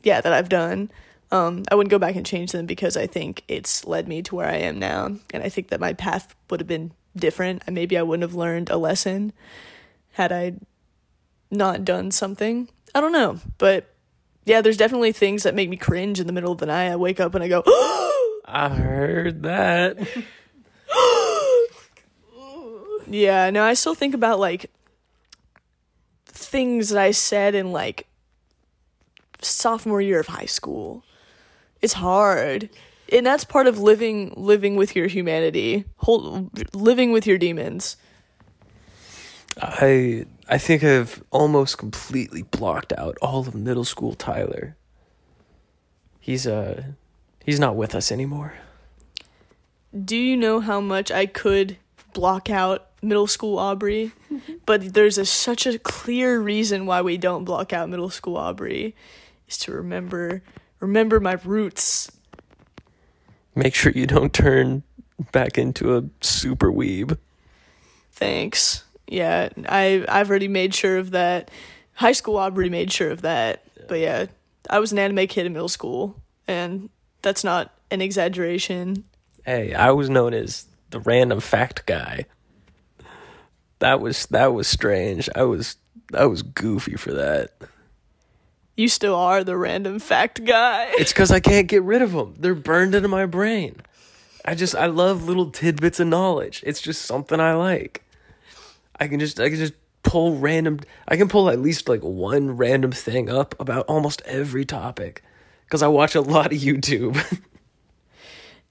Yeah, 0.03 0.21
that 0.21 0.33
I've 0.33 0.49
done. 0.49 0.91
Um, 1.31 1.63
I 1.71 1.75
wouldn't 1.75 1.91
go 1.91 1.99
back 1.99 2.15
and 2.15 2.25
change 2.25 2.51
them 2.51 2.65
because 2.65 2.95
I 2.95 3.07
think 3.07 3.43
it's 3.47 3.85
led 3.85 4.07
me 4.07 4.21
to 4.23 4.35
where 4.35 4.47
I 4.47 4.57
am 4.57 4.79
now. 4.79 5.15
And 5.33 5.43
I 5.43 5.49
think 5.49 5.69
that 5.69 5.79
my 5.79 5.93
path 5.93 6.35
would 6.49 6.59
have 6.59 6.67
been 6.67 6.91
different. 7.15 7.69
Maybe 7.69 7.97
I 7.97 8.03
wouldn't 8.03 8.29
have 8.29 8.35
learned 8.35 8.69
a 8.69 8.77
lesson 8.77 9.33
had 10.13 10.31
I 10.31 10.53
not 11.51 11.85
done 11.85 12.11
something. 12.11 12.69
I 12.93 13.01
don't 13.01 13.11
know. 13.11 13.39
But 13.57 13.93
yeah, 14.45 14.61
there's 14.61 14.77
definitely 14.77 15.11
things 15.11 15.43
that 15.43 15.55
make 15.55 15.69
me 15.69 15.77
cringe 15.77 16.19
in 16.19 16.27
the 16.27 16.33
middle 16.33 16.51
of 16.51 16.59
the 16.59 16.65
night. 16.65 16.89
I 16.89 16.95
wake 16.95 17.19
up 17.19 17.35
and 17.35 17.43
I 17.43 17.49
go, 17.49 17.63
I 18.47 18.69
heard 18.69 19.43
that. 19.43 19.97
Yeah, 23.09 23.49
no, 23.51 23.63
I 23.63 23.73
still 23.73 23.95
think 23.95 24.13
about 24.13 24.37
like 24.37 24.69
things 26.25 26.89
that 26.89 27.01
I 27.01 27.11
said 27.11 27.55
in 27.55 27.71
like 27.71 28.05
sophomore 29.41 30.01
year 30.01 30.19
of 30.19 30.27
high 30.27 30.45
school. 30.45 31.03
It's 31.81 31.93
hard. 31.93 32.69
And 33.11 33.25
that's 33.25 33.45
part 33.45 33.67
of 33.67 33.79
living 33.79 34.33
living 34.35 34.75
with 34.75 34.93
your 34.93 35.07
humanity, 35.07 35.85
whole 35.97 36.49
living 36.73 37.11
with 37.13 37.25
your 37.25 37.37
demons. 37.37 37.95
I 39.61 40.25
I 40.49 40.57
think 40.57 40.83
I've 40.83 41.23
almost 41.31 41.77
completely 41.77 42.41
blocked 42.41 42.91
out 42.97 43.17
all 43.21 43.39
of 43.39 43.55
middle 43.55 43.85
school 43.85 44.13
Tyler. 44.13 44.75
He's 46.19 46.45
uh 46.45 46.83
he's 47.47 47.59
not 47.59 47.75
with 47.75 47.95
us 47.95 48.11
anymore. 48.11 48.53
Do 49.97 50.15
you 50.15 50.37
know 50.37 50.59
how 50.59 50.79
much 50.79 51.09
I 51.09 51.25
could 51.25 51.77
block 52.13 52.51
out 52.51 52.89
middle 53.01 53.25
school 53.25 53.57
Aubrey? 53.57 54.11
but 54.67 54.93
there's 54.93 55.17
a, 55.17 55.25
such 55.25 55.65
a 55.65 55.79
clear 55.79 56.39
reason 56.39 56.85
why 56.85 57.01
we 57.01 57.17
don't 57.17 57.45
block 57.45 57.73
out 57.73 57.89
middle 57.89 58.11
school 58.11 58.37
Aubrey 58.37 58.93
is 59.47 59.57
to 59.59 59.71
remember 59.71 60.43
remember 60.79 61.19
my 61.19 61.39
roots. 61.43 62.11
Make 63.55 63.73
sure 63.73 63.91
you 63.91 64.05
don't 64.05 64.33
turn 64.33 64.83
back 65.31 65.57
into 65.57 65.97
a 65.97 66.03
super 66.21 66.71
weeb. 66.71 67.17
Thanks. 68.11 68.83
Yeah, 69.07 69.49
I 69.69 70.05
I've 70.09 70.29
already 70.29 70.49
made 70.49 70.75
sure 70.75 70.97
of 70.97 71.11
that. 71.11 71.49
High 71.93 72.11
school 72.11 72.37
Aubrey 72.37 72.69
made 72.69 72.91
sure 72.91 73.09
of 73.09 73.21
that. 73.21 73.63
But 73.87 73.99
yeah, 73.99 74.25
I 74.69 74.79
was 74.79 74.91
an 74.91 74.99
anime 74.99 75.27
kid 75.27 75.45
in 75.45 75.53
middle 75.53 75.69
school, 75.69 76.21
and 76.45 76.89
that's 77.28 77.43
not 77.43 77.73
an 77.91 78.01
exaggeration. 78.01 79.03
Hey, 79.45 79.73
I 79.73 79.91
was 79.91 80.09
known 80.09 80.34
as 80.34 80.65
the 80.91 81.01
random 81.01 81.41
fact 81.41 81.86
guy. 81.86 82.23
That 83.80 83.99
was 83.99 84.28
that 84.28 84.53
was 84.53 84.65
strange. 84.65 85.30
I 85.36 85.43
was 85.43 85.75
I 86.13 86.25
was 86.25 86.41
goofy 86.41 86.95
for 86.95 87.11
that. 87.11 87.51
You 88.78 88.88
still 88.88 89.13
are 89.13 89.43
the 89.43 89.57
random 89.57 89.99
fact 89.99 90.45
guy. 90.45 90.89
It's 90.93 91.11
because 91.11 91.30
I 91.30 91.41
can't 91.41 91.67
get 91.67 91.84
rid 91.84 92.01
of 92.01 92.13
them. 92.13 92.36
They're 92.39 92.55
burned 92.55 92.95
into 92.95 93.09
my 93.09 93.25
brain. 93.25 93.75
I 94.45 94.55
just 94.55 94.73
I 94.73 94.86
love 94.86 95.25
little 95.25 95.51
tidbits 95.51 95.99
of 95.99 96.07
knowledge. 96.07 96.63
It's 96.65 96.82
just 96.82 97.01
something 97.01 97.41
I 97.41 97.55
like. 97.55 98.05
I 99.01 99.09
can 99.09 99.19
just 99.19 99.38
I 99.38 99.49
can 99.49 99.57
just 99.57 99.73
pull 100.03 100.38
random. 100.38 100.80
I 101.09 101.17
can 101.17 101.28
pull 101.28 101.49
at 101.49 101.59
least 101.59 101.89
like 101.89 102.01
one 102.03 102.55
random 102.55 102.93
thing 102.93 103.30
up 103.30 103.53
about 103.59 103.86
almost 103.88 104.21
every 104.25 104.63
topic 104.63 105.23
because 105.68 105.84
I 105.84 105.88
watch 105.88 106.15
a 106.15 106.22
lot 106.22 106.53
of 106.53 106.59
YouTube. 106.59 107.22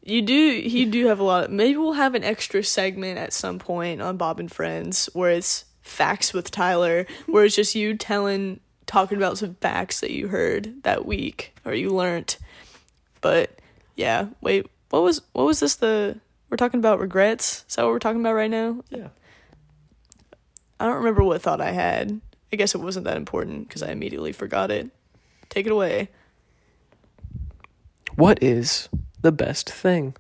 You 0.09 0.23
do 0.23 0.33
you 0.33 0.87
do 0.87 1.09
have 1.09 1.19
a 1.19 1.25
lot. 1.25 1.45
Of, 1.47 1.51
maybe 1.51 1.77
we'll 1.77 1.95
have 1.95 2.15
an 2.15 2.23
extra 2.23 2.63
segment 2.63 3.19
at 3.19 3.33
some 3.33 3.59
point 3.59 4.01
on 4.01 4.17
Bob 4.17 4.39
and 4.39 4.51
Friends 4.51 5.11
where 5.15 5.33
it's 5.33 5.65
facts 5.83 6.33
with 6.33 6.53
Tyler, 6.53 7.09
where 7.27 7.45
it's 7.45 7.57
just 7.57 7.75
you 7.75 7.97
telling 7.97 8.61
talking 8.87 9.19
about 9.19 9.37
some 9.37 9.55
facts 9.55 9.99
that 9.99 10.13
you 10.13 10.29
heard 10.29 10.85
that 10.85 11.07
week 11.07 11.57
or 11.65 11.75
you 11.75 11.91
learned. 11.91 12.37
But 13.21 13.59
yeah, 13.97 14.29
wait, 14.41 14.71
what 14.91 15.03
was 15.03 15.23
what 15.33 15.45
was 15.45 15.59
this 15.59 15.75
the 15.75 16.21
we're 16.51 16.57
talking 16.57 16.79
about 16.79 17.01
regrets? 17.01 17.65
Is 17.69 17.75
that 17.75 17.83
what 17.83 17.91
we're 17.91 17.99
talking 17.99 18.21
about 18.21 18.35
right 18.35 18.51
now? 18.51 18.85
yeah. 18.91 19.09
I 20.79 20.85
don't 20.87 20.99
remember 20.99 21.25
what 21.25 21.43
thought 21.43 21.61
I 21.61 21.73
had. 21.73 22.21
I 22.53 22.57
guess 22.57 22.77
it 22.77 22.81
wasn't 22.81 23.07
that 23.07 23.17
important 23.17 23.67
because 23.67 23.83
I 23.83 23.91
immediately 23.91 24.31
forgot 24.31 24.71
it. 24.71 24.89
Take 25.49 25.67
it 25.67 25.73
away. 25.73 26.11
What 28.17 28.43
is 28.43 28.89
the 29.21 29.31
best 29.31 29.69
thing? 29.69 30.15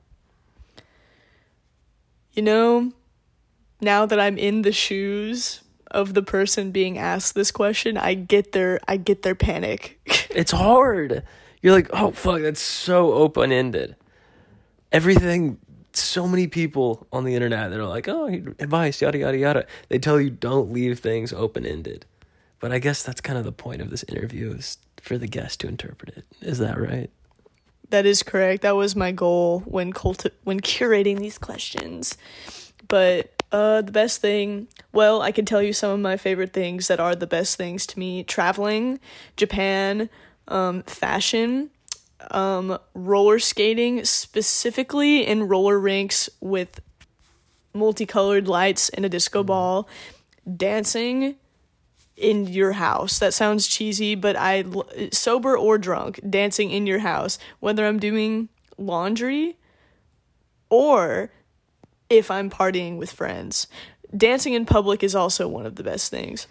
You 2.34 2.42
know, 2.42 2.92
now 3.80 4.04
that 4.04 4.20
I'm 4.20 4.36
in 4.36 4.62
the 4.62 4.72
shoes 4.72 5.62
of 5.90 6.12
the 6.12 6.22
person 6.22 6.72
being 6.72 6.98
asked 6.98 7.34
this 7.34 7.50
question, 7.50 7.96
I 7.96 8.12
get 8.12 8.52
their 8.52 8.80
I 8.86 8.98
get 8.98 9.22
their 9.22 9.34
panic. 9.34 10.00
It's 10.36 10.52
hard. 10.52 11.22
You're 11.62 11.72
like, 11.72 11.88
oh 11.94 12.10
fuck, 12.10 12.42
that's 12.42 12.60
so 12.60 13.14
open 13.14 13.50
ended. 13.52 13.96
Everything. 14.92 15.58
So 15.94 16.28
many 16.28 16.46
people 16.46 17.06
on 17.10 17.24
the 17.24 17.34
internet 17.34 17.70
that 17.70 17.80
are 17.80 17.86
like, 17.86 18.06
oh, 18.06 18.26
advice, 18.26 19.00
yada 19.00 19.16
yada 19.16 19.38
yada. 19.38 19.66
They 19.88 19.98
tell 19.98 20.20
you 20.20 20.28
don't 20.28 20.70
leave 20.70 20.98
things 20.98 21.32
open 21.32 21.64
ended. 21.64 22.04
But 22.60 22.70
I 22.70 22.78
guess 22.78 23.02
that's 23.02 23.22
kind 23.22 23.38
of 23.38 23.46
the 23.46 23.52
point 23.52 23.80
of 23.80 23.88
this 23.88 24.04
interview 24.04 24.52
is 24.52 24.76
for 25.00 25.16
the 25.16 25.26
guest 25.26 25.60
to 25.60 25.68
interpret 25.68 26.18
it. 26.18 26.26
Is 26.42 26.58
that 26.58 26.78
right? 26.78 27.10
That 27.90 28.06
is 28.06 28.22
correct. 28.22 28.62
That 28.62 28.76
was 28.76 28.96
my 28.96 29.12
goal 29.12 29.60
when 29.60 29.92
culti- 29.92 30.32
when 30.44 30.60
curating 30.60 31.18
these 31.18 31.38
questions. 31.38 32.16
But 32.88 33.30
uh 33.52 33.82
the 33.82 33.92
best 33.92 34.20
thing, 34.20 34.68
well, 34.92 35.22
I 35.22 35.32
can 35.32 35.44
tell 35.44 35.62
you 35.62 35.72
some 35.72 35.90
of 35.90 36.00
my 36.00 36.16
favorite 36.16 36.52
things 36.52 36.88
that 36.88 37.00
are 37.00 37.14
the 37.14 37.26
best 37.26 37.56
things 37.56 37.86
to 37.88 37.98
me. 37.98 38.24
Traveling, 38.24 38.98
Japan, 39.36 40.08
um 40.48 40.82
fashion, 40.84 41.70
um 42.30 42.78
roller 42.94 43.38
skating 43.38 44.04
specifically 44.04 45.26
in 45.26 45.48
roller 45.48 45.78
rinks 45.78 46.28
with 46.40 46.80
multicolored 47.72 48.48
lights 48.48 48.88
and 48.90 49.04
a 49.04 49.08
disco 49.08 49.42
ball, 49.42 49.88
dancing 50.56 51.36
in 52.16 52.46
your 52.46 52.72
house. 52.72 53.18
That 53.18 53.34
sounds 53.34 53.66
cheesy, 53.66 54.14
but 54.14 54.36
I 54.36 54.64
sober 55.12 55.56
or 55.56 55.78
drunk, 55.78 56.20
dancing 56.28 56.70
in 56.70 56.86
your 56.86 57.00
house, 57.00 57.38
whether 57.60 57.86
I'm 57.86 57.98
doing 57.98 58.48
laundry 58.78 59.56
or 60.70 61.30
if 62.08 62.30
I'm 62.30 62.50
partying 62.50 62.98
with 62.98 63.12
friends. 63.12 63.66
Dancing 64.16 64.54
in 64.54 64.64
public 64.64 65.02
is 65.02 65.14
also 65.14 65.48
one 65.48 65.66
of 65.66 65.76
the 65.76 65.82
best 65.82 66.10
things. 66.10 66.46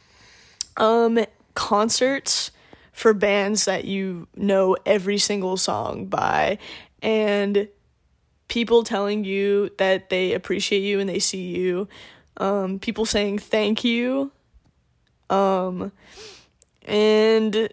Um 0.77 1.19
concerts 1.53 2.51
for 2.91 3.13
bands 3.13 3.65
that 3.65 3.85
you 3.85 4.27
know 4.35 4.75
every 4.85 5.17
single 5.17 5.57
song 5.57 6.05
by 6.05 6.57
and 7.01 7.69
people 8.49 8.83
telling 8.83 9.23
you 9.23 9.69
that 9.77 10.09
they 10.09 10.33
appreciate 10.33 10.81
you 10.81 10.99
and 10.99 11.09
they 11.09 11.19
see 11.19 11.55
you. 11.55 11.87
Um 12.37 12.77
people 12.79 13.05
saying 13.05 13.39
thank 13.39 13.83
you 13.83 14.31
um, 15.29 15.91
and 16.83 17.69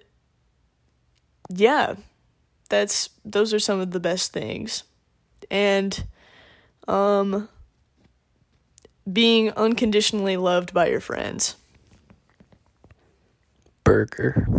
yeah, 1.49 1.95
that's 2.69 3.11
those 3.25 3.53
are 3.55 3.59
some 3.59 3.81
of 3.81 3.91
the 3.91 4.01
best 4.01 4.33
things. 4.33 4.85
And 5.51 6.05
um 6.89 7.49
being 9.13 9.51
unconditionally 9.53 10.37
loved 10.37 10.73
by 10.73 10.87
your 10.89 11.01
friends. 11.01 11.57
Burger. 13.85 14.47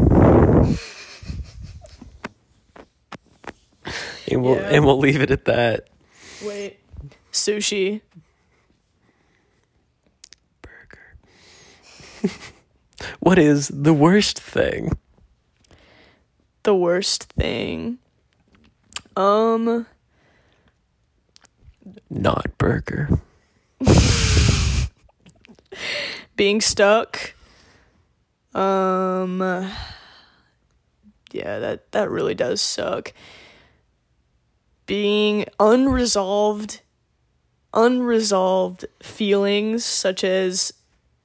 and 4.29 4.43
we'll 4.43 4.55
Yeah. 4.55 4.69
and 4.71 4.85
we'll 4.85 4.99
leave 4.99 5.21
it 5.21 5.31
at 5.31 5.45
that. 5.45 5.87
Wait. 6.43 6.77
Sushi. 7.31 8.01
Burger. 10.61 11.15
what 13.19 13.39
is 13.39 13.69
the 13.69 13.93
worst 13.93 14.39
thing? 14.39 14.91
The 16.63 16.75
worst 16.75 17.23
thing. 17.33 17.99
Um 19.15 19.85
Not 22.09 22.57
burger. 22.57 23.09
being 26.35 26.61
stuck. 26.61 27.33
Um 28.53 29.41
yeah, 31.31 31.59
that 31.59 31.91
that 31.91 32.09
really 32.09 32.35
does 32.35 32.61
suck. 32.61 33.13
Being 34.85 35.45
unresolved 35.59 36.81
unresolved 37.73 38.85
feelings 39.01 39.83
such 39.83 40.23
as 40.23 40.73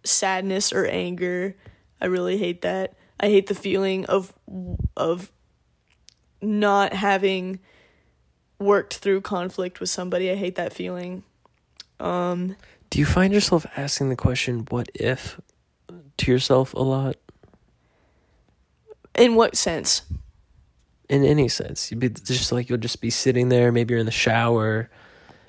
sadness 0.05 0.73
or 0.73 0.87
anger. 0.87 1.55
I 2.01 2.07
really 2.07 2.39
hate 2.39 2.63
that. 2.63 2.95
I 3.21 3.27
hate 3.27 3.47
the 3.47 3.55
feeling 3.55 4.05
of 4.07 4.33
of 4.97 5.31
not 6.41 6.93
having 6.93 7.59
worked 8.59 8.95
through 8.95 9.21
conflict 9.23 9.81
with 9.81 9.89
somebody. 9.89 10.31
I 10.31 10.35
hate 10.37 10.55
that 10.57 10.73
feeling. 10.73 11.25
Um 12.01 12.57
Do 12.91 12.99
you 12.99 13.07
find 13.07 13.33
yourself 13.33 13.67
asking 13.77 14.09
the 14.09 14.17
question, 14.17 14.67
what 14.71 14.89
if, 14.95 15.41
to 16.19 16.31
yourself 16.31 16.75
a 16.75 16.83
lot? 16.83 17.17
in 19.19 19.35
what 19.35 19.57
sense? 19.57 20.03
In 21.09 21.25
any 21.25 21.49
sense. 21.49 21.91
You'd 21.91 22.01
be 22.01 22.09
just 22.09 22.53
like, 22.53 22.69
you'll 22.69 22.79
just 22.79 23.01
be 23.01 23.11
sitting 23.11 23.49
there, 23.49 23.73
maybe 23.73 23.93
you're 23.93 24.01
in 24.01 24.07
the 24.07 24.13
shower, 24.13 24.91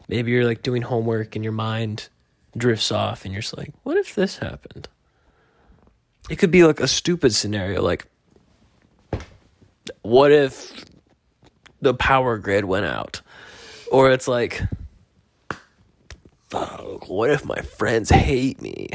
maybe 0.07 0.31
you're 0.31 0.45
like 0.45 0.63
doing 0.63 0.81
homework 0.81 1.35
and 1.35 1.45
your 1.45 1.53
mind 1.53 2.09
drifts 2.57 2.91
off 2.91 3.25
and 3.25 3.33
you're 3.33 3.41
just 3.41 3.57
like, 3.57 3.71
what 3.83 3.97
if 3.97 4.15
this 4.15 4.37
happened? 4.39 4.87
It 6.30 6.38
could 6.38 6.51
be 6.51 6.63
like 6.63 6.80
a 6.80 6.88
stupid 6.88 7.34
scenario, 7.34 7.82
like, 7.82 8.05
what 10.01 10.32
if 10.32 10.86
the 11.82 11.93
power 11.93 12.38
grid 12.38 12.65
went 12.65 12.86
out? 12.86 13.21
Or 13.91 14.11
it's 14.11 14.27
like, 14.27 14.61
"Fuck, 16.49 17.09
what 17.09 17.32
if 17.32 17.45
my 17.45 17.61
friends 17.61 18.09
hate 18.09 18.61
me? 18.61 18.89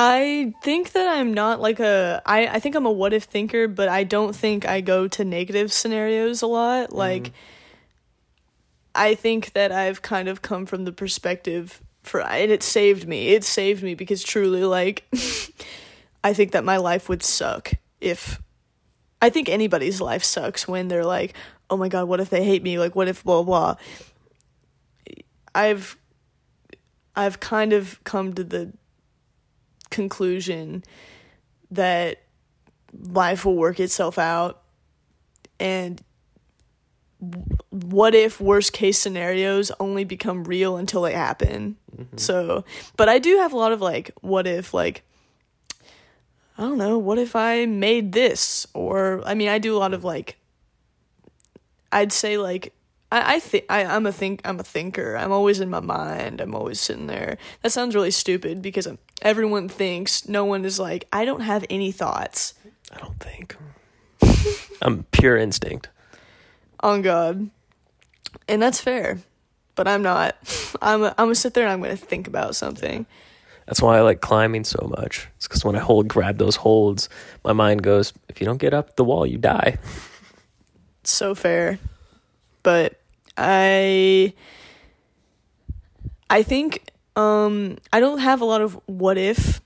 I 0.00 0.54
think 0.62 0.92
that 0.92 1.08
I'm 1.08 1.34
not 1.34 1.60
like 1.60 1.80
a 1.80 2.22
I, 2.24 2.46
I 2.46 2.60
think 2.60 2.76
I'm 2.76 2.86
a 2.86 2.90
what 2.90 3.12
if 3.12 3.24
thinker, 3.24 3.66
but 3.66 3.88
I 3.88 4.04
don't 4.04 4.34
think 4.34 4.64
I 4.64 4.80
go 4.80 5.08
to 5.08 5.24
negative 5.24 5.72
scenarios 5.72 6.40
a 6.40 6.46
lot. 6.46 6.90
Mm-hmm. 6.90 6.98
Like 6.98 7.32
I 8.94 9.16
think 9.16 9.54
that 9.54 9.72
I've 9.72 10.00
kind 10.00 10.28
of 10.28 10.40
come 10.40 10.66
from 10.66 10.84
the 10.84 10.92
perspective 10.92 11.82
for 12.04 12.20
and 12.22 12.52
it 12.52 12.62
saved 12.62 13.08
me. 13.08 13.30
It 13.30 13.42
saved 13.42 13.82
me 13.82 13.94
because 13.94 14.22
truly 14.22 14.62
like 14.62 15.04
I 16.22 16.32
think 16.32 16.52
that 16.52 16.64
my 16.64 16.76
life 16.76 17.08
would 17.08 17.22
suck 17.22 17.72
if 18.00 18.40
I 19.20 19.30
think 19.30 19.48
anybody's 19.48 20.00
life 20.00 20.24
sucks 20.24 20.68
when 20.68 20.88
they're 20.88 21.04
like, 21.04 21.34
"Oh 21.70 21.76
my 21.76 21.88
god, 21.88 22.08
what 22.08 22.20
if 22.20 22.30
they 22.30 22.44
hate 22.44 22.62
me? 22.62 22.78
Like 22.78 22.94
what 22.94 23.08
if 23.08 23.24
blah 23.24 23.42
blah." 23.42 23.76
I've 25.54 25.96
I've 27.16 27.40
kind 27.40 27.72
of 27.72 28.02
come 28.04 28.32
to 28.34 28.44
the 28.44 28.72
conclusion 29.90 30.84
that 31.70 32.22
life 32.92 33.44
will 33.44 33.56
work 33.56 33.80
itself 33.80 34.18
out 34.18 34.62
and 35.58 36.02
what 37.70 38.14
if 38.14 38.40
worst 38.40 38.72
case 38.72 38.98
scenarios 38.98 39.72
only 39.80 40.04
become 40.04 40.44
real 40.44 40.76
until 40.76 41.02
they 41.02 41.12
happen 41.12 41.76
mm-hmm. 41.94 42.16
so 42.16 42.64
but 42.96 43.08
i 43.08 43.18
do 43.18 43.38
have 43.38 43.52
a 43.52 43.56
lot 43.56 43.72
of 43.72 43.80
like 43.80 44.10
what 44.20 44.46
if 44.46 44.72
like 44.72 45.02
i 46.58 46.62
don't 46.62 46.78
know 46.78 46.98
what 46.98 47.18
if 47.18 47.34
i 47.34 47.64
made 47.64 48.12
this 48.12 48.66
or 48.74 49.22
i 49.24 49.34
mean 49.34 49.48
i 49.48 49.58
do 49.58 49.76
a 49.76 49.78
lot 49.78 49.94
of 49.94 50.04
like 50.04 50.36
i'd 51.92 52.12
say 52.12 52.36
like 52.36 52.72
I, 53.10 53.36
I 53.36 53.40
think 53.40 53.64
I, 53.68 53.84
I'm 53.84 54.06
a 54.06 54.12
think 54.12 54.40
I'm 54.44 54.60
a 54.60 54.62
thinker. 54.62 55.16
I'm 55.16 55.32
always 55.32 55.60
in 55.60 55.70
my 55.70 55.80
mind. 55.80 56.40
I'm 56.40 56.54
always 56.54 56.80
sitting 56.80 57.06
there. 57.06 57.38
That 57.62 57.70
sounds 57.70 57.94
really 57.94 58.10
stupid 58.10 58.60
because 58.60 58.86
um, 58.86 58.98
everyone 59.22 59.68
thinks 59.68 60.28
no 60.28 60.44
one 60.44 60.64
is 60.64 60.78
like 60.78 61.06
I 61.12 61.24
don't 61.24 61.40
have 61.40 61.64
any 61.70 61.92
thoughts. 61.92 62.54
I 62.92 62.98
don't 62.98 63.18
think. 63.18 63.56
I'm 64.82 65.04
pure 65.04 65.36
instinct. 65.36 65.88
on 66.80 67.02
God, 67.02 67.50
and 68.46 68.60
that's 68.62 68.80
fair. 68.80 69.18
But 69.74 69.88
I'm 69.88 70.02
not. 70.02 70.36
I'm 70.82 71.02
a, 71.02 71.08
I'm 71.18 71.26
gonna 71.26 71.34
sit 71.34 71.54
there 71.54 71.64
and 71.64 71.72
I'm 71.72 71.80
gonna 71.80 71.96
think 71.96 72.26
about 72.26 72.56
something. 72.56 73.06
That's 73.68 73.82
why 73.82 73.98
I 73.98 74.00
like 74.00 74.22
climbing 74.22 74.64
so 74.64 74.90
much. 74.96 75.28
It's 75.36 75.46
because 75.46 75.62
when 75.62 75.76
I 75.76 75.80
hold, 75.80 76.08
grab 76.08 76.38
those 76.38 76.56
holds, 76.56 77.10
my 77.44 77.52
mind 77.52 77.82
goes, 77.82 78.14
if 78.30 78.40
you 78.40 78.46
don't 78.46 78.56
get 78.56 78.72
up 78.72 78.96
the 78.96 79.04
wall, 79.04 79.26
you 79.26 79.36
die. 79.36 79.76
So 81.04 81.34
fair. 81.34 81.78
But 82.62 82.98
I 83.36 84.32
I 86.30 86.42
think 86.42 86.90
um 87.14 87.76
I 87.92 88.00
don't 88.00 88.20
have 88.20 88.40
a 88.40 88.46
lot 88.46 88.62
of 88.62 88.80
what 88.86 89.18
if, 89.18 89.60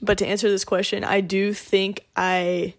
but 0.00 0.18
to 0.18 0.26
answer 0.26 0.48
this 0.48 0.64
question, 0.64 1.02
I 1.02 1.20
do 1.20 1.52
think 1.52 2.06
I 2.14 2.74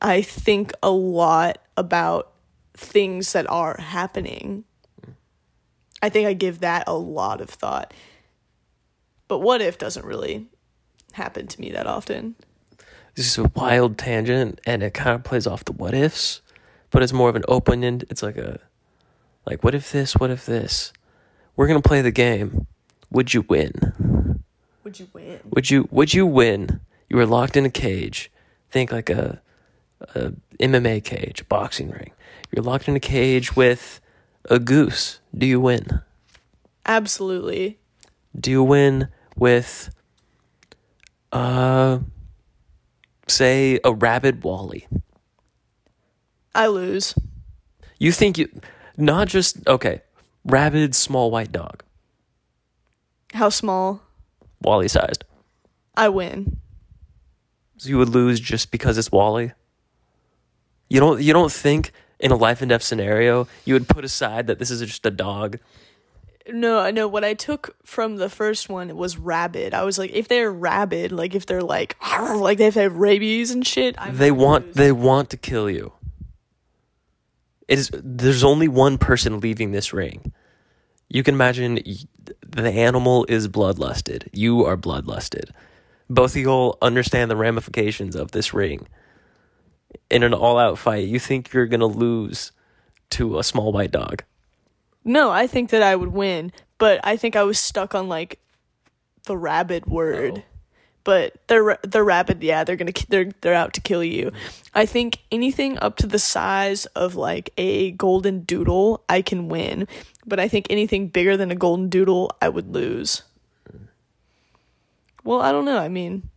I 0.00 0.22
think 0.22 0.72
a 0.82 0.90
lot 0.90 1.58
about 1.76 2.32
things 2.72 3.34
that 3.34 3.46
are 3.50 3.76
happening. 3.78 4.64
I 6.00 6.08
think 6.08 6.26
I 6.26 6.32
give 6.32 6.60
that 6.60 6.84
a 6.86 6.94
lot 6.94 7.42
of 7.42 7.50
thought. 7.50 7.92
But 9.32 9.38
what 9.38 9.62
if 9.62 9.78
doesn't 9.78 10.04
really 10.04 10.48
happen 11.12 11.46
to 11.46 11.58
me 11.58 11.70
that 11.70 11.86
often. 11.86 12.34
This 13.14 13.26
is 13.26 13.38
a 13.38 13.50
wild 13.54 13.96
tangent, 13.96 14.60
and 14.66 14.82
it 14.82 14.92
kind 14.92 15.14
of 15.14 15.24
plays 15.24 15.46
off 15.46 15.64
the 15.64 15.72
what 15.72 15.94
ifs, 15.94 16.42
but 16.90 17.02
it's 17.02 17.14
more 17.14 17.30
of 17.30 17.36
an 17.36 17.44
open 17.48 17.82
end. 17.82 18.04
It's 18.10 18.22
like 18.22 18.36
a, 18.36 18.60
like, 19.46 19.64
what 19.64 19.74
if 19.74 19.90
this? 19.90 20.14
What 20.16 20.28
if 20.28 20.44
this? 20.44 20.92
We're 21.56 21.66
gonna 21.66 21.80
play 21.80 22.02
the 22.02 22.10
game. 22.10 22.66
Would 23.10 23.32
you 23.32 23.40
win? 23.48 24.42
Would 24.84 25.00
you 25.00 25.08
win? 25.14 25.40
Would 25.48 25.70
you? 25.70 25.88
Would 25.90 26.12
you 26.12 26.26
win? 26.26 26.80
You 27.08 27.16
were 27.16 27.24
locked 27.24 27.56
in 27.56 27.64
a 27.64 27.70
cage. 27.70 28.30
Think 28.70 28.92
like 28.92 29.08
a, 29.08 29.40
a 30.14 30.32
MMA 30.60 31.02
cage, 31.04 31.40
a 31.40 31.44
boxing 31.46 31.88
ring. 31.88 32.10
You're 32.50 32.62
locked 32.62 32.86
in 32.86 32.96
a 32.96 33.00
cage 33.00 33.56
with 33.56 33.98
a 34.50 34.58
goose. 34.58 35.20
Do 35.34 35.46
you 35.46 35.58
win? 35.58 36.02
Absolutely. 36.84 37.78
Do 38.38 38.50
you 38.50 38.62
win 38.62 39.08
with, 39.36 39.90
uh, 41.32 41.98
say 43.28 43.80
a 43.84 43.92
rabid 43.92 44.42
Wally? 44.44 44.86
I 46.54 46.66
lose. 46.66 47.14
You 47.98 48.12
think 48.12 48.36
you, 48.38 48.48
not 48.96 49.28
just 49.28 49.66
okay, 49.66 50.02
rabid 50.44 50.94
small 50.94 51.30
white 51.30 51.52
dog, 51.52 51.82
How 53.32 53.48
small? 53.48 54.02
Wally 54.60 54.88
sized. 54.88 55.24
I 55.96 56.08
win. 56.08 56.58
So 57.78 57.88
you 57.88 57.98
would 57.98 58.10
lose 58.10 58.38
just 58.38 58.70
because 58.70 58.98
it's 58.98 59.10
Wally. 59.10 59.52
You 60.88 61.00
don't. 61.00 61.22
You 61.22 61.32
don't 61.32 61.52
think 61.52 61.92
in 62.20 62.30
a 62.30 62.36
life 62.36 62.60
and 62.62 62.68
death 62.68 62.82
scenario 62.82 63.48
you 63.64 63.74
would 63.74 63.88
put 63.88 64.04
aside 64.04 64.46
that 64.46 64.58
this 64.58 64.70
is 64.70 64.80
just 64.80 65.04
a 65.06 65.10
dog. 65.10 65.58
No, 66.48 66.80
I 66.80 66.90
know 66.90 67.06
what 67.06 67.24
I 67.24 67.34
took 67.34 67.76
from 67.84 68.16
the 68.16 68.28
first 68.28 68.68
one 68.68 68.96
was 68.96 69.16
rabid. 69.16 69.74
I 69.74 69.84
was 69.84 69.98
like, 69.98 70.10
if 70.12 70.28
they're 70.28 70.50
rabid, 70.50 71.12
like 71.12 71.34
if 71.34 71.46
they're 71.46 71.62
like, 71.62 71.96
like 72.20 72.58
they 72.58 72.70
have 72.70 72.96
rabies 72.96 73.50
and 73.50 73.66
shit. 73.66 73.94
I'm 73.98 74.16
They 74.16 74.30
want. 74.32 74.66
lose. 74.66 74.74
They 74.74 74.92
want 74.92 75.30
to 75.30 75.36
kill 75.36 75.70
you. 75.70 75.92
It 77.68 77.78
is. 77.78 77.90
There's 77.92 78.42
only 78.44 78.68
one 78.68 78.98
person 78.98 79.40
leaving 79.40 79.70
this 79.70 79.92
ring. 79.92 80.32
You 81.08 81.22
can 81.22 81.34
imagine 81.34 81.78
the 82.46 82.70
animal 82.70 83.24
is 83.28 83.46
bloodlusted. 83.46 84.28
You 84.32 84.64
are 84.64 84.76
bloodlusted. 84.76 85.50
Both 86.10 86.32
of 86.32 86.38
you'll 86.42 86.76
understand 86.82 87.30
the 87.30 87.36
ramifications 87.36 88.16
of 88.16 88.32
this 88.32 88.52
ring. 88.52 88.88
In 90.10 90.22
an 90.22 90.34
all-out 90.34 90.78
fight, 90.78 91.06
you 91.06 91.18
think 91.18 91.52
you're 91.52 91.66
gonna 91.66 91.86
lose 91.86 92.52
to 93.10 93.38
a 93.38 93.44
small 93.44 93.72
white 93.72 93.90
dog. 93.90 94.24
No, 95.04 95.30
I 95.30 95.46
think 95.46 95.70
that 95.70 95.82
I 95.82 95.96
would 95.96 96.12
win, 96.12 96.52
but 96.78 97.00
I 97.04 97.16
think 97.16 97.36
I 97.36 97.42
was 97.42 97.58
stuck 97.58 97.94
on 97.94 98.08
like 98.08 98.38
the 99.24 99.36
rabid 99.36 99.86
word. 99.86 100.38
Oh. 100.38 100.42
But 101.04 101.34
they're 101.48 101.64
ra- 101.64 101.76
they're 101.82 102.04
rabid, 102.04 102.42
yeah. 102.44 102.62
They're 102.62 102.76
gonna 102.76 102.92
they're 103.08 103.30
they're 103.40 103.54
out 103.54 103.74
to 103.74 103.80
kill 103.80 104.04
you. 104.04 104.26
Mm-hmm. 104.26 104.66
I 104.74 104.86
think 104.86 105.18
anything 105.32 105.76
up 105.78 105.96
to 105.96 106.06
the 106.06 106.18
size 106.18 106.86
of 106.86 107.16
like 107.16 107.50
a 107.56 107.90
golden 107.92 108.42
doodle, 108.42 109.02
I 109.08 109.20
can 109.20 109.48
win. 109.48 109.88
But 110.24 110.38
I 110.38 110.46
think 110.46 110.66
anything 110.70 111.08
bigger 111.08 111.36
than 111.36 111.50
a 111.50 111.56
golden 111.56 111.88
doodle, 111.88 112.30
I 112.40 112.48
would 112.48 112.72
lose. 112.72 113.22
Well, 115.24 115.40
I 115.40 115.50
don't 115.50 115.64
know. 115.64 115.78
I 115.78 115.88
mean, 115.88 116.28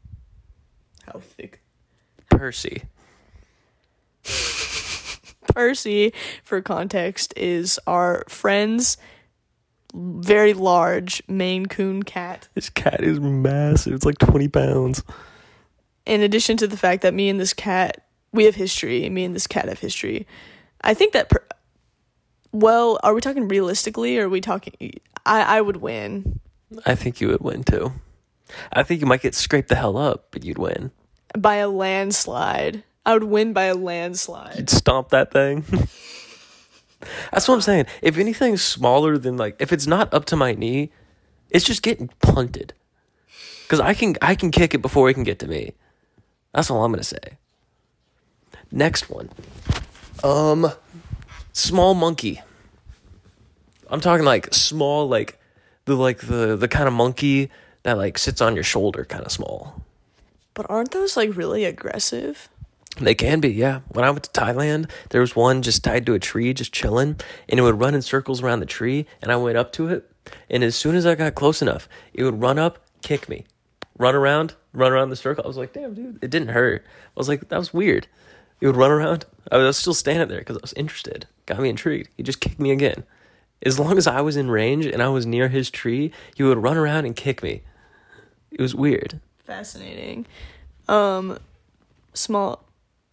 how 1.05 1.19
thick 1.19 1.61
Percy. 2.29 2.83
Percy, 5.55 6.13
for 6.43 6.61
context, 6.61 7.33
is 7.35 7.79
our 7.87 8.23
friend's 8.27 8.97
very 9.93 10.53
large 10.53 11.23
Maine 11.27 11.65
Coon 11.65 12.03
cat. 12.03 12.47
This 12.53 12.69
cat 12.69 13.01
is 13.01 13.19
massive. 13.19 13.93
It's 13.93 14.05
like 14.05 14.17
20 14.17 14.47
pounds. 14.49 15.03
In 16.05 16.21
addition 16.21 16.57
to 16.57 16.67
the 16.67 16.77
fact 16.77 17.01
that 17.01 17.13
me 17.13 17.29
and 17.29 17.39
this 17.39 17.53
cat, 17.53 18.05
we 18.31 18.43
have 18.43 18.55
history. 18.55 19.09
Me 19.09 19.23
and 19.23 19.33
this 19.33 19.47
cat 19.47 19.69
have 19.69 19.79
history. 19.79 20.27
I 20.81 20.93
think 20.93 21.13
that. 21.13 21.29
Per- 21.29 21.47
well, 22.51 22.99
are 23.03 23.13
we 23.13 23.21
talking 23.21 23.47
realistically, 23.47 24.17
or 24.17 24.25
are 24.25 24.29
we 24.29 24.41
talking? 24.41 24.99
I 25.25 25.57
I 25.57 25.61
would 25.61 25.77
win 25.77 26.39
I 26.85 26.95
think 26.95 27.21
you 27.21 27.29
would 27.29 27.41
win 27.41 27.63
too. 27.63 27.93
I 28.71 28.83
think 28.83 29.01
you 29.01 29.07
might 29.07 29.21
get 29.21 29.35
scraped 29.35 29.69
the 29.69 29.75
hell 29.75 29.97
up, 29.97 30.27
but 30.31 30.43
you'd 30.43 30.57
win. 30.57 30.91
by 31.37 31.55
a 31.55 31.67
landslide. 31.69 32.83
I 33.05 33.13
would 33.13 33.23
win 33.25 33.53
by 33.53 33.65
a 33.65 33.75
landslide. 33.75 34.57
You'd 34.57 34.69
stomp 34.69 35.09
that 35.09 35.31
thing. 35.31 35.63
That's 37.31 37.47
what 37.47 37.55
I'm 37.55 37.61
saying. 37.61 37.85
If 38.01 38.17
anything's 38.17 38.63
smaller 38.63 39.17
than 39.17 39.37
like, 39.37 39.55
if 39.59 39.71
it's 39.71 39.85
not 39.85 40.13
up 40.13 40.25
to 40.25 40.35
my 40.35 40.53
knee, 40.53 40.91
it's 41.49 41.65
just 41.65 41.83
getting 41.83 42.09
punted. 42.19 42.73
Cause 43.67 43.79
I 43.79 43.93
can 43.95 44.15
I 44.21 44.35
can 44.35 44.51
kick 44.51 44.75
it 44.75 44.81
before 44.81 45.09
it 45.09 45.15
can 45.15 45.23
get 45.23 45.39
to 45.39 45.47
me. 45.47 45.73
That's 46.53 46.69
all 46.69 46.83
I'm 46.83 46.91
gonna 46.91 47.03
say. 47.03 47.37
Next 48.71 49.09
one, 49.09 49.29
um, 50.23 50.71
small 51.51 51.95
monkey. 51.95 52.41
I'm 53.89 54.01
talking 54.01 54.25
like 54.25 54.53
small, 54.53 55.07
like 55.07 55.39
the 55.85 55.95
like 55.95 56.19
the 56.19 56.55
the 56.55 56.67
kind 56.67 56.87
of 56.87 56.93
monkey 56.93 57.49
that 57.83 57.97
like 57.97 58.19
sits 58.19 58.39
on 58.39 58.53
your 58.53 58.63
shoulder, 58.63 59.03
kind 59.03 59.25
of 59.25 59.31
small. 59.31 59.81
But 60.53 60.67
aren't 60.69 60.91
those 60.91 61.17
like 61.17 61.35
really 61.35 61.65
aggressive? 61.65 62.49
They 62.99 63.15
can 63.15 63.41
be, 63.41 63.49
yeah. 63.49 63.81
When 63.89 64.05
I 64.05 64.09
went 64.09 64.23
to 64.23 64.39
Thailand, 64.39 64.89
there 65.09 65.21
was 65.21 65.35
one 65.35 65.61
just 65.61 65.83
tied 65.83 66.05
to 66.05 66.13
a 66.13 66.19
tree, 66.19 66.53
just 66.53 66.73
chilling, 66.73 67.19
and 67.49 67.59
it 67.59 67.63
would 67.63 67.79
run 67.79 67.93
in 67.93 68.01
circles 68.01 68.41
around 68.41 68.61
the 68.61 68.65
tree. 68.65 69.05
And 69.21 69.31
I 69.31 69.35
went 69.35 69.57
up 69.57 69.73
to 69.73 69.89
it, 69.89 70.09
and 70.49 70.63
as 70.63 70.75
soon 70.75 70.95
as 70.95 71.05
I 71.05 71.15
got 71.15 71.35
close 71.35 71.61
enough, 71.61 71.89
it 72.13 72.23
would 72.23 72.41
run 72.41 72.57
up, 72.57 72.79
kick 73.01 73.27
me, 73.27 73.45
run 73.97 74.15
around, 74.15 74.55
run 74.73 74.91
around 74.91 75.09
the 75.09 75.15
circle. 75.15 75.43
I 75.43 75.47
was 75.47 75.57
like, 75.57 75.73
damn, 75.73 75.93
dude, 75.93 76.23
it 76.23 76.29
didn't 76.29 76.49
hurt. 76.49 76.85
I 76.85 77.19
was 77.19 77.27
like, 77.27 77.49
that 77.49 77.57
was 77.57 77.73
weird. 77.73 78.07
It 78.61 78.67
would 78.67 78.77
run 78.77 78.91
around. 78.91 79.25
I 79.51 79.57
was 79.57 79.77
still 79.77 79.93
standing 79.93 80.29
there 80.29 80.39
because 80.39 80.57
I 80.57 80.61
was 80.61 80.73
interested. 80.73 81.27
Got 81.45 81.59
me 81.59 81.69
intrigued. 81.69 82.09
He 82.15 82.23
just 82.23 82.39
kicked 82.39 82.59
me 82.59 82.71
again. 82.71 83.03
As 83.63 83.79
long 83.79 83.97
as 83.97 84.07
I 84.07 84.21
was 84.21 84.37
in 84.37 84.49
range 84.49 84.85
and 84.85 85.01
I 85.01 85.09
was 85.09 85.25
near 85.25 85.49
his 85.49 85.69
tree, 85.69 86.11
he 86.35 86.43
would 86.43 86.57
run 86.57 86.77
around 86.77 87.05
and 87.05 87.15
kick 87.15 87.43
me. 87.43 87.63
It 88.51 88.61
was 88.61 88.73
weird. 88.73 89.19
Fascinating. 89.43 90.25
Um, 90.87 91.39
small. 92.13 92.64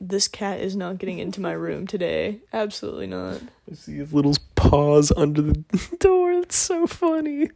This 0.05 0.27
cat 0.27 0.59
is 0.59 0.75
not 0.75 0.99
getting 0.99 1.21
into 1.21 1.41
my 1.41 1.53
room 1.53 1.87
today. 1.87 2.41
Absolutely 2.53 3.07
not. 3.07 3.41
I 3.71 3.75
see 3.75 3.99
his 3.99 4.13
little 4.13 4.35
paws 4.57 5.13
under 5.17 5.43
the 5.43 5.65
door. 6.01 6.33
It's 6.33 6.57
so 6.57 6.89
funny. 6.89 7.51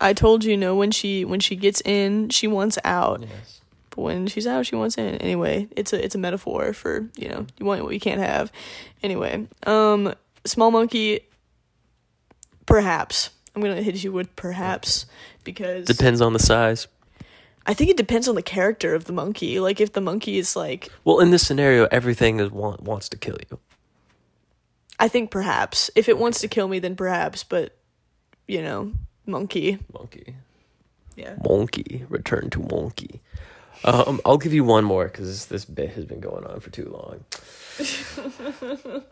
I 0.00 0.12
told 0.12 0.44
you, 0.44 0.56
no, 0.56 0.76
when 0.76 0.92
she 0.92 1.24
when 1.24 1.40
she 1.40 1.56
gets 1.56 1.80
in, 1.84 2.28
she 2.28 2.46
wants 2.46 2.78
out. 2.84 3.22
Yes. 3.28 3.60
But 3.90 4.02
when 4.02 4.28
she's 4.28 4.46
out, 4.46 4.66
she 4.66 4.76
wants 4.76 4.96
in. 4.96 5.16
Anyway, 5.16 5.66
it's 5.74 5.92
a 5.92 6.04
it's 6.04 6.14
a 6.14 6.18
metaphor 6.18 6.72
for 6.72 7.08
you 7.16 7.28
know 7.28 7.44
you 7.58 7.66
want 7.66 7.82
what 7.82 7.92
you 7.92 7.98
can't 7.98 8.20
have. 8.20 8.52
Anyway, 9.02 9.48
um, 9.66 10.14
small 10.44 10.70
monkey. 10.70 11.22
Perhaps 12.66 13.30
I'm 13.56 13.62
gonna 13.62 13.82
hit 13.82 14.04
you 14.04 14.12
with 14.12 14.36
perhaps 14.36 15.06
because 15.42 15.86
Depends 15.86 16.20
on 16.20 16.34
the 16.34 16.38
size. 16.38 16.86
I 17.68 17.74
think 17.74 17.90
it 17.90 17.98
depends 17.98 18.26
on 18.28 18.34
the 18.34 18.42
character 18.42 18.94
of 18.94 19.04
the 19.04 19.12
monkey. 19.12 19.60
Like 19.60 19.78
if 19.78 19.92
the 19.92 20.00
monkey 20.00 20.38
is 20.38 20.56
like, 20.56 20.90
Well, 21.04 21.20
in 21.20 21.30
this 21.30 21.46
scenario, 21.46 21.86
everything 21.90 22.40
is 22.40 22.50
want, 22.50 22.82
wants 22.82 23.10
to 23.10 23.18
kill 23.18 23.36
you. 23.50 23.58
I 24.98 25.08
think 25.08 25.30
perhaps 25.30 25.90
if 25.94 26.08
it 26.08 26.16
wants 26.16 26.40
to 26.40 26.48
kill 26.48 26.66
me, 26.66 26.78
then 26.78 26.96
perhaps. 26.96 27.44
But 27.44 27.76
you 28.46 28.62
know, 28.62 28.92
monkey. 29.26 29.78
Monkey. 29.92 30.36
Yeah. 31.14 31.36
Monkey. 31.46 32.06
Return 32.08 32.48
to 32.50 32.60
monkey. 32.60 33.20
Um, 33.84 34.20
I'll 34.24 34.38
give 34.38 34.54
you 34.54 34.64
one 34.64 34.84
more 34.84 35.04
because 35.04 35.46
this 35.46 35.66
bit 35.66 35.90
has 35.90 36.06
been 36.06 36.20
going 36.20 36.44
on 36.46 36.60
for 36.60 36.70
too 36.70 36.88
long. 36.88 37.24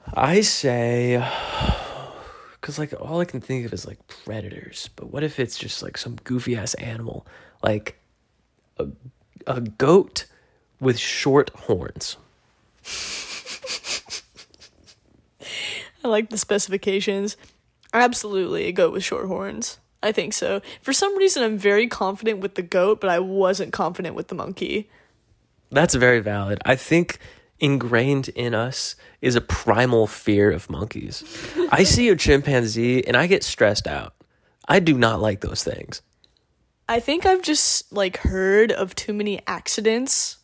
I 0.15 0.41
say, 0.41 1.17
because 2.61 2.79
like 2.79 2.95
all 2.99 3.21
I 3.21 3.27
can 3.27 3.43
think 3.43 3.67
of 3.67 3.75
is 3.75 3.87
like 3.87 3.99
predators. 4.25 4.89
But 4.97 5.13
what 5.13 5.23
if 5.23 5.39
it's 5.39 5.59
just 5.59 5.83
like 5.83 5.99
some 5.99 6.17
goofy 6.25 6.57
ass 6.57 6.73
animal, 6.75 7.27
like 7.63 8.01
a 9.47 9.61
goat 9.61 10.27
with 10.81 10.99
short 10.99 11.51
horns? 11.51 12.17
I 16.05 16.09
like 16.09 16.31
the 16.31 16.39
specifications. 16.39 17.37
Absolutely, 17.93 18.67
a 18.67 18.73
goat 18.73 18.93
with 18.93 19.03
short 19.03 19.27
horns. 19.27 19.79
I 20.03 20.13
think 20.13 20.35
so. 20.35 20.61
For 20.83 20.93
some 20.93 21.17
reason, 21.17 21.43
I'm 21.43 21.59
very 21.59 21.89
confident 21.89 22.41
with 22.41 22.55
the 22.55 22.63
goat, 22.63 23.01
but 23.01 23.11
I 23.11 23.19
wasn't 23.19 23.73
confident 23.73 24.15
with 24.15 24.29
the 24.29 24.35
monkey. 24.35 24.89
That's 25.71 25.95
very 25.95 26.21
valid. 26.21 26.61
I 26.65 26.77
think 26.77 27.19
ingrained 27.59 28.29
in 28.29 28.55
us 28.55 28.95
is 29.21 29.35
a 29.35 29.41
primal 29.41 30.07
fear 30.07 30.51
of 30.53 30.71
monkeys. 30.71 31.25
I 31.73 31.83
see 31.83 32.09
a 32.09 32.17
chimpanzee 32.17 33.05
and 33.05 33.17
I 33.17 33.27
get 33.27 33.43
stressed 33.43 33.87
out. 33.87 34.15
I 34.69 34.79
do 34.79 34.97
not 34.97 35.21
like 35.21 35.41
those 35.41 35.65
things. 35.65 36.03
I 36.89 37.01
think 37.01 37.27
I've 37.27 37.43
just 37.43 37.93
like 37.93 38.19
heard 38.19 38.71
of 38.73 38.95
too 38.95 39.13
many 39.13 39.41
accidents. 39.47 40.39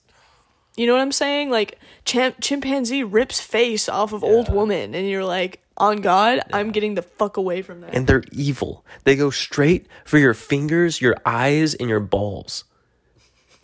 You 0.76 0.86
know 0.86 0.94
what 0.94 1.02
I'm 1.02 1.12
saying? 1.12 1.50
Like 1.50 1.78
chim- 2.04 2.34
chimpanzee 2.40 3.04
rips 3.04 3.40
face 3.40 3.88
off 3.88 4.12
of 4.12 4.24
old 4.24 4.52
woman, 4.52 4.94
and 4.94 5.08
you're 5.08 5.24
like, 5.24 5.60
on 5.76 6.00
God, 6.00 6.40
I'm 6.52 6.70
getting 6.70 6.94
the 6.94 7.02
fuck 7.02 7.36
away 7.36 7.62
from 7.62 7.80
that. 7.80 7.94
And 7.94 8.06
they're 8.06 8.24
evil. 8.32 8.84
They 9.04 9.16
go 9.16 9.30
straight 9.30 9.86
for 10.04 10.18
your 10.18 10.34
fingers, 10.34 11.00
your 11.00 11.16
eyes, 11.24 11.74
and 11.74 11.88
your 11.88 12.00
balls. 12.00 12.64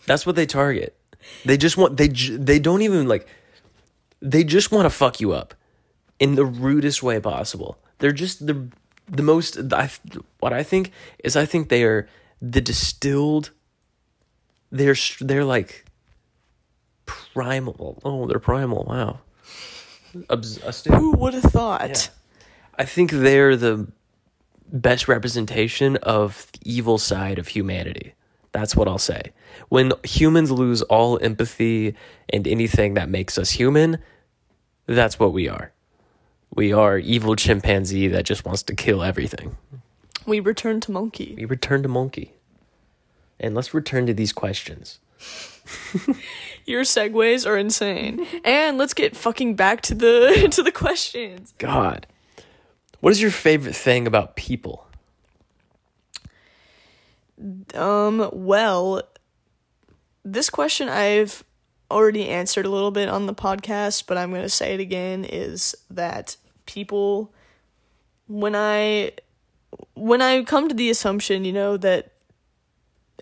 That's 0.07 0.25
what 0.25 0.37
they 0.37 0.47
target. 0.47 0.97
They 1.45 1.57
just 1.57 1.77
want 1.77 1.97
they 1.97 2.09
j- 2.09 2.37
they 2.37 2.59
don't 2.59 2.83
even 2.83 3.09
like 3.09 3.27
they 4.23 4.45
just 4.45 4.73
want 4.73 4.87
to 4.87 4.91
fuck 4.91 5.21
you 5.21 5.33
up 5.33 5.55
in 6.19 6.35
the 6.35 6.45
rudest 6.45 7.03
way 7.03 7.21
possible. 7.21 7.79
They're 7.99 8.13
just 8.13 8.47
the 8.47 8.69
the 9.07 9.23
most 9.23 9.73
I 9.73 9.91
what 10.41 10.53
I 10.53 10.63
think 10.63 10.93
is 11.23 11.37
I 11.37 11.45
think 11.45 11.69
they 11.69 11.85
are 11.85 12.09
the 12.41 12.61
distilled 12.61 13.51
they're 14.71 14.97
they're 15.21 15.45
like 15.45 15.85
primal. 17.07 18.01
Oh, 18.05 18.27
they're 18.27 18.39
primal. 18.39 18.85
Wow. 18.85 19.21
Obs- 20.31 20.85
Who 20.87 21.13
would 21.13 21.35
have 21.35 21.45
thought? 21.45 21.89
Yeah. 21.89 21.97
I 22.79 22.85
think 22.85 23.11
they're 23.11 23.57
the 23.57 23.87
best 24.71 25.09
representation 25.09 25.97
of 25.97 26.47
the 26.53 26.59
evil 26.71 26.99
side 26.99 27.39
of 27.39 27.49
humanity. 27.49 28.15
That's 28.53 28.77
what 28.77 28.89
I'll 28.89 28.99
say. 28.99 29.33
When 29.69 29.93
humans 30.05 30.51
lose 30.51 30.83
all 30.83 31.19
empathy 31.23 31.95
and 32.31 32.47
anything 32.47 32.95
that 32.95 33.09
makes 33.09 33.39
us 33.39 33.51
human, 33.51 33.99
that's 34.87 35.19
what 35.19 35.33
we 35.33 35.49
are. 35.49 35.73
We 36.55 36.73
are 36.73 36.99
evil 36.99 37.37
chimpanzee 37.37 38.09
that 38.09 38.25
just 38.25 38.45
wants 38.45 38.63
to 38.65 38.75
kill 38.75 39.03
everything. 39.03 39.57
We 40.29 40.41
return 40.41 40.81
to 40.81 40.93
monkey. 40.93 41.35
We 41.37 41.45
return 41.45 41.83
to 41.83 41.89
monkey. 41.89 42.35
And 43.41 43.55
let's 43.55 43.73
return 43.73 44.07
to 44.07 44.15
these 44.15 44.33
questions. 44.33 44.99
Your 46.67 46.83
segues 46.83 47.47
are 47.47 47.57
insane. 47.57 48.27
and 48.45 48.79
let's 48.79 48.95
get 48.95 49.17
fucking 49.17 49.55
back 49.57 49.81
to 49.83 49.95
the 49.95 50.49
to 50.53 50.63
the 50.63 50.73
questions. 50.73 51.55
God. 51.59 52.07
What 53.01 53.11
is 53.11 53.23
your 53.23 53.31
favorite 53.31 53.77
thing 53.77 54.09
about 54.09 54.35
people? 54.35 54.87
Um, 57.75 58.29
well, 58.33 59.03
this 60.25 60.51
question 60.51 60.89
I've 60.89 61.45
already 61.91 62.29
answered 62.29 62.67
a 62.67 62.71
little 62.71 62.91
bit 62.91 63.09
on 63.09 63.27
the 63.27 63.35
podcast, 63.35 64.05
but 64.07 64.19
I'm 64.19 64.31
going 64.31 64.43
to 64.43 64.49
say 64.49 64.75
it 64.75 64.81
again 64.81 65.25
is 65.25 65.77
that 65.91 66.37
people 66.67 67.33
when 68.27 68.57
I 68.57 69.13
when 69.99 70.23
I 70.23 70.43
come 70.45 70.69
to 70.69 70.75
the 70.75 70.91
assumption, 70.91 71.45
you 71.45 71.53
know, 71.53 71.77
that 71.77 72.13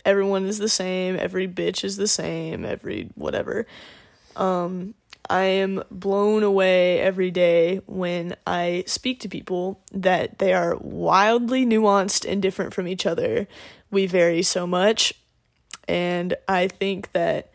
everyone 0.04 0.46
is 0.46 0.58
the 0.58 0.68
same, 0.68 1.16
every 1.18 1.48
bitch 1.48 1.84
is 1.84 1.96
the 1.96 2.06
same, 2.06 2.64
every 2.64 3.10
whatever. 3.14 3.66
Um 4.36 4.94
I 5.28 5.44
am 5.44 5.82
blown 5.90 6.42
away 6.42 7.00
every 7.00 7.30
day 7.30 7.80
when 7.86 8.36
I 8.46 8.84
speak 8.86 9.20
to 9.20 9.28
people 9.28 9.80
that 9.92 10.38
they 10.38 10.52
are 10.52 10.76
wildly 10.76 11.66
nuanced 11.66 12.30
and 12.30 12.40
different 12.40 12.72
from 12.72 12.86
each 12.86 13.06
other. 13.06 13.48
We 13.90 14.06
vary 14.06 14.42
so 14.42 14.66
much, 14.66 15.14
and 15.88 16.36
I 16.46 16.68
think 16.68 17.12
that 17.12 17.50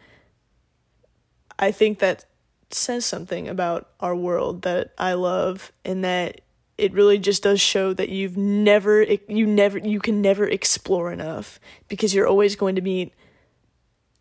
I 1.57 1.71
think 1.71 1.99
that 1.99 2.25
says 2.71 3.05
something 3.05 3.47
about 3.47 3.89
our 3.99 4.15
world 4.15 4.63
that 4.63 4.93
I 4.97 5.13
love 5.13 5.71
and 5.85 6.03
that 6.03 6.41
it 6.81 6.93
really 6.93 7.17
just 7.17 7.43
does 7.43 7.61
show 7.61 7.93
that 7.93 8.09
you've 8.09 8.35
never 8.35 9.03
you 9.03 9.45
never 9.45 9.77
you 9.77 9.99
can 9.99 10.21
never 10.21 10.47
explore 10.47 11.11
enough 11.11 11.59
because 11.87 12.13
you're 12.13 12.27
always 12.27 12.55
going 12.55 12.75
to 12.75 12.81
meet 12.81 13.13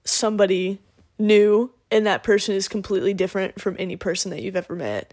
somebody 0.05 0.79
new 1.19 1.73
and 1.91 2.07
that 2.07 2.23
person 2.23 2.55
is 2.55 2.69
completely 2.69 3.15
different 3.15 3.61
from 3.61 3.77
any 3.79 3.97
person 3.97 4.31
that 4.31 4.43
you've 4.43 4.57
ever 4.57 4.75
met 4.75 5.13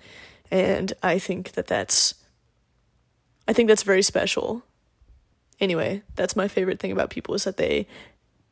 and 0.52 0.94
i 1.02 1.18
think 1.18 1.54
that 1.54 1.68
that's 1.68 2.16
i 3.48 3.54
think 3.54 3.68
that's 3.68 3.84
very 3.84 4.02
special 4.02 4.64
anyway 5.60 6.02
that's 6.16 6.36
my 6.36 6.48
favorite 6.48 6.80
thing 6.80 6.92
about 6.92 7.10
people 7.10 7.34
is 7.34 7.46
that 7.46 7.58
they 7.58 7.88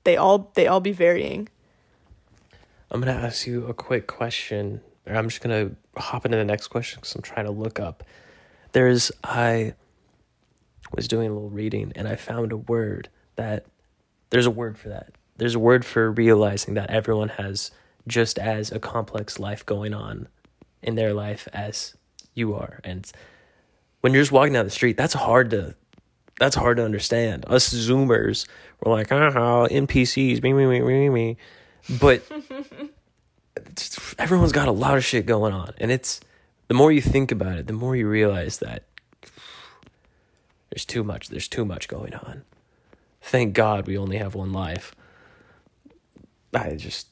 they 0.05 0.15
all 0.15 0.51
they 0.55 0.67
all 0.67 0.79
be 0.79 0.91
varying 0.91 1.47
I'm 2.91 3.01
going 3.01 3.13
to 3.13 3.23
ask 3.23 3.47
you 3.47 3.65
a 3.65 3.73
quick 3.73 4.07
question. 4.07 4.81
Or 5.05 5.15
I'm 5.15 5.27
just 5.27 5.41
going 5.41 5.69
to 5.69 6.01
hop 6.01 6.25
into 6.25 6.37
the 6.37 6.45
next 6.45 6.67
question 6.67 6.99
because 6.99 7.15
I'm 7.15 7.21
trying 7.21 7.45
to 7.45 7.51
look 7.51 7.79
up. 7.79 8.03
There's, 8.75 9.09
I 9.23 9.73
was 10.93 11.07
doing 11.07 11.29
a 11.29 11.33
little 11.33 11.49
reading 11.49 11.93
and 11.95 12.09
I 12.09 12.17
found 12.17 12.51
a 12.51 12.57
word 12.57 13.07
that, 13.37 13.65
there's 14.31 14.47
a 14.47 14.51
word 14.51 14.77
for 14.77 14.89
that. 14.89 15.13
There's 15.37 15.55
a 15.55 15.59
word 15.59 15.85
for 15.85 16.11
realizing 16.11 16.73
that 16.73 16.89
everyone 16.89 17.29
has 17.29 17.71
just 18.05 18.37
as 18.37 18.73
a 18.73 18.79
complex 18.79 19.39
life 19.39 19.65
going 19.65 19.93
on 19.93 20.27
in 20.81 20.95
their 20.95 21.13
life 21.13 21.47
as 21.53 21.95
you 22.33 22.53
are. 22.53 22.81
And 22.83 23.09
when 24.01 24.11
you're 24.11 24.23
just 24.23 24.33
walking 24.33 24.51
down 24.51 24.65
the 24.65 24.71
street, 24.71 24.97
that's 24.97 25.13
hard 25.13 25.51
to 25.51 25.75
that's 26.37 26.57
hard 26.57 26.75
to 26.75 26.83
understand. 26.83 27.45
Us 27.47 27.73
Zoomers, 27.73 28.45
we're 28.83 28.91
like, 28.91 29.09
ah, 29.09 29.69
NPCs, 29.69 30.43
me, 30.43 30.51
me, 30.51 30.65
me, 30.65 30.81
me, 30.81 31.09
me. 31.09 31.37
But 31.97 32.29
everyone's 34.19 34.51
got 34.51 34.67
a 34.67 34.73
lot 34.73 34.97
of 34.97 35.05
shit 35.05 35.25
going 35.25 35.53
on. 35.53 35.71
And 35.77 35.91
it's 35.91 36.19
the 36.67 36.73
more 36.73 36.91
you 36.91 37.01
think 37.01 37.31
about 37.31 37.57
it, 37.57 37.67
the 37.67 37.73
more 37.73 37.95
you 37.95 38.07
realize 38.07 38.59
that 38.59 38.83
there's 40.69 40.85
too 40.85 41.03
much. 41.03 41.29
There's 41.29 41.47
too 41.47 41.65
much 41.65 41.87
going 41.87 42.13
on. 42.13 42.43
Thank 43.21 43.53
God 43.53 43.87
we 43.87 43.97
only 43.97 44.17
have 44.17 44.35
one 44.35 44.51
life. 44.51 44.93
I 46.53 46.75
just, 46.75 47.07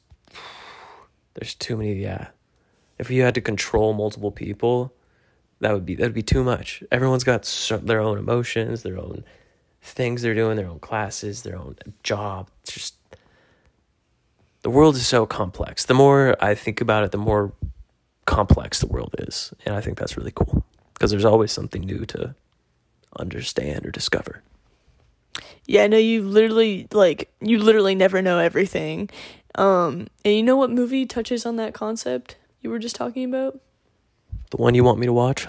there's 1.33 1.55
too 1.55 1.77
many, 1.77 1.95
yeah. 1.95 2.27
If 2.97 3.09
you 3.09 3.23
had 3.23 3.35
to 3.35 3.41
control 3.41 3.93
multiple 3.93 4.31
people, 4.31 4.93
that 5.59 5.73
would 5.73 5.85
be 5.85 5.95
that 5.95 6.03
would 6.03 6.13
be 6.13 6.21
too 6.21 6.43
much. 6.43 6.83
Everyone's 6.91 7.23
got 7.23 7.43
their 7.83 7.99
own 7.99 8.17
emotions, 8.17 8.83
their 8.83 8.97
own 8.97 9.23
things 9.81 10.21
they're 10.21 10.35
doing, 10.35 10.57
their 10.57 10.67
own 10.67 10.79
classes, 10.79 11.43
their 11.43 11.57
own 11.57 11.77
job. 12.03 12.49
It's 12.63 12.73
just 12.73 12.95
the 14.61 14.69
world 14.69 14.95
is 14.95 15.07
so 15.07 15.25
complex. 15.25 15.85
The 15.85 15.93
more 15.93 16.35
I 16.39 16.53
think 16.55 16.81
about 16.81 17.03
it, 17.03 17.11
the 17.11 17.17
more 17.17 17.53
complex 18.25 18.79
the 18.79 18.87
world 18.87 19.15
is, 19.19 19.53
and 19.65 19.75
I 19.75 19.81
think 19.81 19.97
that's 19.97 20.17
really 20.17 20.31
cool 20.31 20.65
because 20.93 21.11
there's 21.11 21.25
always 21.25 21.51
something 21.51 21.81
new 21.81 22.05
to 22.07 22.35
understand 23.19 23.85
or 23.85 23.91
discover. 23.91 24.41
Yeah, 25.65 25.87
no, 25.87 25.97
you 25.97 26.23
literally 26.23 26.87
like 26.91 27.31
you 27.41 27.57
literally 27.59 27.95
never 27.95 28.21
know 28.21 28.39
everything. 28.39 29.09
Um, 29.55 30.07
and 30.25 30.35
you 30.35 30.43
know 30.43 30.57
what 30.57 30.71
movie 30.71 31.05
touches 31.05 31.45
on 31.45 31.57
that 31.57 31.73
concept 31.73 32.37
you 32.61 32.69
were 32.69 32.79
just 32.79 32.95
talking 32.95 33.25
about? 33.25 33.59
The 34.49 34.57
one 34.57 34.75
you 34.75 34.83
want 34.83 34.99
me 34.99 35.05
to 35.05 35.13
watch? 35.13 35.47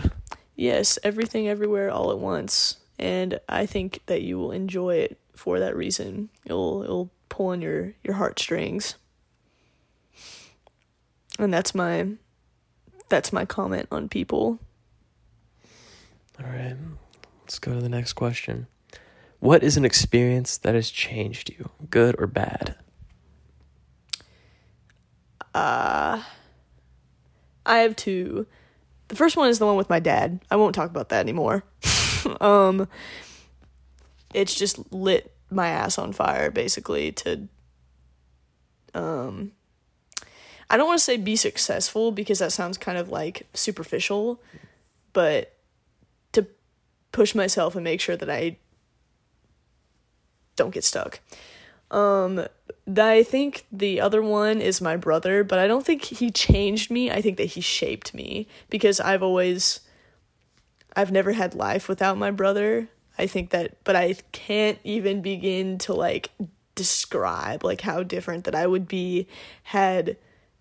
Yes, 0.56 0.98
Everything 1.02 1.48
Everywhere 1.48 1.90
All 1.90 2.10
at 2.10 2.18
Once. 2.18 2.78
And 2.98 3.40
I 3.48 3.66
think 3.66 4.00
that 4.06 4.22
you 4.22 4.38
will 4.38 4.52
enjoy 4.52 4.96
it 4.96 5.18
for 5.34 5.58
that 5.58 5.76
reason. 5.76 6.28
It'll 6.44 6.82
it'll 6.82 7.10
pull 7.28 7.46
on 7.46 7.60
your 7.60 7.94
your 8.02 8.14
heartstrings. 8.14 8.96
And 11.38 11.52
that's 11.52 11.74
my 11.74 12.08
that's 13.14 13.32
my 13.32 13.44
comment 13.44 13.86
on 13.92 14.08
people. 14.08 14.58
All 16.40 16.50
right. 16.50 16.74
Let's 17.42 17.60
go 17.60 17.72
to 17.72 17.80
the 17.80 17.88
next 17.88 18.14
question. 18.14 18.66
What 19.38 19.62
is 19.62 19.76
an 19.76 19.84
experience 19.84 20.58
that 20.58 20.74
has 20.74 20.90
changed 20.90 21.48
you, 21.50 21.70
good 21.90 22.16
or 22.18 22.26
bad? 22.26 22.74
Uh 25.54 26.24
I 27.64 27.78
have 27.78 27.94
two. 27.94 28.48
The 29.06 29.14
first 29.14 29.36
one 29.36 29.48
is 29.48 29.60
the 29.60 29.66
one 29.66 29.76
with 29.76 29.88
my 29.88 30.00
dad. 30.00 30.40
I 30.50 30.56
won't 30.56 30.74
talk 30.74 30.90
about 30.90 31.10
that 31.10 31.20
anymore. 31.20 31.62
um 32.40 32.88
it's 34.32 34.56
just 34.56 34.92
lit 34.92 35.32
my 35.50 35.68
ass 35.68 35.98
on 35.98 36.12
fire 36.12 36.50
basically 36.50 37.12
to 37.12 37.46
um 38.92 39.52
I 40.70 40.76
don't 40.76 40.86
want 40.86 40.98
to 40.98 41.04
say 41.04 41.16
be 41.16 41.36
successful 41.36 42.12
because 42.12 42.38
that 42.38 42.52
sounds 42.52 42.78
kind 42.78 42.98
of 42.98 43.10
like 43.10 43.46
superficial, 43.54 44.40
but 45.12 45.52
to 46.32 46.46
push 47.12 47.34
myself 47.34 47.74
and 47.74 47.84
make 47.84 48.00
sure 48.00 48.16
that 48.16 48.30
I 48.30 48.56
don't 50.56 50.74
get 50.74 50.84
stuck. 50.84 51.20
Um 51.90 52.46
I 52.96 53.22
think 53.22 53.66
the 53.72 54.00
other 54.00 54.22
one 54.22 54.60
is 54.60 54.80
my 54.80 54.96
brother, 54.96 55.42
but 55.42 55.58
I 55.58 55.66
don't 55.66 55.86
think 55.86 56.02
he 56.02 56.30
changed 56.30 56.90
me. 56.90 57.10
I 57.10 57.20
think 57.20 57.38
that 57.38 57.44
he 57.44 57.60
shaped 57.60 58.12
me 58.14 58.46
because 58.68 59.00
I've 59.00 59.22
always 59.22 59.80
I've 60.96 61.12
never 61.12 61.32
had 61.32 61.54
life 61.54 61.88
without 61.88 62.18
my 62.18 62.30
brother. 62.30 62.88
I 63.18 63.26
think 63.26 63.50
that 63.50 63.82
but 63.84 63.96
I 63.96 64.16
can't 64.32 64.78
even 64.84 65.22
begin 65.22 65.78
to 65.78 65.94
like 65.94 66.30
describe 66.74 67.64
like 67.64 67.82
how 67.82 68.02
different 68.02 68.44
that 68.44 68.54
I 68.54 68.66
would 68.66 68.88
be 68.88 69.28
had 69.64 70.16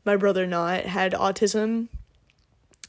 my 0.06 0.16
brother 0.16 0.46
not 0.46 0.84
had 0.84 1.14
autism 1.14 1.88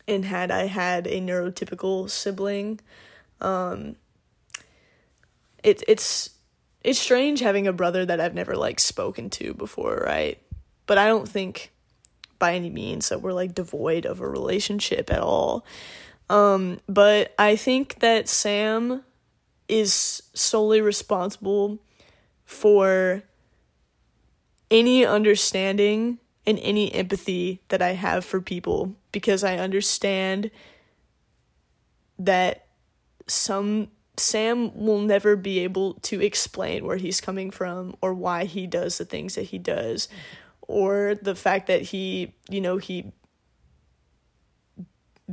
and 0.07 0.25
had 0.25 0.51
I 0.51 0.67
had 0.67 1.07
a 1.07 1.21
neurotypical 1.21 2.11
sibling. 2.11 2.81
Um 3.41 3.97
it 5.63 5.83
it's 5.89 6.31
it's 6.83 6.99
strange 6.99 7.41
having 7.41 7.67
a 7.67 7.73
brother 7.73 8.05
that 8.05 8.21
I've 8.21 8.35
never 8.35 8.55
like 8.55 8.79
spoken 8.79 9.31
to 9.31 9.55
before, 9.55 10.03
right? 10.07 10.39
But 10.87 10.99
I 10.99 11.07
don't 11.07 11.29
think 11.29 11.73
by 12.39 12.55
any 12.55 12.69
means 12.69 13.09
that 13.09 13.23
we're 13.23 13.33
like 13.33 13.55
devoid 13.55 14.05
of 14.05 14.21
a 14.21 14.29
relationship 14.29 15.11
at 15.11 15.21
all. 15.21 15.65
Um, 16.29 16.81
but 16.87 17.35
I 17.39 17.57
think 17.57 18.01
that 18.01 18.29
Sam 18.29 19.03
is 19.67 20.23
solely 20.35 20.83
responsible 20.83 21.79
for 22.45 23.23
any 24.71 25.07
understanding 25.07 26.19
and 26.47 26.59
any 26.61 26.93
empathy 26.95 27.61
that 27.69 27.81
I 27.81 27.93
have 27.93 28.25
for 28.25 28.41
people 28.41 28.95
because 29.13 29.43
I 29.43 29.57
understand 29.57 30.51
that 32.19 32.67
some 33.27 33.89
Sam 34.17 34.77
will 34.77 35.01
never 35.01 35.35
be 35.35 35.61
able 35.61 35.95
to 35.95 36.21
explain 36.21 36.85
where 36.85 36.99
he's 36.99 37.21
coming 37.21 37.51
from 37.51 37.97
or 38.01 38.15
why 38.15 38.45
he 38.45 38.67
does 38.67 38.99
the 38.99 39.05
things 39.05 39.35
that 39.35 39.45
he 39.45 39.59
does 39.59 40.09
or 40.63 41.17
the 41.21 41.35
fact 41.35 41.67
that 41.67 41.83
he, 41.83 42.35
you 42.49 42.61
know, 42.61 42.77
he 42.77 43.13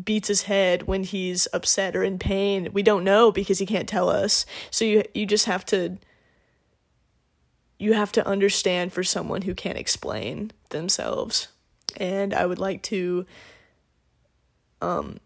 beats 0.02 0.30
his 0.30 0.44
head 0.44 0.84
when 0.84 1.04
he's 1.04 1.48
upset 1.54 1.96
or 1.96 2.04
in 2.04 2.18
pain. 2.18 2.70
We 2.74 2.82
don't 2.82 3.04
know 3.04 3.32
because 3.32 3.60
he 3.60 3.66
can't 3.66 3.90
tell 3.90 4.10
us. 4.10 4.46
So 4.72 4.86
you 4.86 5.04
you 5.14 5.26
just 5.26 5.46
have 5.46 5.66
to 5.68 5.98
you 7.82 7.94
have 7.94 8.12
to 8.12 8.28
understand 8.28 8.94
for 8.94 9.04
someone 9.04 9.42
who 9.42 9.56
can't 9.56 9.78
explain 9.78 10.52
themselves. 10.70 11.48
And 11.98 12.32
I 12.32 12.46
would 12.46 12.60
like 12.60 12.84
to 12.84 13.26
um 14.82 15.20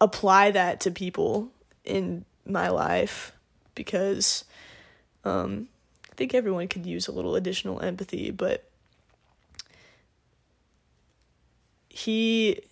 apply 0.00 0.50
that 0.52 0.80
to 0.80 0.90
people 0.90 1.50
in 1.84 2.24
my 2.46 2.68
life 2.68 3.32
because 3.74 4.44
um, 5.24 5.68
I 6.10 6.14
think 6.14 6.32
everyone 6.32 6.66
could 6.66 6.86
use 6.86 7.08
a 7.08 7.12
little 7.12 7.36
additional 7.36 7.82
empathy, 7.82 8.30
but 8.30 8.64
he 11.90 12.62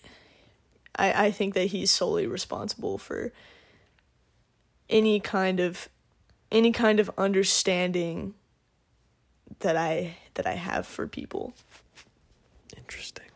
I, 0.98 1.26
I 1.26 1.30
think 1.30 1.52
that 1.54 1.66
he's 1.66 1.90
solely 1.90 2.26
responsible 2.26 2.96
for 2.96 3.32
any 4.88 5.20
kind 5.20 5.60
of 5.60 5.90
any 6.50 6.72
kind 6.72 7.00
of 7.00 7.10
understanding 7.18 8.32
that 9.60 9.76
I 9.76 10.16
that 10.34 10.46
I 10.46 10.54
have 10.54 10.86
for 10.86 11.06
people. 11.06 11.54
Interesting. 12.76 13.26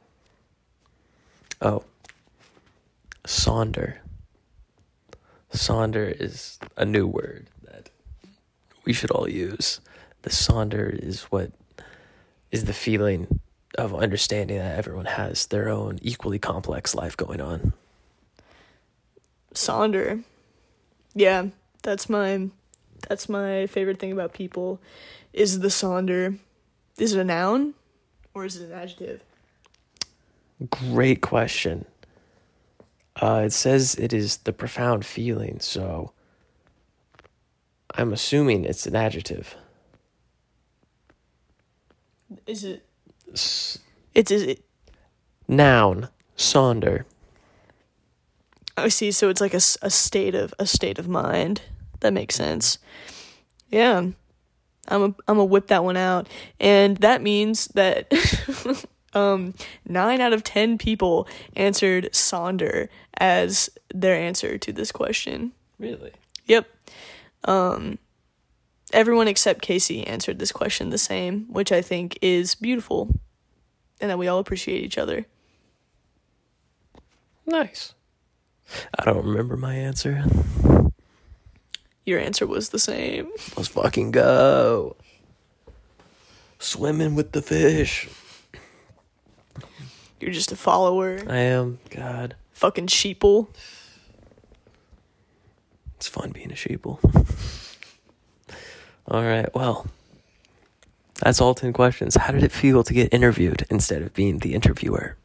Oh. 1.60 1.84
Sonder. 3.26 3.98
Sonder 5.52 6.18
is 6.20 6.58
a 6.76 6.84
new 6.84 7.06
word 7.06 7.48
that 7.64 7.90
we 8.84 8.92
should 8.92 9.10
all 9.10 9.28
use. 9.28 9.80
The 10.22 10.30
Sonder 10.30 10.92
is 10.92 11.24
what 11.24 11.52
is 12.50 12.64
the 12.64 12.72
feeling 12.72 13.40
of 13.76 13.94
understanding 13.94 14.58
that 14.58 14.76
everyone 14.76 15.06
has 15.06 15.46
their 15.46 15.68
own 15.68 15.98
equally 16.02 16.38
complex 16.38 16.94
life 16.94 17.16
going 17.16 17.40
on. 17.40 17.72
Sonder. 19.54 20.22
Yeah, 21.14 21.46
that's 21.82 22.08
my 22.08 22.48
that's 23.08 23.28
my 23.28 23.66
favorite 23.66 23.98
thing 23.98 24.12
about 24.12 24.32
people 24.32 24.80
is 25.32 25.60
the 25.60 25.68
Sonder. 25.68 26.38
Is 26.98 27.14
it 27.14 27.20
a 27.20 27.24
noun 27.24 27.74
or 28.34 28.44
is 28.44 28.56
it 28.56 28.66
an 28.70 28.72
adjective? 28.72 29.22
Great 30.68 31.20
question. 31.22 31.86
Uh, 33.20 33.42
it 33.46 33.52
says 33.52 33.94
it 33.96 34.12
is 34.12 34.38
the 34.38 34.52
profound 34.52 35.04
feeling, 35.04 35.58
so 35.60 36.12
I'm 37.94 38.12
assuming 38.12 38.64
it's 38.64 38.86
an 38.86 38.94
adjective. 38.96 39.54
Is 42.46 42.64
it? 42.64 42.86
S- 43.32 43.78
It's 44.14 44.30
is 44.30 44.42
it? 44.42 44.64
noun, 45.48 46.08
sonder. 46.36 47.04
I 48.76 48.88
see. 48.88 49.10
So 49.12 49.28
it's 49.28 49.40
like 49.40 49.54
a, 49.54 49.60
a 49.82 49.90
state 49.90 50.34
of 50.34 50.54
a 50.58 50.66
state 50.66 50.98
of 50.98 51.08
mind. 51.08 51.62
That 52.00 52.12
makes 52.12 52.34
sense. 52.36 52.78
Yeah, 53.70 54.06
I'm 54.90 55.02
a 55.02 55.04
I'm 55.06 55.14
gonna 55.26 55.44
whip 55.44 55.68
that 55.68 55.84
one 55.84 55.96
out, 55.96 56.28
and 56.58 56.96
that 56.98 57.22
means 57.22 57.66
that 57.68 58.12
um 59.14 59.54
nine 59.86 60.20
out 60.20 60.32
of 60.32 60.44
ten 60.44 60.78
people 60.78 61.26
answered 61.56 62.10
Sonder 62.12 62.88
as 63.18 63.70
their 63.94 64.14
answer 64.14 64.58
to 64.58 64.72
this 64.72 64.92
question. 64.92 65.52
Really? 65.78 66.12
Yep. 66.46 66.68
Um, 67.44 67.98
everyone 68.92 69.28
except 69.28 69.62
Casey 69.62 70.06
answered 70.06 70.38
this 70.38 70.52
question 70.52 70.90
the 70.90 70.98
same, 70.98 71.46
which 71.48 71.72
I 71.72 71.80
think 71.80 72.18
is 72.20 72.54
beautiful, 72.54 73.14
and 74.00 74.10
that 74.10 74.18
we 74.18 74.28
all 74.28 74.38
appreciate 74.38 74.82
each 74.82 74.98
other. 74.98 75.26
Nice. 77.46 77.94
I 78.98 79.04
don't 79.04 79.24
remember 79.24 79.56
my 79.56 79.74
answer. 79.74 80.24
Your 82.10 82.18
answer 82.18 82.44
was 82.44 82.70
the 82.70 82.78
same. 82.80 83.28
Let's 83.56 83.68
fucking 83.68 84.10
go. 84.10 84.96
Swimming 86.58 87.14
with 87.14 87.30
the 87.30 87.40
fish. 87.40 88.08
You're 90.18 90.32
just 90.32 90.50
a 90.50 90.56
follower. 90.56 91.20
I 91.28 91.36
am. 91.36 91.78
God. 91.90 92.34
Fucking 92.50 92.88
sheeple. 92.88 93.46
It's 95.98 96.08
fun 96.08 96.32
being 96.32 96.50
a 96.50 96.56
sheeple. 96.56 96.98
all 99.06 99.22
right. 99.22 99.54
Well, 99.54 99.86
that's 101.20 101.40
all 101.40 101.54
10 101.54 101.72
questions. 101.72 102.16
How 102.16 102.32
did 102.32 102.42
it 102.42 102.50
feel 102.50 102.82
to 102.82 102.92
get 102.92 103.14
interviewed 103.14 103.66
instead 103.70 104.02
of 104.02 104.14
being 104.14 104.38
the 104.38 104.54
interviewer? 104.54 105.16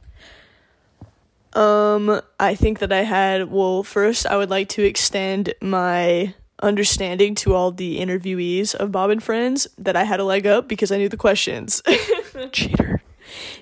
Um, 1.53 2.21
I 2.39 2.53
think 2.53 2.77
that 2.77 2.93
I 2.93 3.01
had, 3.01 3.49
well, 3.49 3.81
first, 3.81 4.27
I 4.27 4.38
would 4.38 4.51
like 4.51 4.69
to 4.69 4.83
extend 4.83 5.55
my 5.63 6.36
understanding 6.61 7.35
to 7.35 7.53
all 7.53 7.71
the 7.71 7.99
interviewees 7.99 8.73
of 8.75 8.91
Bob 8.91 9.09
and 9.09 9.21
Friends 9.21 9.67
that 9.77 9.95
I 9.95 10.03
had 10.03 10.19
a 10.19 10.23
leg 10.23 10.47
up 10.47 10.67
because 10.67 10.91
I 10.91 10.97
knew 10.97 11.09
the 11.09 11.17
questions. 11.17 11.81
Cheater. 12.51 13.01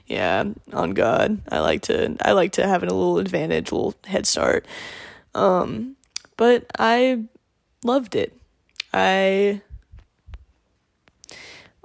yeah, 0.08 0.44
on 0.72 0.92
God. 0.92 1.42
I 1.50 1.60
like 1.60 1.82
to 1.84 2.16
I 2.22 2.34
like 2.34 2.54
to 2.54 2.68
have 2.68 2.84
a 2.84 2.88
little 2.88 3.18
advantage, 3.20 3.72
a 3.72 3.76
little 3.76 3.96
head 4.06 4.28
start. 4.28 4.66
Um, 5.34 5.96
but 6.38 6.66
I 6.78 7.24
loved 7.84 8.16
it. 8.16 8.38
I 8.94 9.62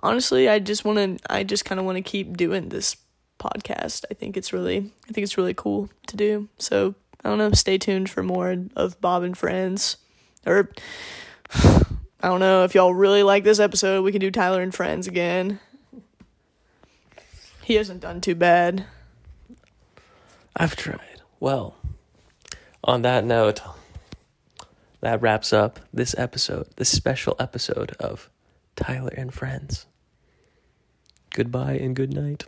honestly, 0.02 0.48
I 0.48 0.59
just 0.59 0.84
want 0.84 0.98
to 0.98 1.32
I 1.32 1.44
just 1.44 1.64
kind 1.64 1.78
of 1.78 1.86
want 1.86 1.96
to 1.96 2.02
keep 2.02 2.36
doing 2.36 2.68
this 2.68 2.96
podcast. 3.38 4.04
I 4.11 4.14
think 4.14 4.36
it's 4.36 4.52
really 4.52 4.92
I 5.09 5.12
think 5.12 5.24
it's 5.24 5.38
really 5.38 5.54
cool 5.54 5.88
to 6.09 6.16
do. 6.16 6.48
So, 6.59 6.94
I 7.24 7.30
don't 7.30 7.38
know, 7.38 7.52
stay 7.52 7.78
tuned 7.78 8.11
for 8.11 8.22
more 8.22 8.54
of 8.76 9.00
Bob 9.00 9.22
and 9.22 9.36
Friends 9.36 9.96
or 10.49 10.70
I 12.20 12.28
don't 12.28 12.40
know 12.40 12.64
if 12.64 12.74
y'all 12.74 12.94
really 12.94 13.22
like 13.22 13.44
this 13.44 13.61
episode, 13.61 14.03
we 14.03 14.12
can 14.12 14.20
do 14.20 14.30
Tyler 14.30 14.62
and 14.62 14.74
Friends 14.74 15.07
again. 15.07 15.61
He 17.62 17.74
hasn't 17.74 18.01
done 18.01 18.20
too 18.20 18.34
bad. 18.34 18.86
I've 20.57 20.74
tried. 20.74 21.22
Well, 21.38 21.76
on 22.82 23.03
that 23.03 23.24
note, 23.24 23.61
that 25.01 25.20
wraps 25.22 25.53
up 25.53 25.78
this 25.92 26.14
episode, 26.18 26.66
this 26.76 26.88
special 26.88 27.36
episode 27.38 27.92
of 28.01 28.30
Tyler 28.74 29.12
and 29.16 29.32
Friends. 29.32 29.86
Goodbye 31.30 31.74
and 31.74 31.94
good 31.94 32.12
night. 32.12 32.44